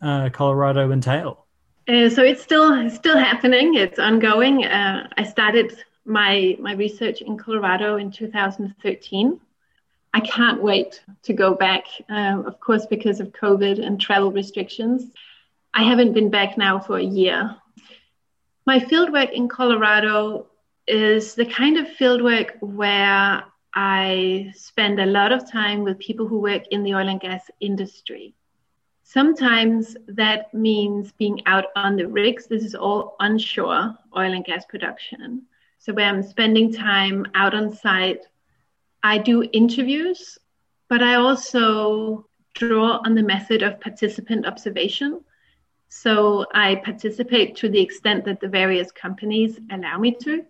uh, 0.00 0.30
Colorado 0.30 0.90
entail? 0.90 1.46
Uh, 1.88 2.10
so 2.10 2.22
it's 2.22 2.42
still 2.42 2.90
still 2.90 3.16
happening. 3.16 3.74
It's 3.74 3.98
ongoing. 3.98 4.64
Uh, 4.64 5.08
I 5.16 5.24
started 5.24 5.84
my 6.08 6.56
my 6.58 6.72
research 6.72 7.22
in 7.22 7.36
Colorado 7.36 7.96
in 7.96 8.10
2013. 8.10 9.40
I 10.14 10.20
can't 10.20 10.62
wait 10.62 11.04
to 11.24 11.32
go 11.34 11.54
back, 11.54 11.84
uh, 12.10 12.42
of 12.46 12.58
course, 12.60 12.86
because 12.86 13.20
of 13.20 13.32
COVID 13.32 13.84
and 13.84 14.00
travel 14.00 14.32
restrictions. 14.32 15.12
I 15.74 15.82
haven't 15.82 16.14
been 16.14 16.30
back 16.30 16.56
now 16.56 16.78
for 16.78 16.96
a 16.98 17.04
year. 17.04 17.54
My 18.66 18.78
fieldwork 18.80 19.32
in 19.32 19.48
Colorado 19.48 20.46
is 20.86 21.34
the 21.34 21.44
kind 21.44 21.76
of 21.76 21.86
fieldwork 21.86 22.60
where 22.60 23.44
I 23.74 24.52
spend 24.56 24.98
a 24.98 25.06
lot 25.06 25.30
of 25.30 25.50
time 25.50 25.84
with 25.84 25.98
people 25.98 26.26
who 26.26 26.40
work 26.40 26.62
in 26.70 26.82
the 26.82 26.94
oil 26.94 27.08
and 27.08 27.20
gas 27.20 27.50
industry. 27.60 28.34
Sometimes 29.02 29.96
that 30.08 30.52
means 30.52 31.12
being 31.12 31.42
out 31.46 31.66
on 31.76 31.96
the 31.96 32.08
rigs. 32.08 32.46
This 32.46 32.64
is 32.64 32.74
all 32.74 33.16
onshore 33.20 33.96
oil 34.16 34.32
and 34.32 34.44
gas 34.44 34.64
production. 34.64 35.42
So 35.78 35.92
where 35.92 36.06
I'm 36.06 36.22
spending 36.22 36.72
time 36.72 37.26
out 37.34 37.54
on 37.54 37.72
site, 37.72 38.20
I 39.02 39.18
do 39.18 39.48
interviews, 39.52 40.38
but 40.88 41.02
I 41.02 41.14
also 41.14 42.26
draw 42.54 43.00
on 43.04 43.14
the 43.14 43.22
method 43.22 43.62
of 43.62 43.80
participant 43.80 44.44
observation. 44.46 45.20
So 45.88 46.44
I 46.52 46.76
participate 46.76 47.56
to 47.56 47.68
the 47.68 47.80
extent 47.80 48.24
that 48.24 48.40
the 48.40 48.48
various 48.48 48.90
companies 48.90 49.58
allow 49.70 49.98
me 49.98 50.12
to, 50.22 50.44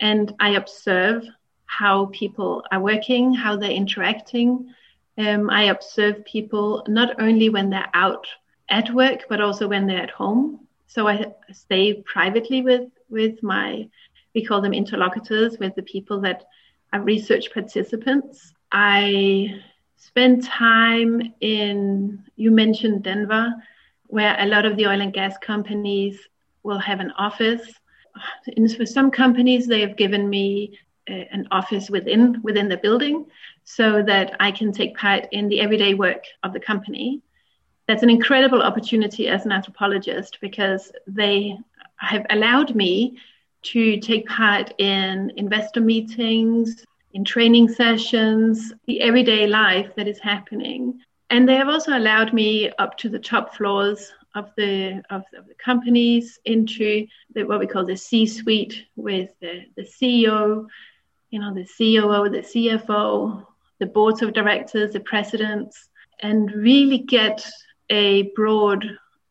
and 0.00 0.34
I 0.40 0.50
observe 0.50 1.24
how 1.66 2.06
people 2.06 2.64
are 2.72 2.80
working, 2.80 3.34
how 3.34 3.56
they're 3.56 3.70
interacting. 3.70 4.74
Um, 5.18 5.50
I 5.50 5.64
observe 5.64 6.24
people 6.24 6.84
not 6.88 7.20
only 7.20 7.48
when 7.50 7.70
they're 7.70 7.90
out 7.94 8.26
at 8.68 8.92
work, 8.92 9.26
but 9.28 9.40
also 9.40 9.68
when 9.68 9.86
they're 9.86 10.02
at 10.02 10.10
home. 10.10 10.66
So 10.86 11.06
I 11.06 11.34
stay 11.52 12.02
privately 12.02 12.62
with 12.62 12.90
with 13.08 13.42
my 13.42 13.88
we 14.36 14.44
call 14.44 14.60
them 14.60 14.74
interlocutors 14.74 15.58
with 15.58 15.74
the 15.74 15.82
people 15.82 16.20
that 16.20 16.44
are 16.92 17.00
research 17.00 17.52
participants. 17.52 18.52
I 18.70 19.62
spend 19.96 20.44
time 20.44 21.32
in, 21.40 22.22
you 22.36 22.50
mentioned 22.50 23.02
Denver, 23.02 23.50
where 24.08 24.36
a 24.38 24.46
lot 24.46 24.66
of 24.66 24.76
the 24.76 24.86
oil 24.86 25.00
and 25.00 25.12
gas 25.12 25.36
companies 25.38 26.20
will 26.62 26.78
have 26.78 27.00
an 27.00 27.12
office. 27.12 27.66
And 28.56 28.70
for 28.76 28.84
some 28.84 29.10
companies, 29.10 29.66
they 29.66 29.80
have 29.80 29.96
given 29.96 30.28
me 30.28 30.78
uh, 31.08 31.24
an 31.32 31.48
office 31.50 31.88
within 31.88 32.42
within 32.42 32.68
the 32.68 32.76
building 32.76 33.26
so 33.64 34.02
that 34.02 34.36
I 34.38 34.50
can 34.50 34.70
take 34.70 34.96
part 34.96 35.28
in 35.32 35.48
the 35.48 35.60
everyday 35.60 35.94
work 35.94 36.24
of 36.42 36.52
the 36.52 36.60
company. 36.60 37.22
That's 37.88 38.02
an 38.02 38.10
incredible 38.10 38.62
opportunity 38.62 39.28
as 39.28 39.46
an 39.46 39.52
anthropologist 39.52 40.38
because 40.40 40.92
they 41.06 41.56
have 41.96 42.26
allowed 42.30 42.74
me 42.74 43.18
to 43.72 43.98
take 43.98 44.28
part 44.28 44.72
in 44.78 45.32
investor 45.36 45.80
meetings, 45.80 46.84
in 47.12 47.24
training 47.24 47.68
sessions, 47.68 48.72
the 48.86 49.00
everyday 49.00 49.46
life 49.46 49.90
that 49.96 50.06
is 50.06 50.18
happening. 50.18 51.00
And 51.30 51.48
they 51.48 51.56
have 51.56 51.68
also 51.68 51.96
allowed 51.96 52.32
me 52.32 52.70
up 52.78 52.96
to 52.98 53.08
the 53.08 53.18
top 53.18 53.54
floors 53.56 54.12
of 54.34 54.50
the 54.56 55.02
of, 55.10 55.22
of 55.36 55.48
the 55.48 55.54
companies 55.54 56.38
into 56.44 57.06
the, 57.34 57.44
what 57.44 57.58
we 57.58 57.66
call 57.66 57.84
the 57.84 57.96
C-suite 57.96 58.84
with 58.94 59.30
the, 59.40 59.64
the 59.76 59.82
CEO, 59.82 60.66
you 61.30 61.40
know, 61.40 61.54
the 61.54 61.64
COO, 61.64 62.28
the 62.28 62.42
CFO, 62.42 63.46
the 63.78 63.86
boards 63.86 64.22
of 64.22 64.34
directors, 64.34 64.92
the 64.92 65.00
presidents, 65.00 65.88
and 66.20 66.52
really 66.52 66.98
get 66.98 67.48
a 67.90 68.30
broad 68.34 68.86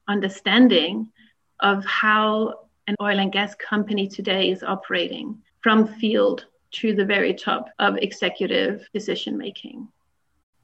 understanding 0.08 1.12
of 1.60 1.86
how 1.86 2.65
an 2.88 2.96
oil 3.02 3.20
and 3.20 3.32
gas 3.32 3.56
company 3.56 4.08
today 4.08 4.50
is 4.52 4.64
operating 4.64 5.42
from 5.62 5.88
field 5.88 6.46
to 6.72 6.94
the 6.94 7.06
very 7.06 7.34
top 7.34 7.70
of 7.80 7.98
executive 7.98 8.88
decision 8.94 9.38
making. 9.38 9.88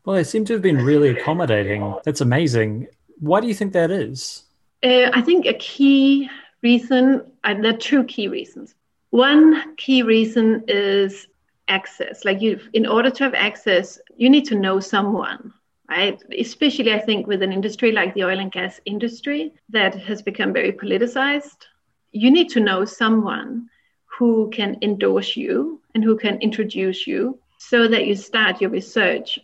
Well, 0.05 0.15
they 0.15 0.23
seem 0.23 0.45
to 0.45 0.53
have 0.53 0.61
been 0.61 0.83
really 0.83 1.09
accommodating. 1.09 1.95
That's 2.03 2.21
amazing. 2.21 2.87
Why 3.19 3.39
do 3.39 3.47
you 3.47 3.53
think 3.53 3.73
that 3.73 3.91
is? 3.91 4.43
Uh, 4.83 5.11
I 5.13 5.21
think 5.21 5.45
a 5.45 5.53
key 5.53 6.29
reason, 6.63 7.23
uh, 7.43 7.53
there 7.53 7.73
are 7.73 7.77
two 7.77 8.03
key 8.05 8.27
reasons. 8.27 8.75
One 9.11 9.75
key 9.75 10.01
reason 10.01 10.63
is 10.67 11.27
access. 11.67 12.25
Like 12.25 12.41
you, 12.41 12.59
in 12.73 12.85
order 12.85 13.09
to 13.11 13.23
have 13.23 13.33
access, 13.33 13.99
you 14.17 14.29
need 14.29 14.45
to 14.45 14.55
know 14.55 14.79
someone, 14.79 15.53
right? 15.89 16.21
Especially, 16.37 16.93
I 16.93 16.99
think, 16.99 17.27
with 17.27 17.41
an 17.43 17.51
industry 17.51 17.91
like 17.91 18.13
the 18.13 18.23
oil 18.23 18.39
and 18.39 18.51
gas 18.51 18.79
industry 18.85 19.53
that 19.69 19.95
has 19.95 20.21
become 20.21 20.51
very 20.51 20.71
politicized. 20.71 21.67
You 22.11 22.31
need 22.31 22.49
to 22.49 22.59
know 22.59 22.85
someone 22.85 23.69
who 24.17 24.49
can 24.51 24.77
endorse 24.81 25.35
you 25.35 25.81
and 25.95 26.03
who 26.03 26.17
can 26.17 26.39
introduce 26.41 27.07
you 27.07 27.39
so 27.57 27.87
that 27.87 28.05
you 28.05 28.15
start 28.15 28.61
your 28.61 28.69
research 28.69 29.39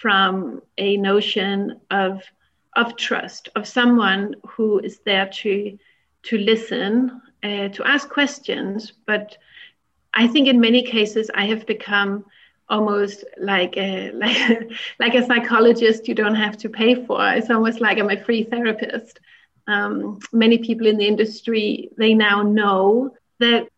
from 0.00 0.62
a 0.78 0.96
notion 0.96 1.80
of 1.90 2.22
of 2.76 2.96
trust 2.96 3.48
of 3.56 3.66
someone 3.66 4.34
who 4.46 4.78
is 4.80 5.00
there 5.04 5.26
to 5.26 5.78
to 6.22 6.38
listen 6.38 7.20
uh, 7.42 7.68
to 7.68 7.82
ask 7.84 8.08
questions. 8.08 8.92
But 9.06 9.36
i 10.12 10.26
think 10.26 10.48
in 10.48 10.60
many 10.60 10.82
cases 10.82 11.30
i 11.36 11.46
have 11.46 11.64
become 11.66 12.24
almost 12.68 13.24
like 13.38 13.76
a 13.76 14.10
like 14.24 14.70
like 14.98 15.14
a 15.14 15.24
psychologist 15.26 16.08
you 16.08 16.14
don't 16.14 16.34
have 16.34 16.56
to 16.58 16.68
pay 16.68 16.94
for. 17.06 17.20
It's 17.32 17.50
almost 17.50 17.80
like 17.80 17.98
i'm 17.98 18.10
a 18.10 18.24
free 18.24 18.44
therapist 18.44 19.20
um, 19.66 20.18
many 20.32 20.58
people 20.58 20.86
in 20.86 20.96
the 20.96 21.06
industry 21.06 21.90
they 21.96 22.14
now 22.14 22.42
know 22.42 23.14
that 23.38 23.68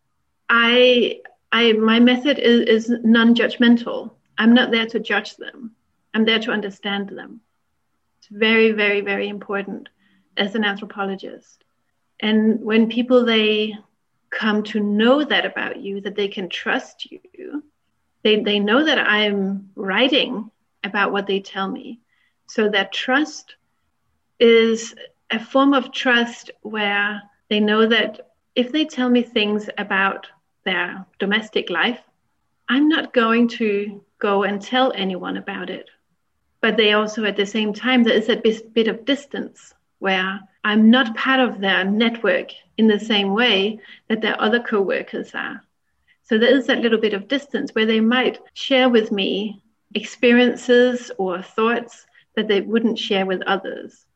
I, 0.48 1.20
I, 1.50 1.72
my 1.72 2.00
method 2.00 2.38
is, 2.38 2.88
is 2.88 2.98
non-judgmental. 3.04 4.10
I'm 4.38 4.54
not 4.54 4.70
there 4.70 4.86
to 4.86 5.00
judge 5.00 5.36
them. 5.36 5.72
I'm 6.14 6.24
there 6.24 6.40
to 6.40 6.50
understand 6.50 7.08
them. 7.08 7.40
It's 8.18 8.28
very, 8.28 8.72
very, 8.72 9.00
very 9.00 9.28
important 9.28 9.88
as 10.36 10.54
an 10.54 10.64
anthropologist. 10.64 11.64
And 12.20 12.60
when 12.62 12.88
people 12.88 13.24
they 13.24 13.76
come 14.30 14.62
to 14.64 14.80
know 14.80 15.24
that 15.24 15.44
about 15.44 15.78
you, 15.78 16.00
that 16.02 16.16
they 16.16 16.28
can 16.28 16.48
trust 16.48 17.10
you, 17.10 17.62
they, 18.22 18.40
they 18.40 18.58
know 18.58 18.84
that 18.84 18.98
I'm 18.98 19.70
writing 19.74 20.50
about 20.84 21.12
what 21.12 21.26
they 21.26 21.40
tell 21.40 21.68
me. 21.68 22.00
So 22.46 22.68
that 22.68 22.92
trust 22.92 23.56
is 24.38 24.94
a 25.32 25.42
form 25.42 25.72
of 25.72 25.92
trust 25.92 26.50
where 26.60 27.22
they 27.48 27.58
know 27.58 27.86
that 27.86 28.32
if 28.54 28.70
they 28.70 28.84
tell 28.84 29.08
me 29.08 29.22
things 29.22 29.68
about 29.78 30.26
their 30.64 31.06
domestic 31.18 31.70
life, 31.70 32.00
I'm 32.68 32.88
not 32.88 33.14
going 33.14 33.48
to 33.48 34.04
go 34.18 34.42
and 34.44 34.60
tell 34.60 34.92
anyone 34.94 35.38
about 35.38 35.70
it. 35.70 35.88
But 36.60 36.76
they 36.76 36.92
also, 36.92 37.24
at 37.24 37.36
the 37.36 37.46
same 37.46 37.72
time, 37.72 38.02
there 38.02 38.14
is 38.14 38.28
a 38.28 38.36
bit 38.36 38.88
of 38.88 39.04
distance 39.04 39.74
where 39.98 40.40
I'm 40.64 40.90
not 40.90 41.16
part 41.16 41.40
of 41.40 41.60
their 41.60 41.84
network 41.84 42.50
in 42.76 42.86
the 42.86 43.00
same 43.00 43.34
way 43.34 43.80
that 44.08 44.20
their 44.20 44.40
other 44.40 44.60
co-workers 44.60 45.34
are. 45.34 45.62
So 46.22 46.38
there 46.38 46.56
is 46.56 46.66
that 46.66 46.80
little 46.80 47.00
bit 47.00 47.14
of 47.14 47.26
distance 47.26 47.74
where 47.74 47.86
they 47.86 48.00
might 48.00 48.38
share 48.54 48.88
with 48.88 49.10
me 49.10 49.62
experiences 49.94 51.10
or 51.18 51.42
thoughts 51.42 52.06
that 52.36 52.48
they 52.48 52.60
wouldn't 52.60 52.98
share 52.98 53.26
with 53.26 53.42
others. 53.42 54.06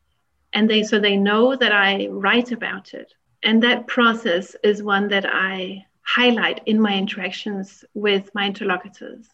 And 0.57 0.67
they 0.67 0.81
so 0.81 0.99
they 0.99 1.17
know 1.17 1.55
that 1.55 1.71
I 1.71 2.07
write 2.07 2.51
about 2.51 2.95
it. 2.95 3.13
And 3.43 3.61
that 3.61 3.85
process 3.85 4.55
is 4.63 4.81
one 4.81 5.07
that 5.09 5.23
I 5.31 5.85
highlight 6.01 6.61
in 6.65 6.81
my 6.81 6.97
interactions 6.97 7.85
with 7.93 8.33
my 8.33 8.47
interlocutors. 8.47 9.27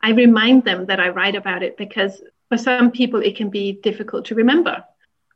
I 0.00 0.10
remind 0.10 0.62
them 0.62 0.86
that 0.86 1.00
I 1.00 1.08
write 1.08 1.34
about 1.34 1.64
it 1.64 1.76
because 1.76 2.22
for 2.48 2.56
some 2.56 2.92
people 2.92 3.18
it 3.18 3.34
can 3.34 3.50
be 3.50 3.72
difficult 3.72 4.26
to 4.26 4.36
remember. 4.36 4.84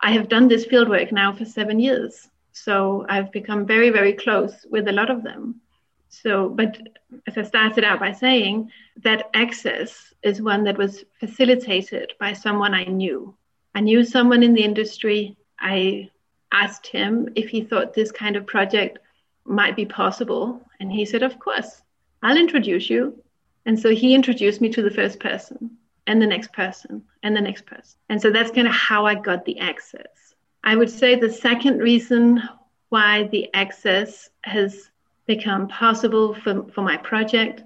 I 0.00 0.12
have 0.12 0.28
done 0.28 0.46
this 0.46 0.64
fieldwork 0.64 1.10
now 1.10 1.32
for 1.32 1.44
seven 1.44 1.80
years. 1.80 2.28
So 2.52 3.04
I've 3.08 3.32
become 3.32 3.66
very, 3.66 3.90
very 3.90 4.12
close 4.12 4.54
with 4.70 4.86
a 4.86 4.92
lot 4.92 5.10
of 5.10 5.24
them. 5.24 5.60
So, 6.08 6.50
but 6.50 6.80
as 7.26 7.36
I 7.36 7.42
started 7.42 7.82
out 7.82 7.98
by 7.98 8.12
saying, 8.12 8.70
that 9.02 9.28
access 9.34 10.14
is 10.22 10.40
one 10.40 10.62
that 10.64 10.78
was 10.78 11.04
facilitated 11.18 12.12
by 12.20 12.32
someone 12.32 12.74
I 12.74 12.84
knew. 12.84 13.34
I 13.76 13.80
knew 13.80 14.04
someone 14.04 14.42
in 14.42 14.54
the 14.54 14.64
industry. 14.64 15.36
I 15.60 16.08
asked 16.50 16.86
him 16.86 17.28
if 17.34 17.50
he 17.50 17.60
thought 17.60 17.92
this 17.92 18.10
kind 18.10 18.34
of 18.34 18.46
project 18.46 18.98
might 19.44 19.76
be 19.76 19.84
possible. 19.84 20.62
And 20.80 20.90
he 20.90 21.04
said, 21.04 21.22
Of 21.22 21.38
course, 21.38 21.82
I'll 22.22 22.38
introduce 22.38 22.88
you. 22.88 23.22
And 23.66 23.78
so 23.78 23.90
he 23.90 24.14
introduced 24.14 24.62
me 24.62 24.70
to 24.70 24.80
the 24.80 24.90
first 24.90 25.20
person 25.20 25.76
and 26.06 26.22
the 26.22 26.26
next 26.26 26.54
person 26.54 27.04
and 27.22 27.36
the 27.36 27.40
next 27.42 27.66
person. 27.66 27.98
And 28.08 28.22
so 28.22 28.30
that's 28.30 28.50
kind 28.50 28.66
of 28.66 28.72
how 28.72 29.04
I 29.04 29.14
got 29.14 29.44
the 29.44 29.58
access. 29.58 30.34
I 30.64 30.74
would 30.74 30.88
say 30.88 31.14
the 31.14 31.30
second 31.30 31.80
reason 31.80 32.42
why 32.88 33.24
the 33.24 33.52
access 33.52 34.30
has 34.44 34.90
become 35.26 35.68
possible 35.68 36.32
for, 36.32 36.64
for 36.72 36.80
my 36.80 36.96
project 36.96 37.62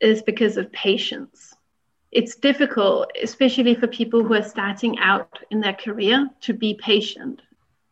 is 0.00 0.20
because 0.20 0.56
of 0.56 0.72
patience. 0.72 1.54
It's 2.14 2.36
difficult, 2.36 3.10
especially 3.22 3.74
for 3.74 3.88
people 3.88 4.24
who 4.24 4.34
are 4.34 4.42
starting 4.42 4.98
out 4.98 5.40
in 5.50 5.60
their 5.60 5.74
career, 5.74 6.30
to 6.42 6.52
be 6.54 6.74
patient 6.74 7.42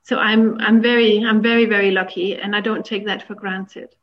so 0.02 0.18
I'm 0.18 0.60
I'm 0.60 0.82
very 0.82 1.24
I'm 1.24 1.42
very 1.42 1.64
very 1.66 1.92
lucky, 1.92 2.36
and 2.36 2.56
I 2.56 2.60
don't 2.60 2.84
take 2.84 3.06
that 3.06 3.26
for 3.26 3.34
granted. 3.34 3.94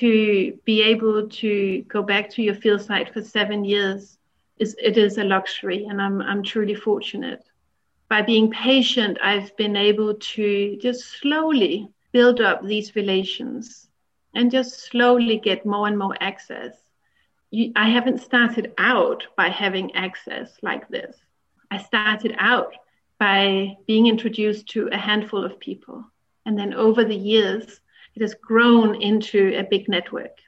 To 0.00 0.58
be 0.64 0.82
able 0.82 1.28
to 1.28 1.82
go 1.88 2.02
back 2.02 2.30
to 2.30 2.42
your 2.42 2.54
field 2.54 2.82
site 2.82 3.12
for 3.12 3.22
seven 3.22 3.64
years 3.64 4.18
is 4.58 4.74
it 4.82 4.96
is 4.96 5.18
a 5.18 5.24
luxury, 5.24 5.84
and 5.84 6.00
I'm 6.00 6.22
I'm 6.22 6.42
truly 6.42 6.74
fortunate. 6.74 7.44
By 8.08 8.22
being 8.22 8.50
patient, 8.50 9.18
I've 9.22 9.54
been 9.58 9.76
able 9.76 10.14
to 10.14 10.78
just 10.80 11.04
slowly 11.20 11.88
build 12.12 12.40
up 12.40 12.64
these 12.64 12.96
relations 12.96 13.86
and 14.34 14.50
just 14.50 14.80
slowly 14.80 15.38
get 15.38 15.66
more 15.66 15.86
and 15.88 15.98
more 15.98 16.16
access. 16.20 16.72
You, 17.50 17.72
I 17.76 17.88
haven't 17.88 18.20
started 18.20 18.72
out 18.78 19.26
by 19.36 19.48
having 19.48 19.94
access 19.94 20.50
like 20.62 20.88
this. 20.88 21.16
I 21.70 21.78
started 21.78 22.34
out 22.38 22.74
by 23.18 23.76
being 23.86 24.06
introduced 24.06 24.68
to 24.68 24.88
a 24.88 24.96
handful 24.96 25.44
of 25.44 25.58
people. 25.58 26.04
And 26.46 26.58
then 26.58 26.72
over 26.74 27.04
the 27.04 27.16
years, 27.16 27.80
it 28.14 28.22
has 28.22 28.34
grown 28.34 29.00
into 29.00 29.54
a 29.56 29.64
big 29.64 29.88
network. 29.88 30.38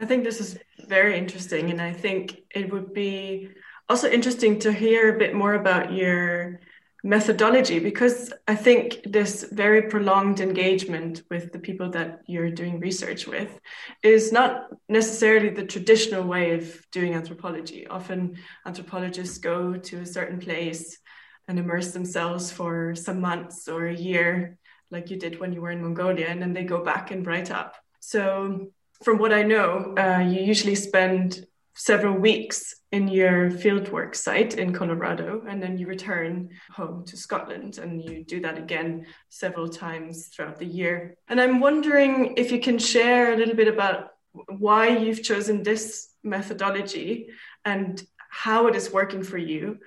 I 0.00 0.06
think 0.06 0.24
this 0.24 0.40
is 0.40 0.58
very 0.86 1.18
interesting. 1.18 1.70
And 1.70 1.80
I 1.80 1.92
think 1.92 2.42
it 2.54 2.72
would 2.72 2.92
be 2.92 3.50
also 3.88 4.08
interesting 4.10 4.58
to 4.60 4.72
hear 4.72 5.14
a 5.14 5.18
bit 5.18 5.34
more 5.34 5.54
about 5.54 5.92
your 5.92 6.60
methodology 7.06 7.78
because 7.78 8.32
I 8.48 8.56
think 8.56 9.00
this 9.04 9.44
very 9.52 9.82
prolonged 9.82 10.40
engagement 10.40 11.22
with 11.30 11.52
the 11.52 11.60
people 11.60 11.88
that 11.90 12.22
you're 12.26 12.50
doing 12.50 12.80
research 12.80 13.28
with 13.28 13.60
is 14.02 14.32
not 14.32 14.66
necessarily 14.88 15.50
the 15.50 15.64
traditional 15.64 16.24
way 16.24 16.54
of 16.54 16.84
doing 16.90 17.14
anthropology. 17.14 17.86
Often 17.86 18.38
anthropologists 18.66 19.38
go 19.38 19.76
to 19.76 20.00
a 20.00 20.06
certain 20.06 20.40
place 20.40 20.98
and 21.46 21.60
immerse 21.60 21.92
themselves 21.92 22.50
for 22.50 22.96
some 22.96 23.20
months 23.20 23.68
or 23.68 23.86
a 23.86 23.94
year, 23.94 24.58
like 24.90 25.08
you 25.08 25.16
did 25.16 25.38
when 25.38 25.52
you 25.52 25.60
were 25.60 25.70
in 25.70 25.82
Mongolia, 25.82 26.26
and 26.26 26.42
then 26.42 26.54
they 26.54 26.64
go 26.64 26.82
back 26.82 27.12
and 27.12 27.24
write 27.24 27.52
up. 27.52 27.76
So, 28.00 28.72
from 29.04 29.18
what 29.18 29.32
I 29.32 29.42
know, 29.42 29.94
uh, 29.96 30.20
you 30.20 30.40
usually 30.40 30.74
spend 30.74 31.46
several 31.76 32.14
weeks 32.14 32.74
in 32.90 33.06
your 33.06 33.50
fieldwork 33.50 34.14
site 34.14 34.54
in 34.54 34.72
Colorado, 34.72 35.42
and 35.48 35.62
then 35.62 35.78
you 35.78 35.86
return 35.86 36.50
home 36.72 37.04
to 37.04 37.16
Scotland, 37.16 37.78
and 37.78 38.02
you 38.02 38.24
do 38.24 38.40
that 38.40 38.58
again 38.58 39.06
several 39.28 39.68
times 39.68 40.28
throughout 40.28 40.58
the 40.58 40.66
year. 40.66 41.14
And 41.28 41.40
I'm 41.40 41.60
wondering 41.60 42.34
if 42.36 42.50
you 42.50 42.60
can 42.60 42.78
share 42.78 43.32
a 43.32 43.36
little 43.36 43.54
bit 43.54 43.68
about 43.68 44.14
why 44.48 44.88
you've 44.88 45.22
chosen 45.22 45.62
this 45.62 46.10
methodology 46.22 47.28
and 47.64 48.04
how 48.28 48.66
it 48.66 48.74
is 48.74 48.92
working 48.92 49.22
for 49.22 49.38
you 49.38 49.78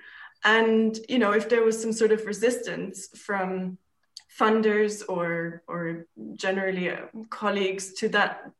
and 0.44 0.98
you 1.08 1.18
know 1.18 1.32
if 1.32 1.48
there 1.48 1.62
was 1.62 1.80
some 1.80 1.92
sort 1.92 2.12
of 2.12 2.24
resistance 2.26 3.08
from 3.16 3.78
funders 4.38 5.02
or 5.08 5.62
or 5.66 6.06
generally 6.34 6.90
uh, 6.90 7.06
colleagues 7.28 7.92
to 7.94 8.08
that 8.08 8.50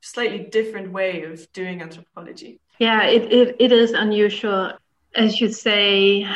slightly 0.00 0.38
different 0.38 0.92
way 0.92 1.22
of 1.22 1.52
doing 1.52 1.82
anthropology 1.82 2.60
yeah 2.78 3.04
it, 3.04 3.32
it, 3.32 3.56
it 3.58 3.72
is 3.72 3.92
unusual 3.92 4.72
as 5.14 5.40
you 5.40 5.50
say 5.50 6.26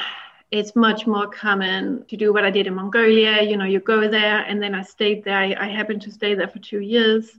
it's 0.51 0.75
much 0.75 1.07
more 1.07 1.29
common 1.29 2.05
to 2.07 2.17
do 2.17 2.33
what 2.33 2.45
I 2.45 2.51
did 2.51 2.67
in 2.67 2.75
Mongolia. 2.75 3.43
You 3.43 3.57
know, 3.57 3.65
you 3.65 3.81
go 3.81 4.09
there, 4.09 4.41
and 4.41 4.61
then 4.61 4.75
I 4.75 4.83
stayed 4.83 5.25
there. 5.25 5.37
I, 5.37 5.55
I 5.59 5.69
happened 5.69 6.03
to 6.03 6.11
stay 6.11 6.35
there 6.35 6.49
for 6.49 6.59
two 6.59 6.81
years, 6.81 7.31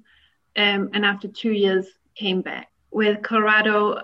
um, 0.56 0.90
and 0.94 1.06
after 1.06 1.28
two 1.28 1.52
years, 1.52 1.88
came 2.16 2.42
back. 2.42 2.70
With 2.92 3.22
Colorado, 3.22 4.02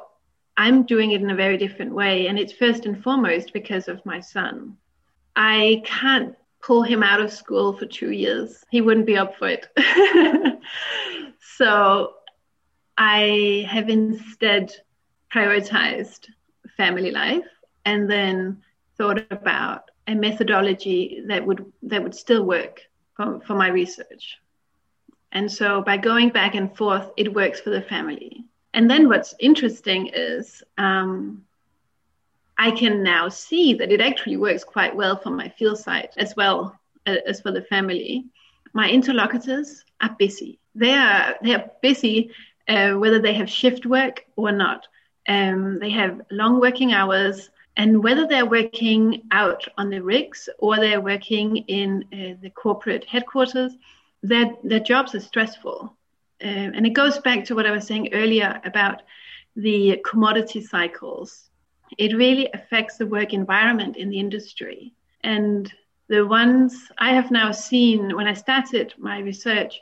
I'm 0.55 0.83
doing 0.83 1.11
it 1.11 1.21
in 1.21 1.29
a 1.29 1.35
very 1.35 1.57
different 1.57 1.93
way, 1.93 2.27
and 2.27 2.37
it's 2.37 2.53
first 2.53 2.85
and 2.85 3.01
foremost 3.01 3.53
because 3.53 3.87
of 3.87 4.05
my 4.05 4.19
son. 4.19 4.77
I 5.35 5.83
can't 5.85 6.35
pull 6.61 6.83
him 6.83 7.03
out 7.03 7.21
of 7.21 7.31
school 7.31 7.73
for 7.73 7.85
two 7.85 8.11
years. 8.11 8.65
He 8.71 8.81
wouldn't 8.81 9.05
be 9.05 9.17
up 9.17 9.37
for 9.37 9.47
it. 9.47 9.67
so 11.57 12.13
I 12.97 13.67
have 13.69 13.89
instead 13.89 14.73
prioritized 15.37 16.27
family 16.77 17.11
life 17.11 17.45
and 17.85 18.09
then 18.09 18.61
thought 18.97 19.19
about 19.31 19.91
a 20.07 20.15
methodology 20.15 21.21
that 21.27 21.45
would 21.45 21.71
that 21.83 22.01
would 22.01 22.15
still 22.15 22.43
work 22.43 22.81
for, 23.15 23.39
for 23.45 23.55
my 23.55 23.67
research. 23.67 24.37
And 25.31 25.51
so 25.51 25.81
by 25.81 25.97
going 25.97 26.29
back 26.29 26.55
and 26.55 26.75
forth, 26.75 27.11
it 27.17 27.33
works 27.33 27.59
for 27.59 27.69
the 27.69 27.81
family. 27.81 28.45
And 28.73 28.89
then 28.89 29.09
what's 29.09 29.35
interesting 29.39 30.09
is 30.13 30.63
um, 30.77 31.43
I 32.57 32.71
can 32.71 33.03
now 33.03 33.29
see 33.29 33.75
that 33.75 33.91
it 33.91 34.01
actually 34.01 34.37
works 34.37 34.63
quite 34.63 34.95
well 34.95 35.17
for 35.17 35.29
my 35.29 35.49
field 35.49 35.77
site 35.77 36.13
as 36.17 36.35
well 36.35 36.79
as 37.05 37.41
for 37.41 37.51
the 37.51 37.61
family. 37.61 38.25
My 38.73 38.89
interlocutors 38.89 39.83
are 40.01 40.15
busy. 40.17 40.59
They 40.73 40.93
are 40.93 41.35
they 41.43 41.53
are 41.53 41.69
busy 41.81 42.31
uh, 42.67 42.93
whether 42.93 43.19
they 43.19 43.33
have 43.33 43.49
shift 43.49 43.85
work 43.85 44.25
or 44.35 44.51
not. 44.51 44.87
Um, 45.27 45.79
they 45.79 45.89
have 45.89 46.21
long 46.31 46.59
working 46.59 46.93
hours, 46.93 47.49
and 47.75 48.03
whether 48.03 48.25
they're 48.25 48.45
working 48.45 49.23
out 49.31 49.67
on 49.77 49.89
the 49.89 50.01
rigs 50.01 50.49
or 50.57 50.77
they're 50.77 51.01
working 51.01 51.57
in 51.67 52.05
uh, 52.13 52.41
the 52.41 52.49
corporate 52.49 53.05
headquarters, 53.05 53.73
their, 54.23 54.55
their 54.63 54.79
jobs 54.79 55.13
are 55.13 55.19
stressful. 55.19 55.95
Um, 56.41 56.71
and 56.75 56.85
it 56.85 56.93
goes 56.93 57.19
back 57.19 57.45
to 57.45 57.55
what 57.55 57.67
I 57.67 57.71
was 57.71 57.85
saying 57.85 58.13
earlier 58.13 58.59
about 58.63 59.03
the 59.55 60.01
commodity 60.09 60.61
cycles. 60.61 61.49
It 61.97 62.15
really 62.15 62.49
affects 62.53 62.97
the 62.97 63.07
work 63.07 63.33
environment 63.33 63.97
in 63.97 64.09
the 64.09 64.19
industry. 64.19 64.93
And 65.23 65.71
the 66.07 66.25
ones 66.25 66.89
I 66.97 67.13
have 67.13 67.31
now 67.31 67.51
seen 67.51 68.15
when 68.15 68.27
I 68.27 68.33
started 68.33 68.93
my 68.97 69.19
research, 69.19 69.79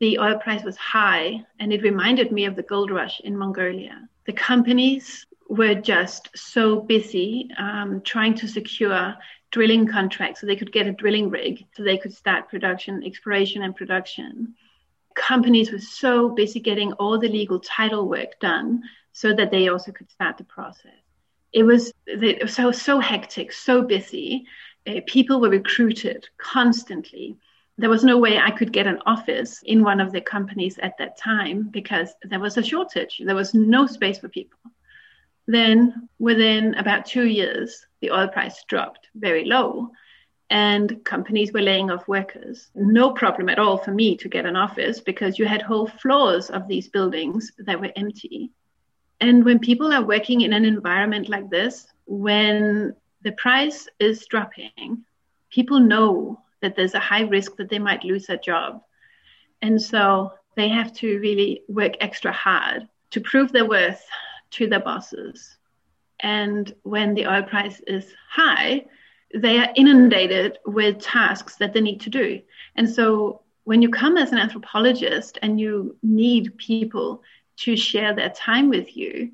the 0.00 0.18
oil 0.18 0.38
price 0.38 0.62
was 0.62 0.76
high 0.76 1.44
and 1.58 1.72
it 1.72 1.82
reminded 1.82 2.30
me 2.30 2.44
of 2.44 2.56
the 2.56 2.62
gold 2.62 2.90
rush 2.90 3.20
in 3.20 3.36
Mongolia 3.36 4.08
the 4.26 4.32
companies 4.32 5.26
were 5.48 5.74
just 5.74 6.28
so 6.34 6.80
busy 6.80 7.48
um, 7.56 8.00
trying 8.02 8.34
to 8.34 8.48
secure 8.48 9.14
drilling 9.52 9.86
contracts 9.86 10.40
so 10.40 10.46
they 10.46 10.56
could 10.56 10.72
get 10.72 10.86
a 10.86 10.92
drilling 10.92 11.30
rig 11.30 11.64
so 11.74 11.82
they 11.82 11.96
could 11.96 12.12
start 12.12 12.48
production, 12.48 13.02
exploration, 13.04 13.62
and 13.62 13.76
production. 13.76 14.54
Companies 15.14 15.70
were 15.70 15.78
so 15.78 16.28
busy 16.28 16.60
getting 16.60 16.92
all 16.94 17.18
the 17.18 17.28
legal 17.28 17.60
title 17.60 18.08
work 18.08 18.38
done 18.40 18.82
so 19.12 19.32
that 19.32 19.50
they 19.50 19.68
also 19.68 19.92
could 19.92 20.10
start 20.10 20.36
the 20.36 20.44
process. 20.44 20.92
It 21.52 21.62
was, 21.62 21.92
it 22.06 22.42
was 22.42 22.54
so, 22.54 22.72
so 22.72 22.98
hectic, 22.98 23.52
so 23.52 23.82
busy. 23.82 24.44
Uh, 24.86 25.00
people 25.06 25.40
were 25.40 25.48
recruited 25.48 26.28
constantly 26.36 27.38
there 27.78 27.90
was 27.90 28.04
no 28.04 28.18
way 28.18 28.38
I 28.38 28.50
could 28.50 28.72
get 28.72 28.86
an 28.86 29.00
office 29.04 29.62
in 29.64 29.84
one 29.84 30.00
of 30.00 30.12
the 30.12 30.20
companies 30.20 30.78
at 30.78 30.96
that 30.98 31.18
time 31.18 31.68
because 31.70 32.14
there 32.22 32.40
was 32.40 32.56
a 32.56 32.62
shortage. 32.62 33.20
There 33.22 33.34
was 33.34 33.54
no 33.54 33.86
space 33.86 34.18
for 34.18 34.28
people. 34.28 34.58
Then, 35.46 36.08
within 36.18 36.74
about 36.74 37.06
two 37.06 37.26
years, 37.26 37.86
the 38.00 38.10
oil 38.10 38.28
price 38.28 38.64
dropped 38.64 39.08
very 39.14 39.44
low 39.44 39.90
and 40.50 41.04
companies 41.04 41.52
were 41.52 41.60
laying 41.60 41.90
off 41.90 42.08
workers. 42.08 42.70
No 42.74 43.10
problem 43.10 43.48
at 43.48 43.58
all 43.58 43.78
for 43.78 43.90
me 43.90 44.16
to 44.16 44.28
get 44.28 44.46
an 44.46 44.56
office 44.56 45.00
because 45.00 45.38
you 45.38 45.46
had 45.46 45.62
whole 45.62 45.86
floors 45.86 46.50
of 46.50 46.68
these 46.68 46.88
buildings 46.88 47.52
that 47.58 47.80
were 47.80 47.92
empty. 47.96 48.50
And 49.20 49.44
when 49.44 49.58
people 49.58 49.92
are 49.92 50.04
working 50.04 50.42
in 50.42 50.52
an 50.52 50.64
environment 50.64 51.28
like 51.28 51.50
this, 51.50 51.86
when 52.06 52.94
the 53.22 53.32
price 53.32 53.88
is 53.98 54.26
dropping, 54.26 55.04
people 55.50 55.80
know 55.80 56.40
that 56.62 56.76
there's 56.76 56.94
a 56.94 57.00
high 57.00 57.22
risk 57.22 57.56
that 57.56 57.68
they 57.68 57.78
might 57.78 58.04
lose 58.04 58.26
their 58.26 58.36
job. 58.36 58.82
And 59.62 59.80
so 59.80 60.32
they 60.56 60.68
have 60.68 60.92
to 60.94 61.18
really 61.18 61.62
work 61.68 61.94
extra 62.00 62.32
hard 62.32 62.88
to 63.10 63.20
prove 63.20 63.52
their 63.52 63.66
worth 63.66 64.04
to 64.52 64.66
their 64.66 64.80
bosses. 64.80 65.56
And 66.20 66.74
when 66.82 67.14
the 67.14 67.26
oil 67.26 67.42
price 67.42 67.80
is 67.86 68.12
high, 68.28 68.86
they 69.34 69.58
are 69.58 69.72
inundated 69.74 70.58
with 70.66 71.00
tasks 71.00 71.56
that 71.56 71.72
they 71.72 71.80
need 71.80 72.00
to 72.02 72.10
do. 72.10 72.40
And 72.76 72.88
so 72.88 73.42
when 73.64 73.82
you 73.82 73.90
come 73.90 74.16
as 74.16 74.32
an 74.32 74.38
anthropologist 74.38 75.38
and 75.42 75.60
you 75.60 75.96
need 76.02 76.56
people 76.56 77.22
to 77.58 77.76
share 77.76 78.14
their 78.14 78.30
time 78.30 78.68
with 78.68 78.96
you, 78.96 79.32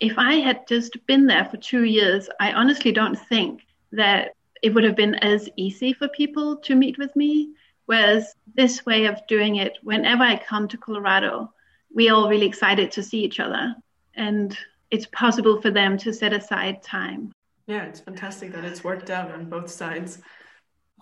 if 0.00 0.18
I 0.18 0.34
had 0.34 0.66
just 0.66 1.04
been 1.06 1.26
there 1.26 1.44
for 1.44 1.56
two 1.56 1.84
years, 1.84 2.28
I 2.40 2.52
honestly 2.52 2.92
don't 2.92 3.18
think 3.18 3.62
that 3.92 4.33
it 4.64 4.72
would 4.72 4.84
have 4.84 4.96
been 4.96 5.14
as 5.16 5.46
easy 5.56 5.92
for 5.92 6.08
people 6.08 6.56
to 6.56 6.74
meet 6.74 6.96
with 6.96 7.14
me. 7.14 7.50
Whereas 7.84 8.34
this 8.54 8.86
way 8.86 9.04
of 9.04 9.20
doing 9.26 9.56
it, 9.56 9.76
whenever 9.82 10.22
I 10.22 10.38
come 10.38 10.68
to 10.68 10.78
Colorado, 10.78 11.52
we're 11.94 12.14
all 12.14 12.30
really 12.30 12.46
excited 12.46 12.90
to 12.92 13.02
see 13.02 13.22
each 13.22 13.40
other. 13.40 13.76
And 14.14 14.56
it's 14.90 15.04
possible 15.12 15.60
for 15.60 15.70
them 15.70 15.98
to 15.98 16.14
set 16.14 16.32
aside 16.32 16.82
time. 16.82 17.30
Yeah, 17.66 17.82
it's 17.82 18.00
fantastic 18.00 18.54
that 18.54 18.64
it's 18.64 18.82
worked 18.82 19.10
out 19.10 19.30
on 19.32 19.50
both 19.50 19.70
sides. 19.70 20.20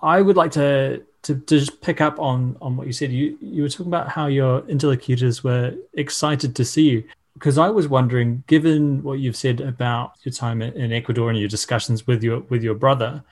I 0.02 0.22
would 0.22 0.36
like 0.36 0.50
to, 0.52 1.04
to, 1.22 1.34
to 1.36 1.58
just 1.60 1.80
pick 1.82 2.00
up 2.00 2.18
on, 2.18 2.56
on 2.60 2.76
what 2.76 2.88
you 2.88 2.92
said. 2.92 3.12
You, 3.12 3.38
you 3.40 3.62
were 3.62 3.68
talking 3.68 3.86
about 3.86 4.08
how 4.08 4.26
your 4.26 4.66
interlocutors 4.66 5.44
were 5.44 5.76
excited 5.94 6.56
to 6.56 6.64
see 6.64 6.90
you 6.90 7.04
because 7.34 7.58
I 7.58 7.68
was 7.68 7.86
wondering, 7.86 8.42
given 8.48 9.04
what 9.04 9.20
you've 9.20 9.36
said 9.36 9.60
about 9.60 10.14
your 10.24 10.32
time 10.32 10.62
in 10.62 10.92
Ecuador 10.92 11.30
and 11.30 11.38
your 11.38 11.48
discussions 11.48 12.06
with 12.06 12.22
your 12.22 12.40
with 12.40 12.62
your 12.62 12.74
brother, 12.74 13.24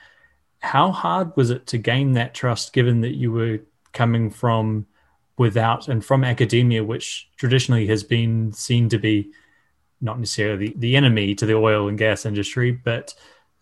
how 0.61 0.91
hard 0.91 1.35
was 1.35 1.49
it 1.49 1.67
to 1.67 1.77
gain 1.77 2.13
that 2.13 2.33
trust 2.33 2.71
given 2.71 3.01
that 3.01 3.15
you 3.15 3.31
were 3.31 3.59
coming 3.93 4.29
from 4.29 4.85
without 5.37 5.87
and 5.87 6.05
from 6.05 6.23
academia 6.23 6.83
which 6.83 7.29
traditionally 7.35 7.87
has 7.87 8.03
been 8.03 8.53
seen 8.53 8.87
to 8.87 8.97
be 8.97 9.31
not 9.99 10.19
necessarily 10.19 10.67
the 10.67 10.73
the 10.77 10.95
enemy 10.95 11.35
to 11.35 11.45
the 11.45 11.55
oil 11.55 11.87
and 11.87 11.97
gas 11.97 12.25
industry 12.25 12.71
but 12.71 13.13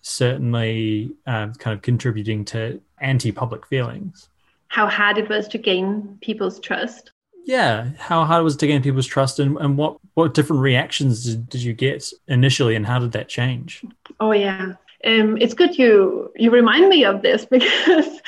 certainly 0.01 1.11
uh, 1.25 1.47
kind 1.57 1.75
of 1.75 1.81
contributing 1.81 2.45
to 2.45 2.79
anti-public 3.01 3.65
feelings? 3.67 4.29
How 4.67 4.87
hard 4.87 5.17
it 5.17 5.27
was 5.27 5.47
to 5.49 5.57
gain 5.57 6.17
people's 6.21 6.59
trust? 6.59 7.11
Yeah 7.45 7.91
how 7.97 8.25
hard 8.25 8.43
was 8.43 8.53
it 8.53 8.55
was 8.55 8.57
to 8.57 8.67
gain 8.67 8.83
people's 8.83 9.07
trust 9.07 9.39
and, 9.39 9.57
and 9.57 9.77
what 9.77 9.97
what 10.15 10.33
different 10.33 10.61
reactions 10.61 11.23
did, 11.23 11.49
did 11.49 11.61
you 11.61 11.73
get 11.73 12.11
initially 12.27 12.75
and 12.75 12.85
how 12.85 12.99
did 12.99 13.13
that 13.13 13.29
change? 13.29 13.85
Oh 14.19 14.33
yeah 14.33 14.73
um, 15.05 15.37
it's 15.37 15.53
good 15.53 15.77
you 15.77 16.31
you 16.35 16.51
remind 16.51 16.89
me 16.89 17.05
of 17.05 17.21
this 17.21 17.45
because 17.51 18.21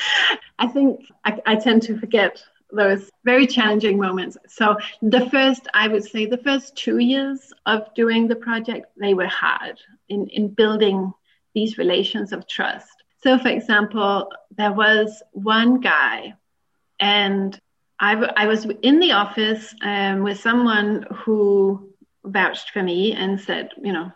I 0.60 0.68
think 0.68 1.02
I, 1.26 1.40
I 1.46 1.56
tend 1.56 1.84
to 1.84 1.98
forget 2.00 2.44
those 2.72 3.10
very 3.26 3.46
challenging 3.48 3.98
moments. 4.00 4.38
So 4.48 4.78
the 5.02 5.30
first, 5.30 5.68
I 5.74 5.88
would 5.88 6.04
say, 6.04 6.26
the 6.26 6.38
first 6.38 6.76
two 6.76 6.98
years 7.00 7.54
of 7.66 7.94
doing 7.96 8.28
the 8.28 8.36
project, 8.36 8.88
they 9.00 9.14
were 9.14 9.28
hard 9.28 9.80
in 10.10 10.28
in 10.28 10.50
building 10.50 11.14
these 11.54 11.78
relations 11.78 12.32
of 12.34 12.48
trust. 12.48 13.04
So, 13.24 13.38
for 13.38 13.50
example, 13.50 14.32
there 14.58 14.72
was 14.74 15.22
one 15.32 15.80
guy, 15.80 16.34
and 17.00 17.60
I, 18.00 18.14
w- 18.16 18.34
I 18.36 18.48
was 18.48 18.66
in 18.82 19.00
the 19.00 19.12
office 19.12 19.74
um, 19.82 20.24
with 20.24 20.40
someone 20.40 21.06
who 21.24 21.90
vouched 22.26 22.72
for 22.72 22.82
me 22.84 23.14
and 23.14 23.40
said, 23.40 23.70
you 23.82 23.94
know, 23.94 24.12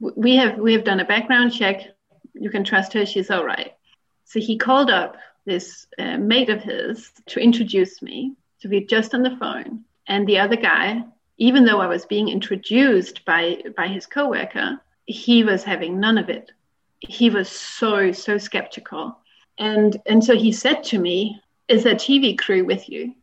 we 0.00 0.36
have 0.36 0.58
we 0.58 0.72
have 0.74 0.84
done 0.84 1.00
a 1.00 1.04
background 1.04 1.52
check 1.52 1.80
you 2.38 2.50
can 2.50 2.64
trust 2.64 2.92
her, 2.92 3.06
she's 3.06 3.30
all 3.30 3.44
right. 3.44 3.74
So 4.24 4.40
he 4.40 4.58
called 4.58 4.90
up 4.90 5.16
this 5.44 5.86
uh, 5.98 6.18
mate 6.18 6.50
of 6.50 6.62
his 6.62 7.12
to 7.26 7.40
introduce 7.40 8.02
me 8.02 8.34
to 8.60 8.68
be 8.68 8.80
just 8.80 9.14
on 9.14 9.22
the 9.22 9.36
phone. 9.38 9.84
And 10.06 10.26
the 10.26 10.38
other 10.38 10.56
guy, 10.56 11.04
even 11.38 11.64
though 11.64 11.80
I 11.80 11.86
was 11.86 12.06
being 12.06 12.28
introduced 12.28 13.24
by, 13.24 13.62
by 13.76 13.88
his 13.88 14.06
coworker, 14.06 14.80
he 15.06 15.44
was 15.44 15.62
having 15.62 16.00
none 16.00 16.18
of 16.18 16.28
it. 16.28 16.50
He 17.00 17.30
was 17.30 17.48
so, 17.48 18.12
so 18.12 18.38
skeptical. 18.38 19.18
And, 19.58 19.96
and 20.06 20.22
so 20.22 20.36
he 20.36 20.52
said 20.52 20.82
to 20.84 20.98
me, 20.98 21.40
Is 21.68 21.84
there 21.84 21.94
TV 21.94 22.36
crew 22.36 22.64
with 22.64 22.88
you? 22.88 23.14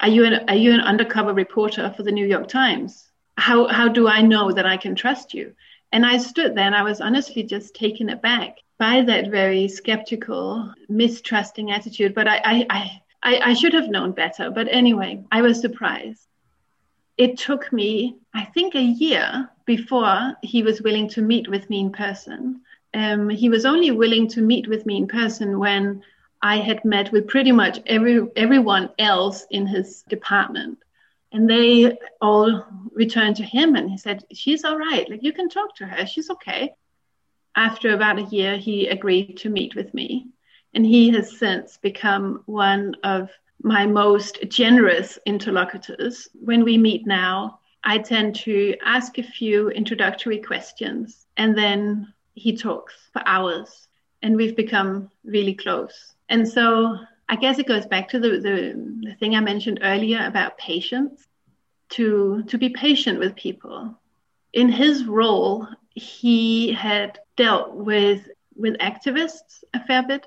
Are 0.00 0.08
you, 0.08 0.24
an, 0.24 0.48
are 0.48 0.56
you 0.56 0.72
an 0.72 0.80
undercover 0.80 1.32
reporter 1.32 1.92
for 1.96 2.02
the 2.02 2.12
New 2.12 2.26
York 2.26 2.48
Times? 2.48 3.08
How, 3.36 3.66
how 3.66 3.88
do 3.88 4.08
I 4.08 4.22
know 4.22 4.52
that 4.52 4.66
I 4.66 4.76
can 4.76 4.94
trust 4.94 5.34
you? 5.34 5.54
And 5.92 6.04
I 6.04 6.18
stood 6.18 6.54
there 6.54 6.64
and 6.64 6.74
I 6.74 6.82
was 6.82 7.00
honestly 7.00 7.42
just 7.42 7.74
taken 7.74 8.10
aback 8.10 8.58
by 8.78 9.02
that 9.02 9.30
very 9.30 9.68
skeptical, 9.68 10.72
mistrusting 10.88 11.70
attitude. 11.70 12.14
But 12.14 12.28
I, 12.28 12.40
I, 12.44 13.00
I, 13.22 13.40
I 13.50 13.54
should 13.54 13.72
have 13.72 13.88
known 13.88 14.12
better. 14.12 14.50
But 14.50 14.68
anyway, 14.70 15.24
I 15.32 15.42
was 15.42 15.60
surprised. 15.60 16.26
It 17.16 17.38
took 17.38 17.72
me, 17.72 18.16
I 18.34 18.44
think, 18.44 18.74
a 18.74 18.82
year 18.82 19.48
before 19.64 20.34
he 20.42 20.62
was 20.62 20.82
willing 20.82 21.08
to 21.10 21.22
meet 21.22 21.48
with 21.48 21.70
me 21.70 21.80
in 21.80 21.92
person. 21.92 22.60
Um, 22.92 23.28
he 23.30 23.48
was 23.48 23.64
only 23.64 23.90
willing 23.90 24.28
to 24.28 24.42
meet 24.42 24.68
with 24.68 24.86
me 24.86 24.98
in 24.98 25.08
person 25.08 25.58
when 25.58 26.02
I 26.42 26.58
had 26.58 26.84
met 26.84 27.12
with 27.12 27.26
pretty 27.26 27.52
much 27.52 27.80
every 27.86 28.26
everyone 28.36 28.90
else 28.98 29.46
in 29.50 29.66
his 29.66 30.02
department. 30.02 30.78
And 31.36 31.50
they 31.50 31.98
all 32.22 32.64
returned 32.92 33.36
to 33.36 33.42
him 33.42 33.76
and 33.76 33.90
he 33.90 33.98
said, 33.98 34.24
She's 34.32 34.64
all 34.64 34.78
right. 34.78 35.06
Like 35.10 35.22
you 35.22 35.34
can 35.34 35.50
talk 35.50 35.76
to 35.76 35.86
her. 35.86 36.06
She's 36.06 36.30
okay. 36.30 36.72
After 37.54 37.90
about 37.90 38.18
a 38.18 38.22
year, 38.22 38.56
he 38.56 38.86
agreed 38.86 39.36
to 39.40 39.50
meet 39.50 39.74
with 39.74 39.92
me. 39.92 40.28
And 40.72 40.86
he 40.86 41.10
has 41.10 41.38
since 41.38 41.76
become 41.76 42.42
one 42.46 42.96
of 43.04 43.28
my 43.62 43.84
most 43.84 44.38
generous 44.48 45.18
interlocutors. 45.26 46.26
When 46.32 46.64
we 46.64 46.78
meet 46.78 47.06
now, 47.06 47.60
I 47.84 47.98
tend 47.98 48.36
to 48.36 48.74
ask 48.82 49.18
a 49.18 49.22
few 49.22 49.68
introductory 49.68 50.38
questions 50.38 51.26
and 51.36 51.56
then 51.56 52.14
he 52.32 52.56
talks 52.56 52.94
for 53.12 53.20
hours 53.26 53.88
and 54.22 54.36
we've 54.36 54.56
become 54.56 55.10
really 55.22 55.54
close. 55.54 56.14
And 56.30 56.48
so 56.48 56.96
I 57.28 57.36
guess 57.36 57.58
it 57.58 57.66
goes 57.66 57.86
back 57.86 58.08
to 58.10 58.20
the, 58.20 58.30
the, 58.30 59.00
the 59.08 59.14
thing 59.18 59.34
I 59.34 59.40
mentioned 59.40 59.80
earlier 59.82 60.24
about 60.24 60.58
patience, 60.58 61.26
to, 61.90 62.42
to 62.44 62.58
be 62.58 62.70
patient 62.70 63.18
with 63.18 63.36
people. 63.36 63.98
In 64.52 64.68
his 64.68 65.04
role, 65.04 65.68
he 65.90 66.72
had 66.72 67.18
dealt 67.36 67.74
with, 67.74 68.28
with 68.56 68.78
activists 68.78 69.62
a 69.74 69.84
fair 69.84 70.02
bit. 70.02 70.26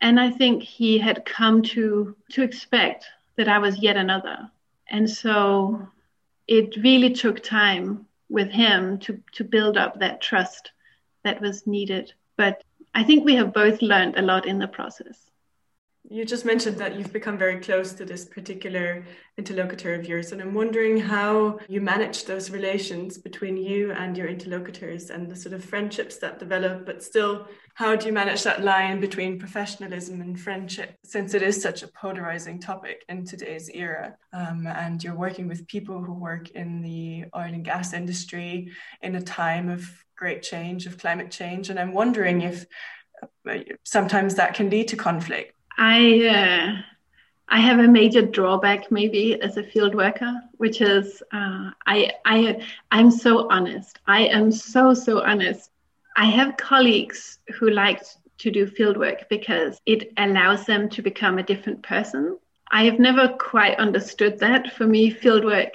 And 0.00 0.18
I 0.18 0.30
think 0.30 0.62
he 0.62 0.98
had 0.98 1.24
come 1.24 1.62
to, 1.62 2.16
to 2.30 2.42
expect 2.42 3.06
that 3.36 3.48
I 3.48 3.58
was 3.58 3.78
yet 3.82 3.96
another. 3.96 4.50
And 4.88 5.08
so 5.08 5.88
it 6.48 6.76
really 6.76 7.12
took 7.12 7.42
time 7.42 8.06
with 8.28 8.50
him 8.50 8.98
to, 9.00 9.20
to 9.32 9.44
build 9.44 9.76
up 9.76 10.00
that 10.00 10.20
trust 10.20 10.72
that 11.22 11.40
was 11.40 11.66
needed. 11.66 12.12
But 12.36 12.64
I 12.94 13.04
think 13.04 13.24
we 13.24 13.36
have 13.36 13.52
both 13.52 13.82
learned 13.82 14.16
a 14.16 14.22
lot 14.22 14.46
in 14.46 14.58
the 14.58 14.68
process. 14.68 15.29
You 16.08 16.24
just 16.24 16.46
mentioned 16.46 16.78
that 16.78 16.96
you've 16.96 17.12
become 17.12 17.36
very 17.36 17.60
close 17.60 17.92
to 17.92 18.04
this 18.06 18.24
particular 18.24 19.04
interlocutor 19.36 19.94
of 19.94 20.06
yours, 20.06 20.32
and 20.32 20.40
I'm 20.40 20.54
wondering 20.54 20.98
how 20.98 21.58
you 21.68 21.80
manage 21.82 22.24
those 22.24 22.50
relations 22.50 23.18
between 23.18 23.56
you 23.56 23.92
and 23.92 24.16
your 24.16 24.26
interlocutors 24.26 25.10
and 25.10 25.30
the 25.30 25.36
sort 25.36 25.52
of 25.52 25.62
friendships 25.62 26.16
that 26.16 26.38
develop, 26.38 26.86
but 26.86 27.02
still, 27.02 27.46
how 27.74 27.94
do 27.94 28.06
you 28.06 28.12
manage 28.12 28.42
that 28.44 28.64
line 28.64 28.98
between 28.98 29.38
professionalism 29.38 30.22
and 30.22 30.40
friendship, 30.40 30.96
since 31.04 31.34
it 31.34 31.42
is 31.42 31.62
such 31.62 31.82
a 31.82 31.88
polarizing 31.88 32.58
topic 32.58 33.04
in 33.10 33.24
today's 33.24 33.68
era? 33.68 34.16
Um, 34.32 34.66
and 34.66 35.04
you're 35.04 35.14
working 35.14 35.48
with 35.48 35.68
people 35.68 36.02
who 36.02 36.14
work 36.14 36.50
in 36.50 36.80
the 36.80 37.26
oil 37.36 37.52
and 37.52 37.64
gas 37.64 37.92
industry 37.92 38.72
in 39.02 39.14
a 39.16 39.22
time 39.22 39.68
of 39.68 39.88
great 40.16 40.42
change, 40.42 40.86
of 40.86 40.98
climate 40.98 41.30
change, 41.30 41.68
and 41.68 41.78
I'm 41.78 41.92
wondering 41.92 42.40
if 42.40 42.64
uh, 43.48 43.58
sometimes 43.84 44.36
that 44.36 44.54
can 44.54 44.70
lead 44.70 44.88
to 44.88 44.96
conflict 44.96 45.54
I 45.80 46.26
uh, 46.26 46.82
I 47.48 47.58
have 47.58 47.78
a 47.78 47.88
major 47.88 48.20
drawback 48.20 48.92
maybe 48.92 49.40
as 49.40 49.56
a 49.56 49.62
field 49.62 49.94
worker, 49.94 50.32
which 50.58 50.82
is 50.82 51.22
uh, 51.32 51.70
I 51.86 52.12
I 52.26 52.62
I'm 52.92 53.10
so 53.10 53.48
honest. 53.50 53.98
I 54.06 54.26
am 54.26 54.52
so 54.52 54.92
so 54.92 55.22
honest. 55.22 55.70
I 56.16 56.26
have 56.26 56.58
colleagues 56.58 57.38
who 57.58 57.70
like 57.70 58.02
to 58.38 58.50
do 58.50 58.66
field 58.66 58.98
work 58.98 59.26
because 59.30 59.80
it 59.86 60.12
allows 60.18 60.66
them 60.66 60.90
to 60.90 61.02
become 61.02 61.38
a 61.38 61.42
different 61.42 61.82
person. 61.82 62.38
I 62.70 62.84
have 62.84 62.98
never 62.98 63.28
quite 63.28 63.78
understood 63.78 64.38
that. 64.40 64.74
For 64.74 64.86
me, 64.86 65.10
field 65.10 65.46
work 65.46 65.72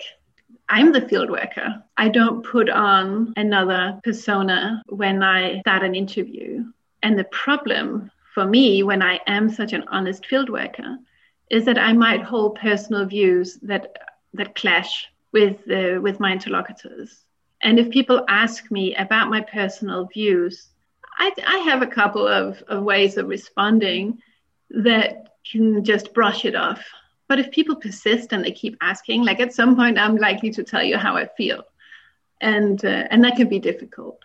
I'm 0.70 0.92
the 0.92 1.08
field 1.08 1.32
worker. 1.32 1.84
I 1.98 2.10
don't 2.10 2.46
put 2.46 2.70
on 2.70 3.34
another 3.38 4.00
persona 4.04 4.84
when 4.88 5.24
I 5.24 5.62
start 5.62 5.84
an 5.84 5.96
interview. 5.96 6.66
And 7.02 7.18
the 7.18 7.26
problem 7.26 8.12
for 8.36 8.46
me, 8.46 8.84
when 8.84 9.02
I 9.02 9.22
am 9.28 9.50
such 9.50 9.72
an 9.72 9.86
honest 9.88 10.26
field 10.26 10.50
worker, 10.50 10.98
is 11.50 11.64
that 11.66 11.80
I 11.80 11.94
might 11.94 12.22
hold 12.22 12.60
personal 12.60 13.06
views 13.06 13.58
that 13.62 13.98
that 14.34 14.56
clash 14.56 15.08
with 15.32 15.58
uh, 15.72 16.02
with 16.02 16.20
my 16.20 16.34
interlocutors. 16.34 17.24
And 17.64 17.80
if 17.80 17.90
people 17.90 18.26
ask 18.28 18.70
me 18.70 18.94
about 18.96 19.30
my 19.30 19.40
personal 19.40 20.06
views, 20.14 20.68
I, 21.18 21.32
I 21.48 21.58
have 21.70 21.82
a 21.82 21.94
couple 22.00 22.28
of, 22.28 22.62
of 22.68 22.84
ways 22.84 23.16
of 23.18 23.30
responding 23.30 24.20
that 24.70 25.30
can 25.50 25.86
just 25.86 26.14
brush 26.14 26.44
it 26.44 26.56
off. 26.56 26.84
But 27.30 27.40
if 27.40 27.52
people 27.52 27.78
persist 27.78 28.34
and 28.34 28.44
they 28.44 28.52
keep 28.52 28.76
asking, 28.82 29.24
like 29.24 29.40
at 29.40 29.54
some 29.54 29.78
point, 29.78 29.98
I'm 29.98 30.18
likely 30.18 30.52
to 30.52 30.64
tell 30.64 30.84
you 30.84 30.98
how 30.98 31.16
I 31.16 31.26
feel, 31.38 31.64
and 32.42 32.84
uh, 32.84 33.08
and 33.12 33.24
that 33.24 33.38
can 33.38 33.48
be 33.48 33.60
difficult. 33.60 34.20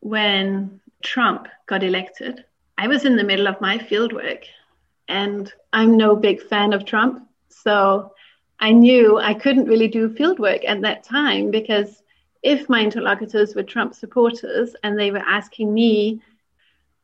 When 0.00 0.80
Trump 1.02 1.48
got 1.66 1.82
elected, 1.82 2.44
I 2.80 2.86
was 2.86 3.04
in 3.04 3.16
the 3.16 3.24
middle 3.24 3.46
of 3.46 3.60
my 3.60 3.76
fieldwork 3.76 4.44
and 5.06 5.52
I'm 5.70 5.98
no 5.98 6.16
big 6.16 6.40
fan 6.40 6.72
of 6.72 6.86
Trump. 6.86 7.28
So 7.50 8.14
I 8.58 8.72
knew 8.72 9.18
I 9.18 9.34
couldn't 9.34 9.66
really 9.66 9.86
do 9.86 10.08
fieldwork 10.08 10.64
at 10.66 10.80
that 10.80 11.04
time 11.04 11.50
because 11.50 12.02
if 12.42 12.70
my 12.70 12.80
interlocutors 12.80 13.54
were 13.54 13.64
Trump 13.64 13.94
supporters 13.94 14.74
and 14.82 14.98
they 14.98 15.10
were 15.10 15.18
asking 15.18 15.74
me 15.74 16.22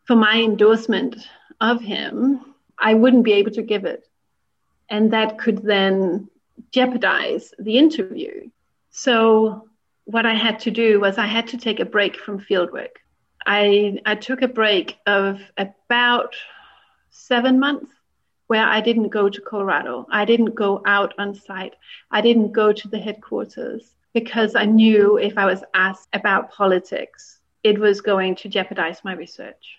for 0.04 0.16
my 0.16 0.40
endorsement 0.40 1.28
of 1.60 1.82
him, 1.82 2.40
I 2.78 2.94
wouldn't 2.94 3.24
be 3.24 3.34
able 3.34 3.50
to 3.50 3.62
give 3.62 3.84
it. 3.84 4.08
And 4.88 5.12
that 5.12 5.38
could 5.38 5.62
then 5.62 6.30
jeopardize 6.72 7.52
the 7.58 7.76
interview. 7.76 8.48
So, 8.92 9.68
what 10.06 10.24
I 10.24 10.34
had 10.34 10.58
to 10.60 10.70
do 10.70 11.00
was 11.00 11.18
I 11.18 11.26
had 11.26 11.48
to 11.48 11.58
take 11.58 11.80
a 11.80 11.84
break 11.84 12.16
from 12.16 12.40
fieldwork. 12.40 12.96
I, 13.46 14.00
I 14.04 14.16
took 14.16 14.42
a 14.42 14.48
break 14.48 14.98
of 15.06 15.40
about 15.56 16.34
seven 17.10 17.58
months 17.60 17.92
where 18.48 18.64
I 18.64 18.80
didn't 18.80 19.08
go 19.08 19.28
to 19.28 19.40
Colorado. 19.40 20.06
I 20.10 20.24
didn't 20.24 20.54
go 20.54 20.82
out 20.84 21.14
on 21.18 21.34
site. 21.34 21.74
I 22.10 22.20
didn't 22.20 22.52
go 22.52 22.72
to 22.72 22.88
the 22.88 22.98
headquarters 22.98 23.94
because 24.12 24.54
I 24.54 24.64
knew 24.64 25.16
if 25.18 25.38
I 25.38 25.46
was 25.46 25.62
asked 25.74 26.08
about 26.12 26.52
politics, 26.52 27.40
it 27.62 27.78
was 27.78 28.00
going 28.00 28.34
to 28.36 28.48
jeopardize 28.48 29.02
my 29.04 29.14
research. 29.14 29.78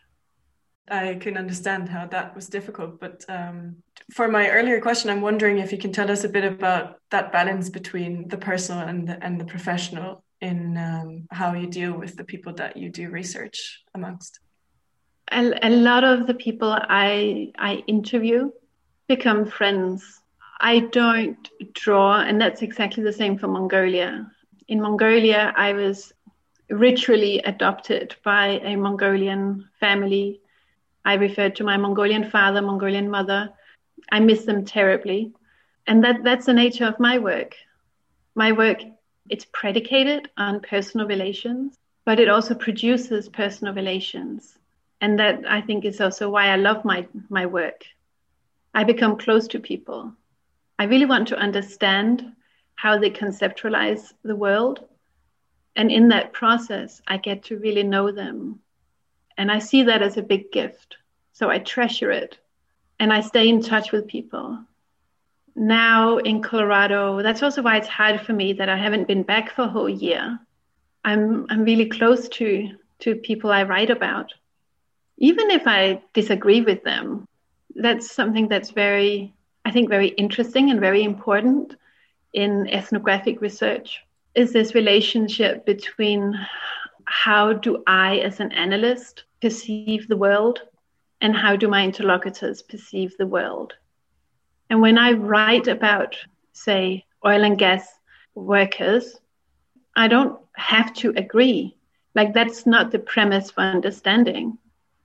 I 0.89 1.15
can 1.15 1.38
understand 1.38 1.89
how 1.89 2.07
that 2.07 2.36
was 2.36 2.47
difficult. 2.47 2.99
But 2.99 3.26
um, 3.28 3.78
for 4.13 4.28
my 4.28 4.49
earlier 4.49 4.80
question, 4.80 5.09
I'm 5.09 5.22
wondering 5.22 5.57
if 5.57 5.72
you 5.72 5.78
can 5.78 5.91
tell 5.91 6.09
us 6.09 6.24
a 6.24 6.30
bit 6.30 6.45
about 6.45 6.99
that 7.11 7.32
balance 7.32 7.70
between 7.70 8.28
the 8.30 8.38
personal 8.38 8.88
and 8.88 9.07
the, 9.07 9.22
and 9.24 9.39
the 9.39 9.45
professional 9.45 10.24
in 10.42 10.78
um, 10.78 11.28
how 11.32 11.54
you 11.54 11.68
deal 11.68 11.94
with 11.94 12.16
the 12.16 12.24
people 12.24 12.54
that 12.54 12.78
you 12.78 12.90
do 12.90 13.10
research 13.10 13.84
amongst? 13.94 14.40
A, 15.32 15.54
a 15.62 15.70
lot 15.70 16.04
of 16.04 16.28
the 16.28 16.34
people 16.34 16.72
I 16.72 17.52
I 17.58 17.84
interview 17.88 18.52
become 19.08 19.46
friends. 19.46 20.22
I 20.60 20.80
don't 20.80 21.50
draw, 21.74 22.22
and 22.22 22.42
that's 22.42 22.62
exactly 22.62 23.04
the 23.04 23.14
same 23.14 23.38
for 23.38 23.48
Mongolia. 23.48 24.32
In 24.68 24.82
Mongolia, 24.82 25.54
I 25.56 25.74
was 25.74 26.14
ritually 26.70 27.40
adopted 27.40 28.16
by 28.24 28.60
a 28.64 28.76
Mongolian 28.76 29.70
family. 29.80 30.42
I 31.06 31.14
referred 31.14 31.56
to 31.58 31.64
my 31.64 31.78
Mongolian 31.78 32.30
father, 32.30 32.62
Mongolian 32.62 33.10
mother. 33.10 33.50
I 34.12 34.20
miss 34.20 34.46
them 34.46 34.66
terribly. 34.66 35.34
And 35.86 36.04
that, 36.04 36.24
that's 36.24 36.46
the 36.46 36.54
nature 36.54 36.86
of 36.86 37.00
my 37.00 37.18
work. 37.18 37.56
My 38.36 38.52
work 38.52 38.80
it's 39.30 39.46
predicated 39.52 40.30
on 40.38 40.62
personal 40.62 41.08
relations, 41.08 41.76
but 42.06 42.20
it 42.20 42.30
also 42.30 42.56
produces 42.56 43.30
personal 43.30 43.74
relations. 43.74 44.58
And 45.02 45.20
that 45.20 45.44
I 45.48 45.62
think 45.62 45.86
is 45.86 46.02
also 46.02 46.30
why 46.30 46.48
I 46.48 46.56
love 46.56 46.84
my, 46.84 47.08
my 47.30 47.46
work. 47.46 47.86
I 48.74 48.84
become 48.84 49.18
close 49.18 49.48
to 49.50 49.60
people. 49.60 50.14
I 50.80 50.86
really 50.86 51.06
want 51.06 51.28
to 51.30 51.38
understand 51.38 52.34
how 52.76 52.98
they 52.98 53.10
conceptualize 53.10 54.14
the 54.24 54.36
world. 54.36 54.86
And 55.76 55.92
in 55.92 56.10
that 56.10 56.34
process, 56.34 57.02
I 57.08 57.18
get 57.18 57.44
to 57.46 57.58
really 57.58 57.84
know 57.84 58.12
them. 58.12 58.60
And 59.38 59.52
I 59.52 59.60
see 59.60 59.84
that 59.84 60.02
as 60.02 60.18
a 60.18 60.24
big 60.24 60.52
gift. 60.52 60.98
So 61.34 61.50
I 61.50 61.60
treasure 61.60 62.12
it. 62.12 62.38
And 63.00 63.14
I 63.14 63.22
stay 63.22 63.48
in 63.48 63.62
touch 63.62 63.92
with 63.92 64.08
people 64.08 64.60
now 65.58 66.18
in 66.18 66.41
Colorado, 66.41 67.22
that's 67.24 67.41
also 67.41 67.64
why 67.64 67.78
it's 67.78 67.88
hard 67.88 68.22
for 68.22 68.32
me 68.32 68.53
that 68.53 68.70
I 68.70 68.78
haven't 68.78 69.08
been 69.08 69.24
back 69.24 69.51
for 69.51 69.64
a 69.64 69.68
whole 69.68 69.89
year. 69.89 70.39
I'm 71.03 71.47
I'm 71.49 71.64
really 71.64 71.89
close 71.89 72.30
to 72.30 72.70
to 72.99 73.16
people 73.16 73.51
I 73.51 73.64
write 73.64 73.89
about. 73.89 74.34
Even 75.18 75.49
if 75.49 75.64
I 75.66 76.01
disagree 76.14 76.62
with 76.62 76.84
them, 76.84 77.26
that's 77.76 78.12
something 78.12 78.47
that's 78.47 78.70
very 78.70 79.34
I 79.66 79.72
think 79.72 79.89
very 79.89 80.10
interesting 80.10 80.70
and 80.70 80.80
very 80.80 81.03
important 81.03 81.76
in 82.34 82.68
ethnographic 82.70 83.41
research 83.41 84.01
is 84.36 84.53
this 84.53 84.76
relationship 84.76 85.66
between 85.66 86.34
how 87.05 87.53
do 87.53 87.84
I 87.88 88.18
as 88.18 88.39
an 88.39 88.51
analyst 88.51 89.24
perceive 89.41 90.08
the 90.08 90.18
world 90.18 90.62
and 91.20 91.36
how 91.36 91.55
do 91.55 91.68
my 91.68 91.84
interlocutors 91.84 92.62
perceive 92.62 93.18
the 93.18 93.26
world 93.26 93.74
and 94.70 94.82
when 94.82 94.97
I 94.97 95.11
write 95.13 95.68
about, 95.68 96.15
say, 96.53 97.05
oil 97.26 97.43
and 97.43 97.57
gas 97.57 97.99
workers, 98.36 99.20
I 99.95 100.07
don't 100.07 100.38
have 100.55 100.93
to 100.95 101.13
agree 101.15 101.76
Like, 102.15 102.34
that's 102.34 102.65
not 102.65 102.91
the 102.91 102.99
premise 102.99 103.51
for 103.51 103.61
understanding. 103.61 104.51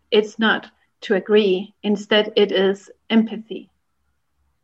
It's 0.05 0.33
not 0.33 0.67
to 1.03 1.15
agree. 1.15 1.75
Instead, 1.83 2.33
it 2.37 2.51
is 2.53 2.91
empathy. 3.11 3.71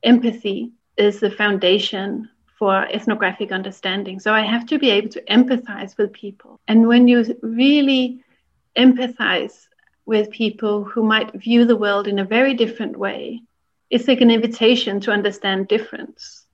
Empathy 0.03 0.73
is 0.97 1.21
the 1.21 1.31
foundation 1.31 2.29
for 2.59 2.87
ethnographic 2.87 3.53
understanding. 3.53 4.19
So 4.21 4.33
I 4.33 4.41
have 4.43 4.67
to 4.67 4.79
be 4.79 4.91
able 4.91 5.09
to 5.11 5.23
empathize 5.25 5.97
with 5.99 6.13
people. 6.13 6.61
And 6.69 6.87
when 6.89 7.09
you 7.09 7.25
really 7.43 8.23
empathize 8.77 9.69
with 10.07 10.31
people 10.31 10.85
who 10.85 11.03
might 11.03 11.33
view 11.33 11.65
the 11.65 11.77
world 11.77 12.07
in 12.09 12.19
a 12.19 12.25
very 12.25 12.55
different 12.55 12.97
way, 12.99 13.43
it's 13.91 14.09
like 14.09 14.21
an 14.21 14.31
invitation 14.31 15.01
to 15.01 15.11
understand 15.11 15.69
difference, 15.69 16.45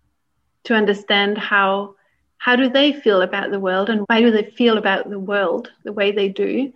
to 0.64 0.74
understand 0.74 1.38
how 1.38 1.94
how 2.38 2.56
do 2.56 2.68
they 2.68 2.92
feel 2.92 3.22
about 3.22 3.50
the 3.50 3.58
world 3.58 3.88
and 3.88 4.00
why 4.06 4.20
do 4.20 4.30
they 4.30 4.44
feel 4.44 4.76
about 4.76 5.08
the 5.08 5.18
world 5.18 5.70
the 5.82 5.92
way 5.92 6.12
they 6.12 6.28
do. 6.28 6.72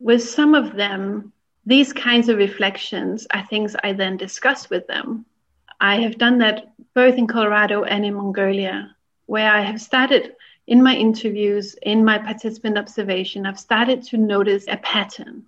With 0.00 0.22
some 0.22 0.54
of 0.54 0.74
them, 0.74 1.32
these 1.64 1.94
kinds 1.94 2.28
of 2.28 2.36
reflections 2.36 3.26
are 3.32 3.46
things 3.46 3.74
I 3.82 3.94
then 3.94 4.18
discuss 4.18 4.68
with 4.68 4.86
them. 4.86 5.24
I 5.80 6.00
have 6.02 6.18
done 6.18 6.38
that 6.38 6.72
both 6.94 7.16
in 7.16 7.26
Colorado 7.26 7.84
and 7.84 8.04
in 8.04 8.14
Mongolia, 8.14 8.94
where 9.26 9.50
I 9.50 9.62
have 9.62 9.80
started 9.80 10.34
in 10.66 10.82
my 10.82 10.94
interviews, 10.94 11.74
in 11.80 12.04
my 12.04 12.18
participant 12.18 12.76
observation, 12.76 13.46
I've 13.46 13.58
started 13.58 14.02
to 14.04 14.18
notice 14.18 14.66
a 14.68 14.76
pattern. 14.76 15.44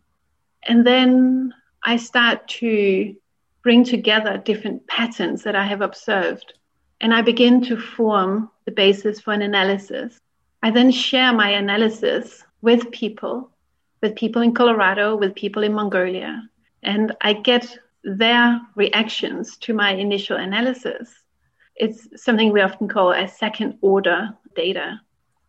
And 0.62 0.86
then 0.86 1.53
I 1.82 1.96
start 1.96 2.48
to 2.61 3.14
bring 3.62 3.84
together 3.84 4.38
different 4.38 4.86
patterns 4.86 5.42
that 5.42 5.56
I 5.56 5.64
have 5.64 5.82
observed. 5.82 6.54
And 7.00 7.14
I 7.14 7.22
begin 7.22 7.62
to 7.64 7.76
form 7.76 8.50
the 8.66 8.72
basis 8.72 9.20
for 9.20 9.32
an 9.32 9.42
analysis. 9.42 10.18
I 10.62 10.70
then 10.70 10.90
share 10.90 11.32
my 11.32 11.50
analysis 11.50 12.44
with 12.61 12.90
people, 12.90 13.50
with 14.02 14.14
people 14.16 14.42
in 14.42 14.54
Colorado, 14.54 15.16
with 15.16 15.34
people 15.34 15.62
in 15.62 15.72
Mongolia, 15.72 16.42
and 16.82 17.14
I 17.20 17.32
get 17.32 17.78
their 18.04 18.61
reactions 18.74 19.56
to 19.58 19.74
my 19.74 19.92
initial 19.92 20.36
analysis. 20.36 21.11
It's 21.76 22.22
something 22.22 22.52
we 22.52 22.61
often 22.61 22.88
call 22.88 23.12
a 23.12 23.28
second 23.28 23.78
order 23.80 24.30
data. 24.54 25.00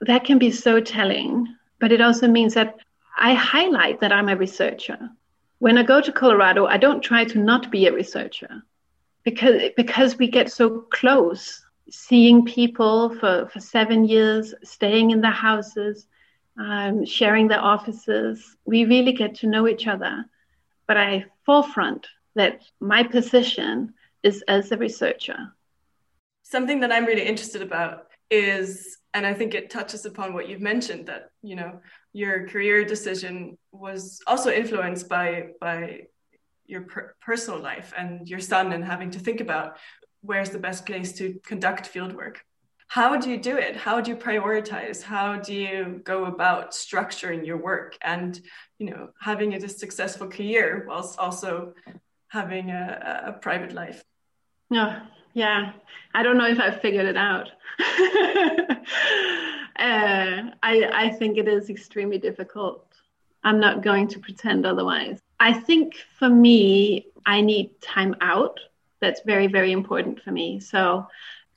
That 0.01 0.23
can 0.23 0.37
be 0.37 0.51
so 0.51 0.79
telling, 0.79 1.47
but 1.79 1.91
it 1.91 2.01
also 2.01 2.27
means 2.27 2.53
that 2.53 2.75
I 3.17 3.33
highlight 3.33 3.99
that 3.99 4.11
I'm 4.11 4.29
a 4.29 4.35
researcher. 4.35 5.09
When 5.61 5.77
I 5.77 5.83
go 5.83 6.01
to 6.01 6.11
Colorado, 6.11 6.65
I 6.65 6.77
don't 6.77 7.03
try 7.03 7.23
to 7.23 7.37
not 7.37 7.69
be 7.69 7.85
a 7.85 7.93
researcher 7.93 8.63
because, 9.21 9.61
because 9.77 10.17
we 10.17 10.27
get 10.27 10.51
so 10.51 10.87
close, 10.91 11.63
seeing 11.87 12.45
people 12.45 13.13
for, 13.19 13.47
for 13.53 13.59
seven 13.59 14.05
years, 14.05 14.55
staying 14.63 15.11
in 15.11 15.21
their 15.21 15.29
houses, 15.29 16.07
um, 16.57 17.05
sharing 17.05 17.47
their 17.47 17.61
offices. 17.61 18.57
We 18.65 18.85
really 18.85 19.13
get 19.13 19.35
to 19.35 19.47
know 19.47 19.67
each 19.67 19.85
other. 19.85 20.25
But 20.87 20.97
I 20.97 21.25
forefront 21.45 22.07
that 22.33 22.63
my 22.79 23.03
position 23.03 23.93
is 24.23 24.43
as 24.47 24.71
a 24.71 24.77
researcher. 24.77 25.53
Something 26.41 26.79
that 26.79 26.91
I'm 26.91 27.05
really 27.05 27.27
interested 27.27 27.61
about 27.61 28.07
is, 28.31 28.97
and 29.13 29.27
I 29.27 29.35
think 29.35 29.53
it 29.53 29.69
touches 29.69 30.07
upon 30.07 30.33
what 30.33 30.49
you've 30.49 30.59
mentioned 30.59 31.05
that, 31.05 31.29
you 31.43 31.55
know, 31.55 31.81
your 32.13 32.47
career 32.47 32.83
decision 32.83 33.57
was 33.71 34.21
also 34.27 34.51
influenced 34.51 35.07
by, 35.07 35.47
by 35.59 36.01
your 36.65 36.81
per- 36.81 37.15
personal 37.21 37.59
life 37.59 37.93
and 37.97 38.27
your 38.27 38.39
son 38.39 38.73
and 38.73 38.83
having 38.83 39.11
to 39.11 39.19
think 39.19 39.39
about 39.39 39.77
where's 40.21 40.49
the 40.49 40.59
best 40.59 40.85
place 40.85 41.13
to 41.13 41.39
conduct 41.43 41.91
fieldwork 41.93 42.37
how 42.91 43.15
do 43.15 43.29
you 43.29 43.37
do 43.37 43.55
it? 43.55 43.77
How 43.77 44.01
do 44.01 44.11
you 44.11 44.17
prioritize? 44.17 45.01
How 45.01 45.37
do 45.37 45.53
you 45.53 46.01
go 46.03 46.25
about 46.25 46.71
structuring 46.71 47.45
your 47.45 47.55
work 47.55 47.97
and 48.01 48.37
you 48.79 48.89
know 48.89 49.11
having 49.17 49.53
a 49.53 49.69
successful 49.69 50.27
career 50.27 50.83
whilst 50.89 51.17
also 51.17 51.73
having 52.27 52.69
a, 52.69 53.23
a 53.27 53.31
private 53.31 53.71
life? 53.71 54.03
No 54.69 55.01
yeah. 55.33 55.71
I 56.13 56.23
don't 56.23 56.37
know 56.37 56.47
if 56.47 56.59
i've 56.59 56.81
figured 56.81 57.05
it 57.05 57.15
out 57.15 57.49
uh, 59.81 60.51
I, 60.63 60.89
I 60.93 61.09
think 61.09 61.37
it 61.37 61.47
is 61.47 61.69
extremely 61.69 62.17
difficult 62.17 62.85
i'm 63.43 63.59
not 63.59 63.83
going 63.83 64.07
to 64.07 64.19
pretend 64.19 64.65
otherwise 64.65 65.19
i 65.39 65.51
think 65.51 65.95
for 66.19 66.29
me 66.29 67.07
i 67.25 67.41
need 67.41 67.79
time 67.81 68.15
out 68.21 68.59
that's 68.99 69.21
very 69.21 69.47
very 69.47 69.71
important 69.71 70.21
for 70.21 70.31
me 70.31 70.59
so 70.59 71.07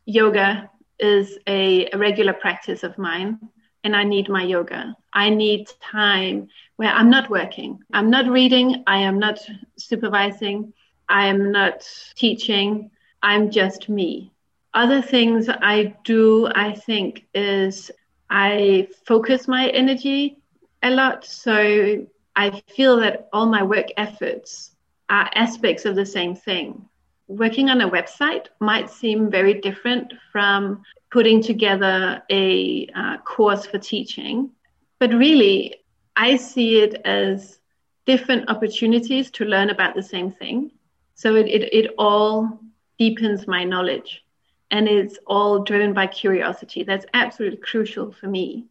yoga 0.07 0.71
is 0.99 1.39
a, 1.47 1.89
a 1.91 1.99
regular 1.99 2.33
practice 2.33 2.83
of 2.83 2.97
mine 2.99 3.39
and 3.85 3.95
I 3.95 4.03
need 4.03 4.29
my 4.29 4.43
yoga. 4.43 4.97
I 5.13 5.29
need 5.29 5.71
time 5.81 6.49
where 6.77 6.91
I'm 6.91 7.11
not 7.11 7.31
working. 7.31 7.81
I'm 7.93 8.11
not 8.11 8.27
reading. 8.27 8.83
I 8.87 8.99
am 8.99 9.19
not 9.19 9.39
supervising. 9.77 10.73
I 11.09 11.27
am 11.27 11.53
not 11.53 11.87
teaching. 12.17 12.91
I'm 13.23 13.51
just 13.51 13.89
me. 13.89 14.33
Other 14.73 15.03
things 15.03 15.49
I 15.49 15.95
do, 16.05 16.49
I 16.53 16.73
think, 16.73 17.27
is 17.35 17.91
I 18.31 18.89
focus 19.07 19.47
my 19.49 19.69
energy 19.69 20.39
a 20.83 20.91
lot. 20.91 21.25
So 21.25 22.07
I 22.37 22.63
feel 22.75 22.97
that 22.99 23.29
all 23.33 23.47
my 23.47 23.63
work 23.63 23.87
efforts 23.97 24.73
are 25.09 25.31
aspects 25.35 25.85
of 25.85 25.97
the 25.97 26.07
same 26.07 26.35
thing 26.35 26.89
working 27.27 27.71
on 27.71 27.81
a 27.81 27.91
website 27.91 28.47
might 28.61 28.91
seem 28.91 29.31
very 29.31 29.55
different 29.55 30.13
from 30.31 30.83
putting 31.11 31.43
together 31.43 32.23
a 32.31 32.87
uh, 32.95 33.19
course 33.19 33.67
for 33.67 33.79
teaching. 33.79 34.51
But 34.99 35.15
really, 35.15 35.77
I 36.17 36.37
see 36.37 36.81
it 36.81 36.95
as 37.05 37.59
different 38.07 38.49
opportunities 38.51 39.31
to 39.33 39.45
learn 39.45 39.71
about 39.71 39.95
the 39.95 40.03
same 40.03 40.33
thing. 40.33 40.71
So 41.15 41.37
it, 41.37 41.47
it, 41.47 41.73
it 41.73 41.95
all 41.99 42.61
deepens 42.99 43.47
my 43.47 43.65
knowledge 43.65 44.24
and 44.71 44.89
it's 44.89 45.19
all 45.27 45.65
driven 45.65 45.93
by 45.93 46.07
curiosity. 46.07 46.83
That's 46.83 47.07
absolutely 47.15 47.59
crucial 47.59 48.13
for 48.13 48.27
me. 48.27 48.67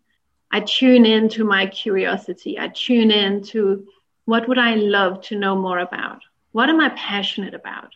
I 0.52 0.60
tune 0.60 1.06
into 1.06 1.44
my 1.44 1.68
curiosity. 1.68 2.60
I 2.60 2.68
tune 2.68 3.12
in 3.12 3.44
to 3.46 3.88
what 4.26 4.48
would 4.48 4.60
I 4.60 4.76
love 4.76 5.22
to 5.24 5.38
know 5.38 5.56
more 5.56 5.80
about? 5.80 6.22
What 6.52 6.70
am 6.70 6.80
I 6.80 6.89
passionate 6.89 7.54
about? 7.54 7.94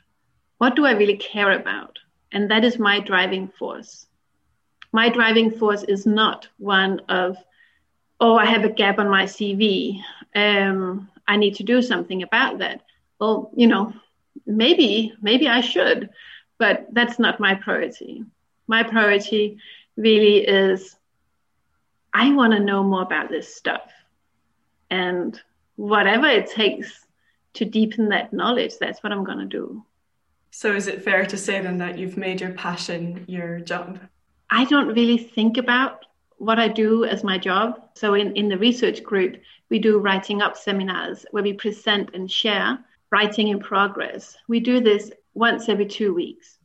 what 0.57 0.75
do 0.75 0.85
I 0.85 0.91
really 0.91 1.17
care 1.17 1.51
about? 1.51 1.99
And 2.31 2.51
that 2.51 2.65
is 2.65 2.79
my 2.79 2.99
driving 2.99 3.47
force. 3.47 4.07
My 4.91 5.09
driving 5.09 5.51
force 5.51 5.83
is 5.83 6.05
not 6.05 6.47
one 6.57 7.01
of, 7.09 7.37
oh, 8.19 8.35
I 8.35 8.45
have 8.45 8.63
a 8.63 8.69
gap 8.69 8.99
on 8.99 9.09
my 9.09 9.25
CV. 9.25 10.01
Um, 10.35 11.09
I 11.27 11.37
need 11.37 11.55
to 11.55 11.63
do 11.63 11.81
something 11.81 12.23
about 12.23 12.59
that. 12.59 12.81
Well, 13.19 13.51
you 13.55 13.67
know, 13.67 13.93
maybe, 14.45 15.13
maybe 15.21 15.47
I 15.47 15.61
should, 15.61 16.09
but 16.57 16.87
that's 16.91 17.19
not 17.19 17.39
my 17.39 17.55
priority. 17.55 18.23
My 18.67 18.83
priority 18.83 19.57
really 19.95 20.39
is 20.39 20.95
I 22.13 22.33
want 22.33 22.53
to 22.53 22.59
know 22.59 22.83
more 22.83 23.03
about 23.03 23.29
this 23.29 23.55
stuff. 23.55 23.91
And 24.89 25.39
whatever 25.75 26.27
it 26.27 26.49
takes 26.49 27.05
to 27.53 27.65
deepen 27.65 28.09
that 28.09 28.33
knowledge, 28.33 28.73
that's 28.79 29.03
what 29.03 29.11
I'm 29.11 29.23
going 29.23 29.39
to 29.39 29.45
do. 29.45 29.83
So 30.51 30.73
is 30.73 30.87
it 30.87 31.03
fair 31.03 31.25
to 31.25 31.37
say 31.37 31.61
then 31.61 31.77
that 31.77 31.99
you've 31.99 32.17
made 32.17 32.41
your 32.41 32.53
passion 32.53 33.25
your 33.27 33.59
job? 33.59 33.99
I 34.49 34.65
don't 34.65 34.87
really 34.87 35.17
think 35.17 35.57
about 35.57 36.05
what 36.37 36.59
I 36.59 36.67
do 36.67 37.03
as 37.03 37.23
my 37.23 37.37
job. 37.37 37.89
So 37.95 38.13
in, 38.13 38.35
in 38.35 38.47
the 38.47 38.57
research 38.57 39.03
group, 39.03 39.37
we 39.69 39.79
do 39.79 39.99
writing 39.99 40.41
up 40.41 40.55
seminars 40.55 41.25
where 41.31 41.43
we 41.43 41.53
present 41.53 42.11
and 42.13 42.31
share 42.31 42.79
writing 43.11 43.47
in 43.47 43.59
progress. 43.59 44.35
We 44.47 44.59
do 44.59 44.79
this 44.79 45.11
once 45.33 45.69
every 45.69 45.85
two 45.85 46.13
weeks. 46.13 46.57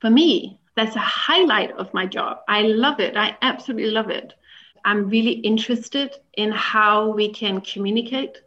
For 0.00 0.10
me, 0.10 0.60
that's 0.76 0.96
a 0.96 1.00
highlight 1.00 1.72
of 1.72 1.94
my 1.94 2.06
job. 2.06 2.38
I 2.48 2.62
love 2.62 3.00
it. 3.00 3.16
I 3.16 3.36
absolutely 3.42 3.90
love 3.90 4.10
it. 4.10 4.34
I'm 4.84 5.08
really 5.08 5.32
interested 5.32 6.14
in 6.34 6.52
how 6.52 7.10
we 7.10 7.32
can 7.32 7.60
communicate, 7.60 8.38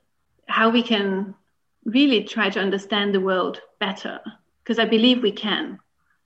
how 0.47 0.69
we 0.69 0.83
can 0.83 1.33
really 1.85 2.23
try 2.23 2.49
to 2.49 2.59
understand 2.59 3.13
the 3.13 3.21
world 3.21 3.61
better 3.79 4.19
because 4.63 4.77
I 4.77 4.85
believe 4.85 5.23
we 5.23 5.31
can. 5.31 5.79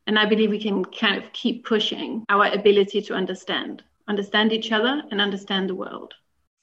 And 0.07 0.17
I 0.17 0.25
believe 0.25 0.49
we 0.49 0.61
can 0.61 0.83
kind 0.83 1.23
of 1.23 1.31
keep 1.31 1.65
pushing 1.65 2.25
our 2.27 2.47
ability 2.47 3.03
to 3.03 3.13
understand, 3.13 3.83
understand 4.07 4.51
each 4.51 4.71
other 4.71 5.03
and 5.11 5.21
understand 5.21 5.69
the 5.69 5.75
world. 5.75 6.15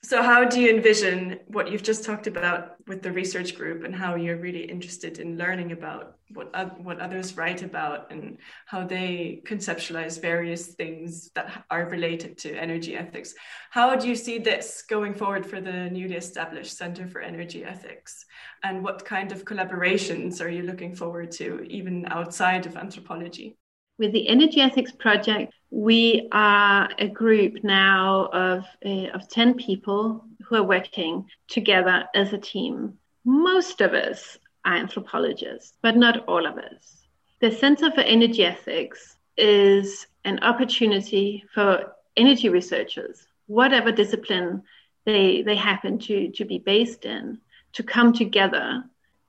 So, 0.05 0.23
how 0.23 0.45
do 0.45 0.61
you 0.61 0.71
envision 0.71 1.41
what 1.49 1.73
you've 1.73 1.83
just 1.83 2.05
talked 2.05 2.29
about 2.29 2.77
with 2.87 3.03
the 3.03 3.11
research 3.11 3.57
group 3.57 3.83
and 3.83 3.93
how 3.93 4.15
you're 4.15 4.37
really 4.37 4.63
interested 4.63 5.19
in 5.19 5.37
learning 5.37 5.73
about 5.73 6.19
what, 6.31 6.51
uh, 6.55 6.67
what 6.67 7.01
others 7.01 7.37
write 7.37 7.63
about 7.63 8.13
and 8.13 8.39
how 8.67 8.87
they 8.87 9.43
conceptualize 9.45 10.23
various 10.23 10.69
things 10.69 11.31
that 11.35 11.65
are 11.69 11.89
related 11.89 12.39
to 12.39 12.55
energy 12.55 12.97
ethics? 12.97 13.35
How 13.71 13.97
do 13.97 14.07
you 14.09 14.15
see 14.15 14.39
this 14.39 14.85
going 14.89 15.15
forward 15.15 15.45
for 15.45 15.61
the 15.61 15.91
newly 15.91 16.15
established 16.15 16.77
Center 16.77 17.09
for 17.09 17.21
Energy 17.21 17.65
Ethics? 17.65 18.25
And 18.63 18.85
what 18.85 19.05
kind 19.05 19.33
of 19.33 19.45
collaborations 19.45 20.41
are 20.41 20.49
you 20.49 20.63
looking 20.63 20.95
forward 20.95 21.33
to, 21.33 21.63
even 21.69 22.07
outside 22.07 22.67
of 22.67 22.77
anthropology? 22.77 23.57
With 23.99 24.13
the 24.13 24.29
Energy 24.29 24.61
Ethics 24.61 24.93
Project, 24.93 25.53
we 25.71 26.29
are 26.31 26.89
a 27.01 27.09
group 27.09 27.65
now 27.65 28.27
of, 28.33 28.65
uh, 28.87 29.09
of 29.09 29.29
10 29.29 29.55
people 29.55 30.25
who 30.45 30.55
are 30.55 30.63
working 30.63 31.27
together 31.49 32.05
as 32.15 32.33
a 32.33 32.39
team. 32.39 32.97
Most 33.25 33.81
of 33.81 33.95
us 33.95 34.39
are 34.65 34.77
anthropologists, 34.77 35.73
but 35.83 35.97
not 35.97 36.25
all 36.29 36.47
of 36.47 36.59
us. 36.59 37.09
The 37.41 37.51
Center 37.51 37.91
for 37.91 38.03
Energy 38.03 38.45
Ethics 38.45 39.17
is 39.37 40.07
an 40.25 40.39
opportunity 40.45 41.45
for 41.53 41.93
energy 42.17 42.51
researchers, 42.51 43.27
whatever 43.47 43.91
discipline 43.91 44.63
they, 45.07 45.43
they 45.43 45.57
happen 45.57 45.99
to, 45.99 46.31
to 46.31 46.45
be 46.45 46.59
based 46.59 47.05
in, 47.05 47.39
to 47.73 47.83
come 47.83 48.13
together, 48.13 48.85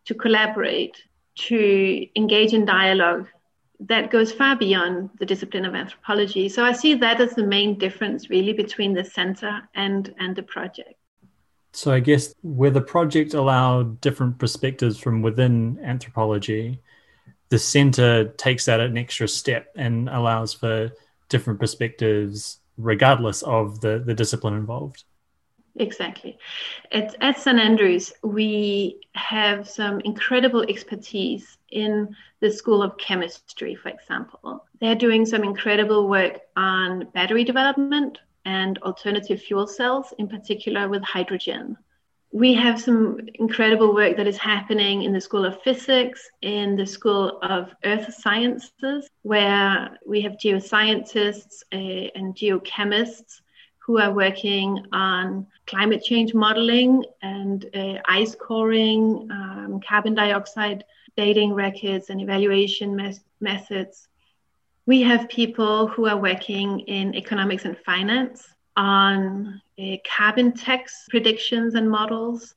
to 0.06 0.14
collaborate, 0.14 1.04
to 1.36 2.08
engage 2.16 2.54
in 2.54 2.66
dialogue 2.66 3.28
that 3.80 4.12
goes 4.12 4.32
far 4.32 4.56
beyond 4.56 5.10
the 5.20 5.26
discipline 5.26 5.66
of 5.66 5.74
anthropology. 5.74 6.50
So 6.50 6.66
I 6.66 6.74
see 6.74 6.96
that 6.96 7.22
as 7.22 7.34
the 7.34 7.46
main 7.46 7.78
difference 7.78 8.30
really 8.30 8.54
between 8.54 8.94
the 8.94 9.06
center 9.06 9.62
and, 9.74 10.14
and 10.20 10.36
the 10.36 10.44
project. 10.44 10.96
So 11.72 11.92
I 11.92 12.00
guess 12.00 12.34
where 12.42 12.72
the 12.72 12.82
project 12.82 13.34
allowed 13.34 14.02
different 14.02 14.38
perspectives 14.38 14.98
from 14.98 15.22
within 15.22 15.80
anthropology, 15.84 16.82
the 17.50 17.60
center 17.60 18.30
takes 18.30 18.66
that 18.66 18.80
an 18.80 18.98
extra 18.98 19.28
step 19.28 19.68
and 19.76 20.10
allows 20.10 20.54
for 20.54 20.92
different 21.30 21.60
perspectives 21.60 22.60
regardless 22.78 23.44
of 23.44 23.82
the, 23.82 24.02
the 24.06 24.14
discipline 24.14 24.56
involved. 24.56 25.04
Exactly. 25.80 26.38
At, 26.92 27.16
at 27.22 27.40
St. 27.40 27.58
Andrews, 27.58 28.12
we 28.22 29.00
have 29.16 29.68
some 29.68 30.02
incredible 30.02 30.64
expertise 30.64 31.58
in 31.72 32.14
the 32.42 32.52
School 32.52 32.84
of 32.84 32.98
Chemistry, 32.98 33.76
for 33.76 33.88
example. 33.88 34.66
They're 34.82 34.96
doing 34.96 35.26
some 35.26 35.44
incredible 35.44 36.10
work 36.10 36.42
on 36.58 37.08
battery 37.14 37.46
development 37.46 38.20
and 38.44 38.78
alternative 38.80 39.42
fuel 39.42 39.68
cells, 39.68 40.14
in 40.18 40.28
particular 40.28 40.90
with 40.90 41.02
hydrogen. 41.04 41.78
We 42.32 42.54
have 42.56 42.80
some 42.80 43.18
incredible 43.36 43.94
work 43.94 44.18
that 44.18 44.28
is 44.28 44.38
happening 44.38 45.04
in 45.04 45.14
the 45.14 45.22
School 45.22 45.46
of 45.46 45.62
Physics, 45.64 46.30
in 46.42 46.76
the 46.76 46.86
School 46.86 47.40
of 47.42 47.74
Earth 47.86 48.14
Sciences, 48.14 49.10
where 49.22 49.98
we 50.06 50.20
have 50.22 50.34
geoscientists 50.34 51.64
uh, 51.72 52.12
and 52.16 52.36
geochemists 52.36 53.42
who 53.90 53.98
are 53.98 54.14
working 54.14 54.86
on 54.92 55.48
climate 55.66 56.04
change 56.04 56.36
modeling 56.36 57.04
and 57.24 57.66
uh, 57.74 57.96
ice 58.06 58.36
coring, 58.36 59.28
um, 59.32 59.82
carbon 59.82 60.14
dioxide 60.14 60.84
dating 61.18 61.56
records, 61.56 62.12
and 62.12 62.22
evaluation 62.22 62.96
methods. 63.42 64.08
We 64.86 65.02
have 65.02 65.28
people 65.28 65.88
who 65.88 66.06
are 66.06 66.18
working 66.18 66.82
in 66.82 67.16
economics 67.16 67.66
and 67.66 67.76
finance 67.80 68.48
on 68.78 69.60
uh, 69.80 69.96
carbon 70.08 70.52
tax 70.52 71.08
predictions 71.10 71.74
and 71.74 71.90
models. 71.90 72.54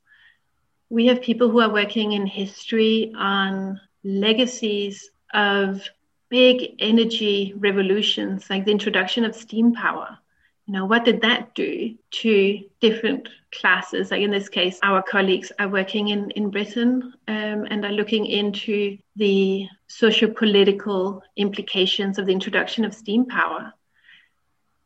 We 0.91 1.07
have 1.07 1.19
people 1.19 1.49
who 1.49 1.61
are 1.61 1.73
working 1.73 2.11
in 2.11 2.27
history 2.27 3.11
on 3.17 3.81
legacies 4.03 5.09
of 5.33 5.81
big 6.29 6.75
energy 6.77 7.55
revolutions, 7.57 8.51
like 8.51 8.65
the 8.65 8.71
introduction 8.71 9.25
of 9.25 9.33
steam 9.33 9.73
power 9.73 10.19
you 10.65 10.73
know 10.73 10.85
what 10.85 11.03
did 11.03 11.21
that 11.21 11.53
do 11.55 11.95
to 12.09 12.63
different 12.79 13.27
classes? 13.51 14.11
Like 14.11 14.21
in 14.21 14.31
this 14.31 14.49
case 14.49 14.79
our 14.81 15.01
colleagues 15.01 15.51
are 15.59 15.67
working 15.67 16.09
in 16.09 16.31
in 16.31 16.49
britain 16.49 17.13
um, 17.27 17.67
and 17.69 17.85
are 17.85 17.91
looking 17.91 18.25
into 18.25 18.97
the 19.15 19.67
socio-political 19.87 21.21
implications 21.35 22.17
of 22.17 22.25
the 22.25 22.31
introduction 22.31 22.85
of 22.85 22.93
steam 22.93 23.25
power. 23.25 23.73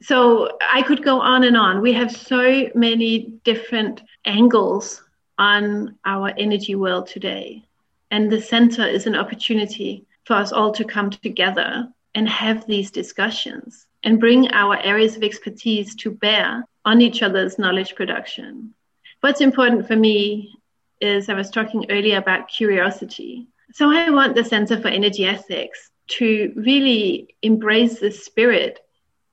So 0.02 0.58
i 0.62 0.82
could 0.82 1.04
go 1.04 1.20
on 1.22 1.44
and 1.44 1.58
on. 1.58 1.82
We 1.82 1.94
have 1.94 2.12
so 2.12 2.70
many 2.74 3.40
different 3.44 4.02
angles 4.26 5.04
on 5.38 5.98
our 6.06 6.34
energy 6.38 6.76
world 6.76 7.08
today 7.08 7.64
and 8.10 8.32
the 8.32 8.42
center 8.42 8.86
is 8.86 9.06
an 9.06 9.16
opportunity 9.16 10.06
for 10.24 10.34
us 10.34 10.52
all 10.52 10.72
to 10.74 10.84
come 10.84 11.10
together 11.10 11.88
and 12.16 12.28
have 12.28 12.66
these 12.66 12.90
discussions 12.90 13.86
and 14.08 14.22
bring 14.22 14.50
our 14.54 14.78
areas 14.78 15.18
of 15.18 15.24
expertise 15.24 15.94
to 15.94 16.10
bear 16.10 16.66
on 16.86 17.02
each 17.02 17.22
other's 17.22 17.60
knowledge 17.60 17.94
production. 17.94 18.74
What's 19.20 19.42
important 19.42 19.86
for 19.86 19.98
me 19.98 20.56
is 21.02 21.28
I 21.28 21.34
was 21.34 21.50
talking 21.50 21.88
earlier 21.90 22.18
about 22.18 22.48
curiosity. 22.48 23.50
So 23.74 23.92
I 23.92 24.10
want 24.10 24.34
the 24.34 24.46
Center 24.46 24.80
for 24.80 24.88
Energy 24.88 25.26
Ethics 25.26 25.92
to 26.20 26.54
really 26.56 27.36
embrace 27.42 28.00
the 28.00 28.10
spirit 28.10 28.80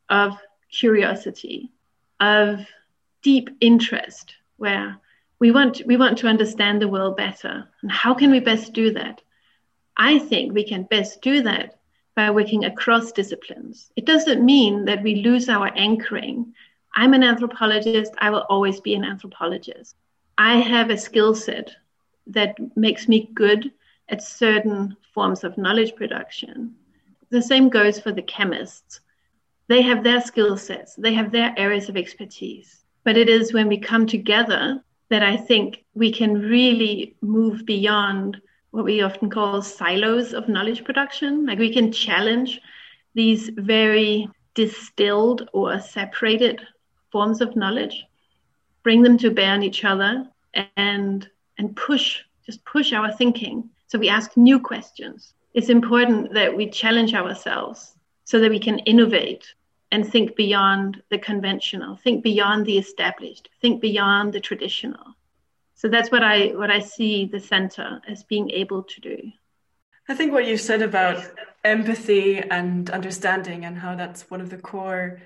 of 0.08 0.36
curiosity, 0.72 1.70
of 2.18 2.66
deep 3.22 3.50
interest, 3.60 4.34
where 4.56 4.98
we 5.38 5.52
want, 5.52 5.82
we 5.86 5.96
want 5.96 6.18
to 6.18 6.26
understand 6.26 6.82
the 6.82 6.88
world 6.88 7.16
better. 7.16 7.68
And 7.82 7.92
how 7.92 8.12
can 8.12 8.32
we 8.32 8.40
best 8.40 8.72
do 8.72 8.90
that? 8.94 9.22
I 9.96 10.18
think 10.18 10.52
we 10.52 10.66
can 10.66 10.82
best 10.82 11.22
do 11.22 11.42
that 11.42 11.78
by 12.14 12.30
working 12.30 12.64
across 12.64 13.12
disciplines. 13.12 13.90
It 13.96 14.06
doesn't 14.06 14.44
mean 14.44 14.84
that 14.84 15.02
we 15.02 15.16
lose 15.16 15.48
our 15.48 15.70
anchoring. 15.74 16.54
I'm 16.94 17.14
an 17.14 17.24
anthropologist, 17.24 18.12
I 18.18 18.30
will 18.30 18.46
always 18.48 18.80
be 18.80 18.94
an 18.94 19.04
anthropologist. 19.04 19.96
I 20.38 20.56
have 20.58 20.90
a 20.90 20.96
skill 20.96 21.34
set 21.34 21.74
that 22.28 22.56
makes 22.76 23.08
me 23.08 23.30
good 23.34 23.72
at 24.08 24.22
certain 24.22 24.96
forms 25.12 25.44
of 25.44 25.58
knowledge 25.58 25.94
production. 25.96 26.74
The 27.30 27.42
same 27.42 27.68
goes 27.68 27.98
for 27.98 28.12
the 28.12 28.22
chemists. 28.22 29.00
They 29.68 29.82
have 29.82 30.04
their 30.04 30.20
skill 30.20 30.56
sets, 30.56 30.94
they 30.94 31.14
have 31.14 31.32
their 31.32 31.54
areas 31.56 31.88
of 31.88 31.96
expertise. 31.96 32.84
But 33.02 33.16
it 33.16 33.28
is 33.28 33.52
when 33.52 33.68
we 33.68 33.78
come 33.78 34.06
together 34.06 34.82
that 35.10 35.22
I 35.22 35.36
think 35.36 35.84
we 35.94 36.12
can 36.12 36.40
really 36.40 37.16
move 37.20 37.64
beyond 37.66 38.40
what 38.74 38.84
we 38.84 39.02
often 39.02 39.30
call 39.30 39.62
silos 39.62 40.32
of 40.32 40.48
knowledge 40.48 40.82
production. 40.82 41.46
Like 41.46 41.60
we 41.60 41.72
can 41.72 41.92
challenge 41.92 42.60
these 43.14 43.48
very 43.50 44.28
distilled 44.54 45.48
or 45.52 45.78
separated 45.78 46.60
forms 47.12 47.40
of 47.40 47.54
knowledge, 47.54 48.04
bring 48.82 49.02
them 49.02 49.16
to 49.18 49.30
bear 49.30 49.52
on 49.52 49.62
each 49.62 49.84
other, 49.84 50.26
and 50.76 51.30
and 51.56 51.76
push 51.76 52.22
just 52.44 52.64
push 52.64 52.92
our 52.92 53.12
thinking. 53.12 53.70
So 53.86 53.96
we 53.96 54.08
ask 54.08 54.36
new 54.36 54.58
questions. 54.58 55.34
It's 55.54 55.68
important 55.68 56.34
that 56.34 56.56
we 56.56 56.68
challenge 56.68 57.14
ourselves 57.14 57.94
so 58.24 58.40
that 58.40 58.50
we 58.50 58.58
can 58.58 58.80
innovate 58.80 59.54
and 59.92 60.04
think 60.04 60.34
beyond 60.34 61.00
the 61.10 61.18
conventional, 61.18 61.94
think 62.02 62.24
beyond 62.24 62.66
the 62.66 62.78
established, 62.78 63.48
think 63.60 63.80
beyond 63.80 64.32
the 64.32 64.40
traditional 64.40 65.14
so 65.84 65.90
that's 65.90 66.10
what 66.10 66.22
i 66.22 66.46
what 66.54 66.70
i 66.70 66.80
see 66.80 67.26
the 67.26 67.38
center 67.38 68.00
as 68.08 68.24
being 68.24 68.48
able 68.50 68.82
to 68.84 69.00
do. 69.02 69.18
I 70.08 70.14
think 70.14 70.32
what 70.32 70.46
you 70.46 70.56
said 70.56 70.80
about 70.80 71.22
empathy 71.62 72.38
and 72.38 72.88
understanding 72.88 73.66
and 73.66 73.76
how 73.76 73.94
that's 73.94 74.30
one 74.30 74.40
of 74.40 74.48
the 74.48 74.56
core 74.56 75.20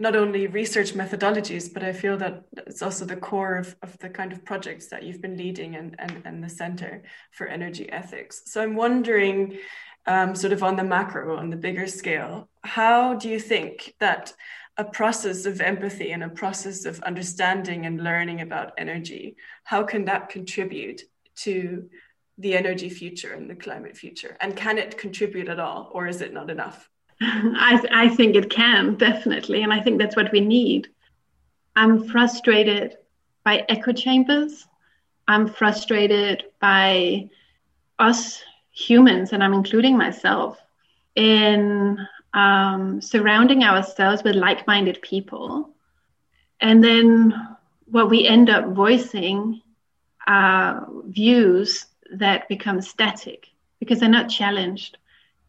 not 0.00 0.16
only 0.16 0.48
research 0.48 0.94
methodologies 0.94 1.72
but 1.72 1.84
i 1.84 1.92
feel 1.92 2.16
that 2.16 2.42
it's 2.66 2.82
also 2.82 3.04
the 3.04 3.22
core 3.28 3.54
of, 3.54 3.76
of 3.82 3.96
the 3.98 4.08
kind 4.08 4.32
of 4.32 4.44
projects 4.44 4.88
that 4.88 5.04
you've 5.04 5.22
been 5.22 5.36
leading 5.36 5.76
and, 5.76 5.94
and, 6.00 6.22
and 6.24 6.42
the 6.42 6.48
center 6.48 7.04
for 7.30 7.46
energy 7.46 7.88
ethics. 7.92 8.42
So 8.46 8.60
i'm 8.60 8.74
wondering 8.74 9.58
um, 10.06 10.34
sort 10.34 10.52
of 10.52 10.64
on 10.64 10.74
the 10.74 10.82
macro 10.82 11.36
on 11.36 11.50
the 11.50 11.56
bigger 11.56 11.86
scale 11.86 12.48
how 12.64 13.14
do 13.14 13.28
you 13.28 13.38
think 13.38 13.94
that 14.00 14.32
a 14.80 14.84
process 14.84 15.44
of 15.44 15.60
empathy 15.60 16.12
and 16.12 16.24
a 16.24 16.28
process 16.28 16.86
of 16.86 16.98
understanding 17.02 17.84
and 17.84 18.02
learning 18.02 18.40
about 18.40 18.72
energy, 18.78 19.36
how 19.62 19.82
can 19.82 20.06
that 20.06 20.30
contribute 20.30 21.02
to 21.34 21.88
the 22.38 22.56
energy 22.56 22.88
future 22.88 23.34
and 23.34 23.48
the 23.48 23.54
climate 23.54 23.94
future? 23.94 24.38
And 24.40 24.56
can 24.56 24.78
it 24.78 24.96
contribute 24.96 25.48
at 25.48 25.60
all, 25.60 25.90
or 25.92 26.06
is 26.06 26.22
it 26.22 26.32
not 26.32 26.48
enough? 26.48 26.88
I, 27.20 27.76
th- 27.78 27.92
I 27.92 28.08
think 28.08 28.36
it 28.36 28.48
can, 28.48 28.94
definitely. 28.94 29.62
And 29.62 29.70
I 29.70 29.80
think 29.82 29.98
that's 29.98 30.16
what 30.16 30.32
we 30.32 30.40
need. 30.40 30.88
I'm 31.76 32.08
frustrated 32.08 32.96
by 33.44 33.66
echo 33.68 33.92
chambers. 33.92 34.66
I'm 35.28 35.46
frustrated 35.46 36.44
by 36.58 37.28
us 37.98 38.42
humans, 38.70 39.34
and 39.34 39.44
I'm 39.44 39.52
including 39.52 39.98
myself, 39.98 40.58
in 41.16 41.98
um, 42.32 43.00
surrounding 43.00 43.64
ourselves 43.64 44.22
with 44.22 44.36
like 44.36 44.66
minded 44.66 45.02
people. 45.02 45.70
And 46.60 46.82
then 46.82 47.56
what 47.86 48.10
we 48.10 48.26
end 48.26 48.50
up 48.50 48.68
voicing 48.68 49.62
are 50.26 50.88
views 51.04 51.86
that 52.12 52.48
become 52.48 52.80
static 52.80 53.48
because 53.78 54.00
they're 54.00 54.08
not 54.08 54.28
challenged. 54.28 54.98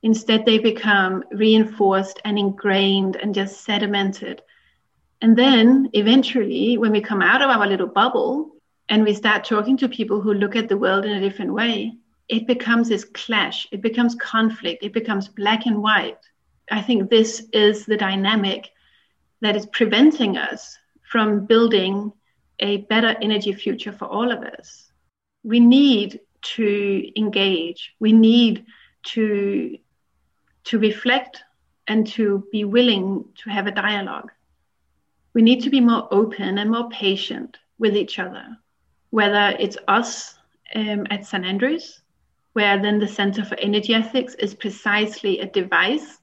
Instead, 0.04 0.46
they 0.46 0.58
become 0.58 1.24
reinforced 1.32 2.20
and 2.26 2.40
ingrained 2.40 3.16
and 3.16 3.36
just 3.36 3.66
sedimented. 3.68 4.40
And 5.22 5.38
then 5.38 5.90
eventually, 5.94 6.78
when 6.78 6.92
we 6.92 7.02
come 7.02 7.22
out 7.22 7.44
of 7.44 7.50
our 7.50 7.68
little 7.68 7.88
bubble 7.88 8.56
and 8.90 9.04
we 9.04 9.14
start 9.14 9.44
talking 9.44 9.78
to 9.78 9.88
people 9.88 10.20
who 10.20 10.34
look 10.34 10.56
at 10.56 10.70
the 10.70 10.78
world 10.78 11.06
in 11.06 11.12
a 11.12 11.20
different 11.20 11.54
way, 11.54 11.94
it 12.28 12.48
becomes 12.48 12.90
this 12.90 13.04
clash, 13.04 13.68
it 13.72 13.82
becomes 13.82 14.16
conflict, 14.16 14.84
it 14.84 14.94
becomes 14.94 15.28
black 15.28 15.68
and 15.68 15.84
white 15.84 16.18
I 16.70 16.82
think 16.82 17.10
this 17.10 17.48
is 17.54 17.86
the 17.86 17.98
dynamic 17.98 18.70
that 19.42 19.56
is 19.56 19.66
preventing 19.66 20.38
us 20.38 20.78
from 21.02 21.46
building 21.46 22.14
a 22.60 22.78
better 22.78 23.16
energy 23.22 23.54
future 23.54 23.92
for 23.92 24.06
all 24.06 24.32
of 24.32 24.44
us. 24.44 24.92
We 25.44 25.60
need 25.60 26.20
to 26.56 27.20
engage. 27.20 27.94
We 28.00 28.14
need 28.14 28.66
to 29.14 29.78
to 30.64 30.80
reflect 30.80 31.44
and 31.88 32.06
to 32.06 32.46
be 32.52 32.64
willing 32.64 33.26
to 33.44 33.50
have 33.50 33.66
a 33.66 33.72
dialogue. 33.72 34.32
We 35.34 35.42
need 35.42 35.64
to 35.64 35.72
be 35.72 35.82
more 35.82 36.08
open 36.12 36.60
and 36.60 36.70
more 36.70 36.88
patient 36.90 37.58
with 37.80 37.96
each 37.96 38.20
other, 38.20 38.46
whether 39.10 39.56
it's 39.60 39.78
us 39.88 40.36
um, 40.76 41.08
at 41.10 41.26
St. 41.26 41.44
Andrews, 41.44 42.02
where 42.54 42.80
then 42.80 43.00
the 43.00 43.08
Center 43.08 43.44
for 43.44 43.60
Energy 43.60 43.96
Ethics 43.96 44.36
is 44.36 44.54
precisely 44.54 45.40
a 45.40 45.48
device 45.48 46.20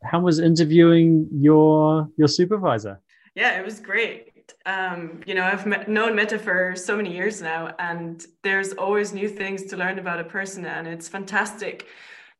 how 0.04 0.20
was 0.20 0.38
interviewing 0.38 1.28
your 1.32 2.08
your 2.16 2.28
supervisor? 2.28 3.00
Yeah, 3.34 3.58
it 3.58 3.64
was 3.64 3.80
great. 3.80 4.52
Um, 4.66 5.20
you 5.26 5.34
know, 5.34 5.44
I've 5.44 5.64
met, 5.66 5.88
known 5.88 6.14
Mette 6.14 6.40
for 6.40 6.74
so 6.76 6.96
many 6.96 7.12
years 7.14 7.40
now, 7.40 7.74
and 7.78 8.24
there's 8.42 8.72
always 8.72 9.12
new 9.12 9.28
things 9.28 9.64
to 9.64 9.76
learn 9.76 9.98
about 9.98 10.20
a 10.20 10.24
person, 10.24 10.64
and 10.64 10.86
it's 10.86 11.08
fantastic 11.08 11.86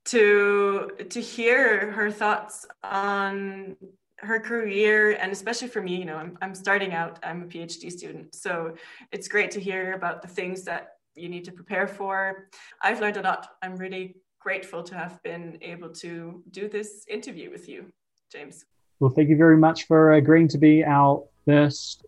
to 0.07 0.91
to 1.09 1.21
hear 1.21 1.93
her 1.93 2.11
thoughts 2.11 2.67
on 2.83 3.77
her 4.19 4.39
career 4.39 5.13
and 5.13 5.33
especially 5.33 5.69
for 5.69 5.83
me 5.83 5.97
you 5.97 6.05
know 6.05 6.17
I'm, 6.17 6.39
I'm 6.41 6.55
starting 6.55 6.93
out 6.93 7.19
i'm 7.23 7.43
a 7.43 7.47
phd 7.47 7.91
student 7.91 8.35
so 8.35 8.75
it's 9.11 9.29
great 9.29 9.51
to 9.53 9.61
hear 9.61 9.95
about 9.95 10.23
the 10.23 10.29
things 10.29 10.63
that 10.65 10.95
you 11.15 11.29
need 11.29 11.45
to 11.45 11.53
prepare 11.53 11.87
for 11.87 12.49
i've 12.83 13.01
learned 13.01 13.17
a 13.17 13.23
lot 13.23 13.49
i'm 13.63 13.77
really 13.77 14.17
grateful 14.43 14.83
to 14.83 14.95
have 14.95 15.23
been 15.23 15.59
able 15.63 15.89
to 15.89 16.43
do 16.51 16.69
this 16.69 17.05
interview 17.09 17.51
with 17.51 17.69
you, 17.69 17.87
James. 18.31 18.65
Well, 19.01 19.11
thank 19.11 19.29
you 19.29 19.37
very 19.37 19.57
much 19.57 19.87
for 19.87 20.13
agreeing 20.13 20.49
to 20.49 20.59
be 20.59 20.85
our 20.85 21.25
first 21.47 22.05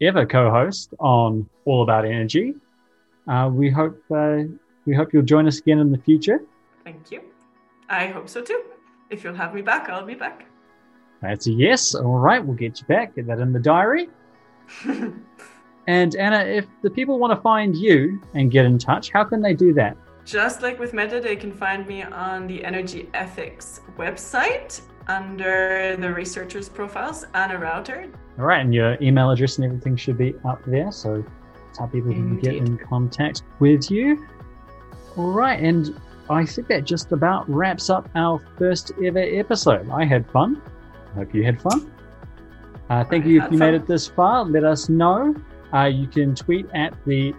ever 0.00 0.26
co-host 0.26 0.94
on 0.98 1.48
All 1.64 1.82
About 1.82 2.04
Energy. 2.04 2.54
Uh, 3.28 3.50
we 3.52 3.70
hope 3.70 4.00
uh, 4.14 4.42
we 4.84 4.94
hope 4.94 5.12
you'll 5.12 5.22
join 5.22 5.46
us 5.46 5.58
again 5.58 5.78
in 5.78 5.90
the 5.90 5.98
future. 5.98 6.40
Thank 6.84 7.10
you. 7.10 7.22
I 7.88 8.06
hope 8.08 8.28
so 8.28 8.40
too. 8.40 8.62
If 9.10 9.24
you'll 9.24 9.34
have 9.34 9.54
me 9.54 9.62
back, 9.62 9.88
I'll 9.88 10.06
be 10.06 10.14
back. 10.14 10.46
That's 11.22 11.46
a 11.46 11.52
yes. 11.52 11.94
All 11.94 12.18
right, 12.18 12.44
we'll 12.44 12.56
get 12.56 12.80
you 12.80 12.86
back. 12.86 13.16
Get 13.16 13.26
that 13.26 13.40
in 13.40 13.52
the 13.52 13.60
diary. 13.60 14.08
and 15.86 16.14
Anna, 16.16 16.38
if 16.44 16.66
the 16.82 16.90
people 16.90 17.18
want 17.18 17.32
to 17.32 17.40
find 17.40 17.74
you 17.76 18.20
and 18.34 18.50
get 18.50 18.64
in 18.64 18.78
touch, 18.78 19.10
how 19.10 19.24
can 19.24 19.40
they 19.40 19.54
do 19.54 19.72
that? 19.74 19.96
Just 20.26 20.60
like 20.60 20.80
with 20.80 20.92
Mette, 20.92 21.22
they 21.22 21.36
can 21.36 21.52
find 21.52 21.86
me 21.86 22.02
on 22.02 22.48
the 22.48 22.64
Energy 22.64 23.08
Ethics 23.14 23.82
website 23.96 24.80
under 25.06 25.96
the 25.96 26.12
researchers 26.12 26.68
profiles, 26.68 27.24
Anna 27.32 27.56
Router. 27.56 28.10
All 28.36 28.44
right, 28.44 28.60
and 28.60 28.74
your 28.74 29.00
email 29.00 29.30
address 29.30 29.58
and 29.58 29.66
everything 29.66 29.94
should 29.94 30.18
be 30.18 30.34
up 30.44 30.60
there, 30.66 30.90
so 30.90 31.24
that's 31.64 31.78
how 31.78 31.86
people 31.86 32.10
can 32.10 32.40
get 32.40 32.56
in 32.56 32.76
contact 32.76 33.44
with 33.60 33.88
you. 33.88 34.26
All 35.16 35.30
right, 35.30 35.60
and 35.60 35.96
I 36.28 36.44
think 36.44 36.66
that 36.66 36.84
just 36.84 37.12
about 37.12 37.48
wraps 37.48 37.88
up 37.88 38.10
our 38.16 38.42
first 38.58 38.90
ever 39.04 39.20
episode. 39.20 39.88
I 39.90 40.04
had 40.04 40.28
fun. 40.32 40.60
I 41.12 41.18
hope 41.20 41.36
you 41.36 41.44
had 41.44 41.62
fun. 41.62 41.92
Uh, 42.90 43.04
thank 43.04 43.26
I 43.26 43.28
you 43.28 43.42
if 43.44 43.52
you 43.52 43.58
fun. 43.58 43.70
made 43.70 43.74
it 43.74 43.86
this 43.86 44.08
far. 44.08 44.44
Let 44.44 44.64
us 44.64 44.88
know. 44.88 45.36
Uh, 45.72 45.84
you 45.84 46.08
can 46.08 46.34
tweet 46.34 46.66
at 46.74 46.96
the 47.06 47.32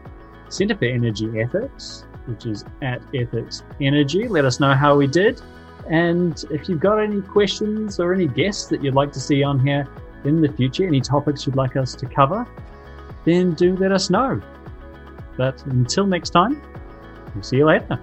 Center 0.47 0.77
for 0.77 0.85
Energy 0.85 1.29
Ethics 1.37 2.06
which 2.27 2.45
is 2.45 2.63
at 2.81 3.01
Ethics 3.13 3.63
Energy. 3.81 4.27
Let 4.27 4.45
us 4.45 4.59
know 4.59 4.73
how 4.73 4.95
we 4.95 5.07
did. 5.07 5.41
And 5.89 6.43
if 6.51 6.67
you've 6.67 6.79
got 6.79 6.99
any 6.99 7.21
questions 7.21 7.99
or 7.99 8.13
any 8.13 8.27
guests 8.27 8.67
that 8.67 8.83
you'd 8.83 8.95
like 8.95 9.11
to 9.13 9.19
see 9.19 9.41
on 9.43 9.59
here 9.59 9.87
in 10.25 10.41
the 10.41 10.51
future, 10.51 10.85
any 10.85 11.01
topics 11.01 11.47
you'd 11.47 11.55
like 11.55 11.75
us 11.77 11.95
to 11.95 12.05
cover, 12.05 12.45
then 13.25 13.53
do 13.53 13.75
let 13.77 13.91
us 13.91 14.09
know. 14.09 14.41
But 15.37 15.63
until 15.65 16.05
next 16.05 16.31
time, 16.31 16.61
we'll 17.33 17.43
see 17.43 17.57
you 17.57 17.65
later. 17.65 17.99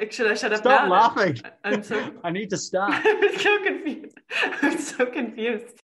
like, 0.01 0.13
should 0.13 0.31
I 0.31 0.35
shut 0.35 0.53
up 0.53 0.61
Stop 0.61 0.91
laughing. 0.91 1.39
I'm 1.65 1.83
so. 1.83 2.13
I 2.25 2.31
need 2.31 2.51
to 2.51 2.57
stop. 2.57 2.91
I'm 3.05 3.39
so 3.39 3.63
confused. 3.63 4.19
I'm 4.63 4.79
so 4.79 5.07
confused. 5.07 5.81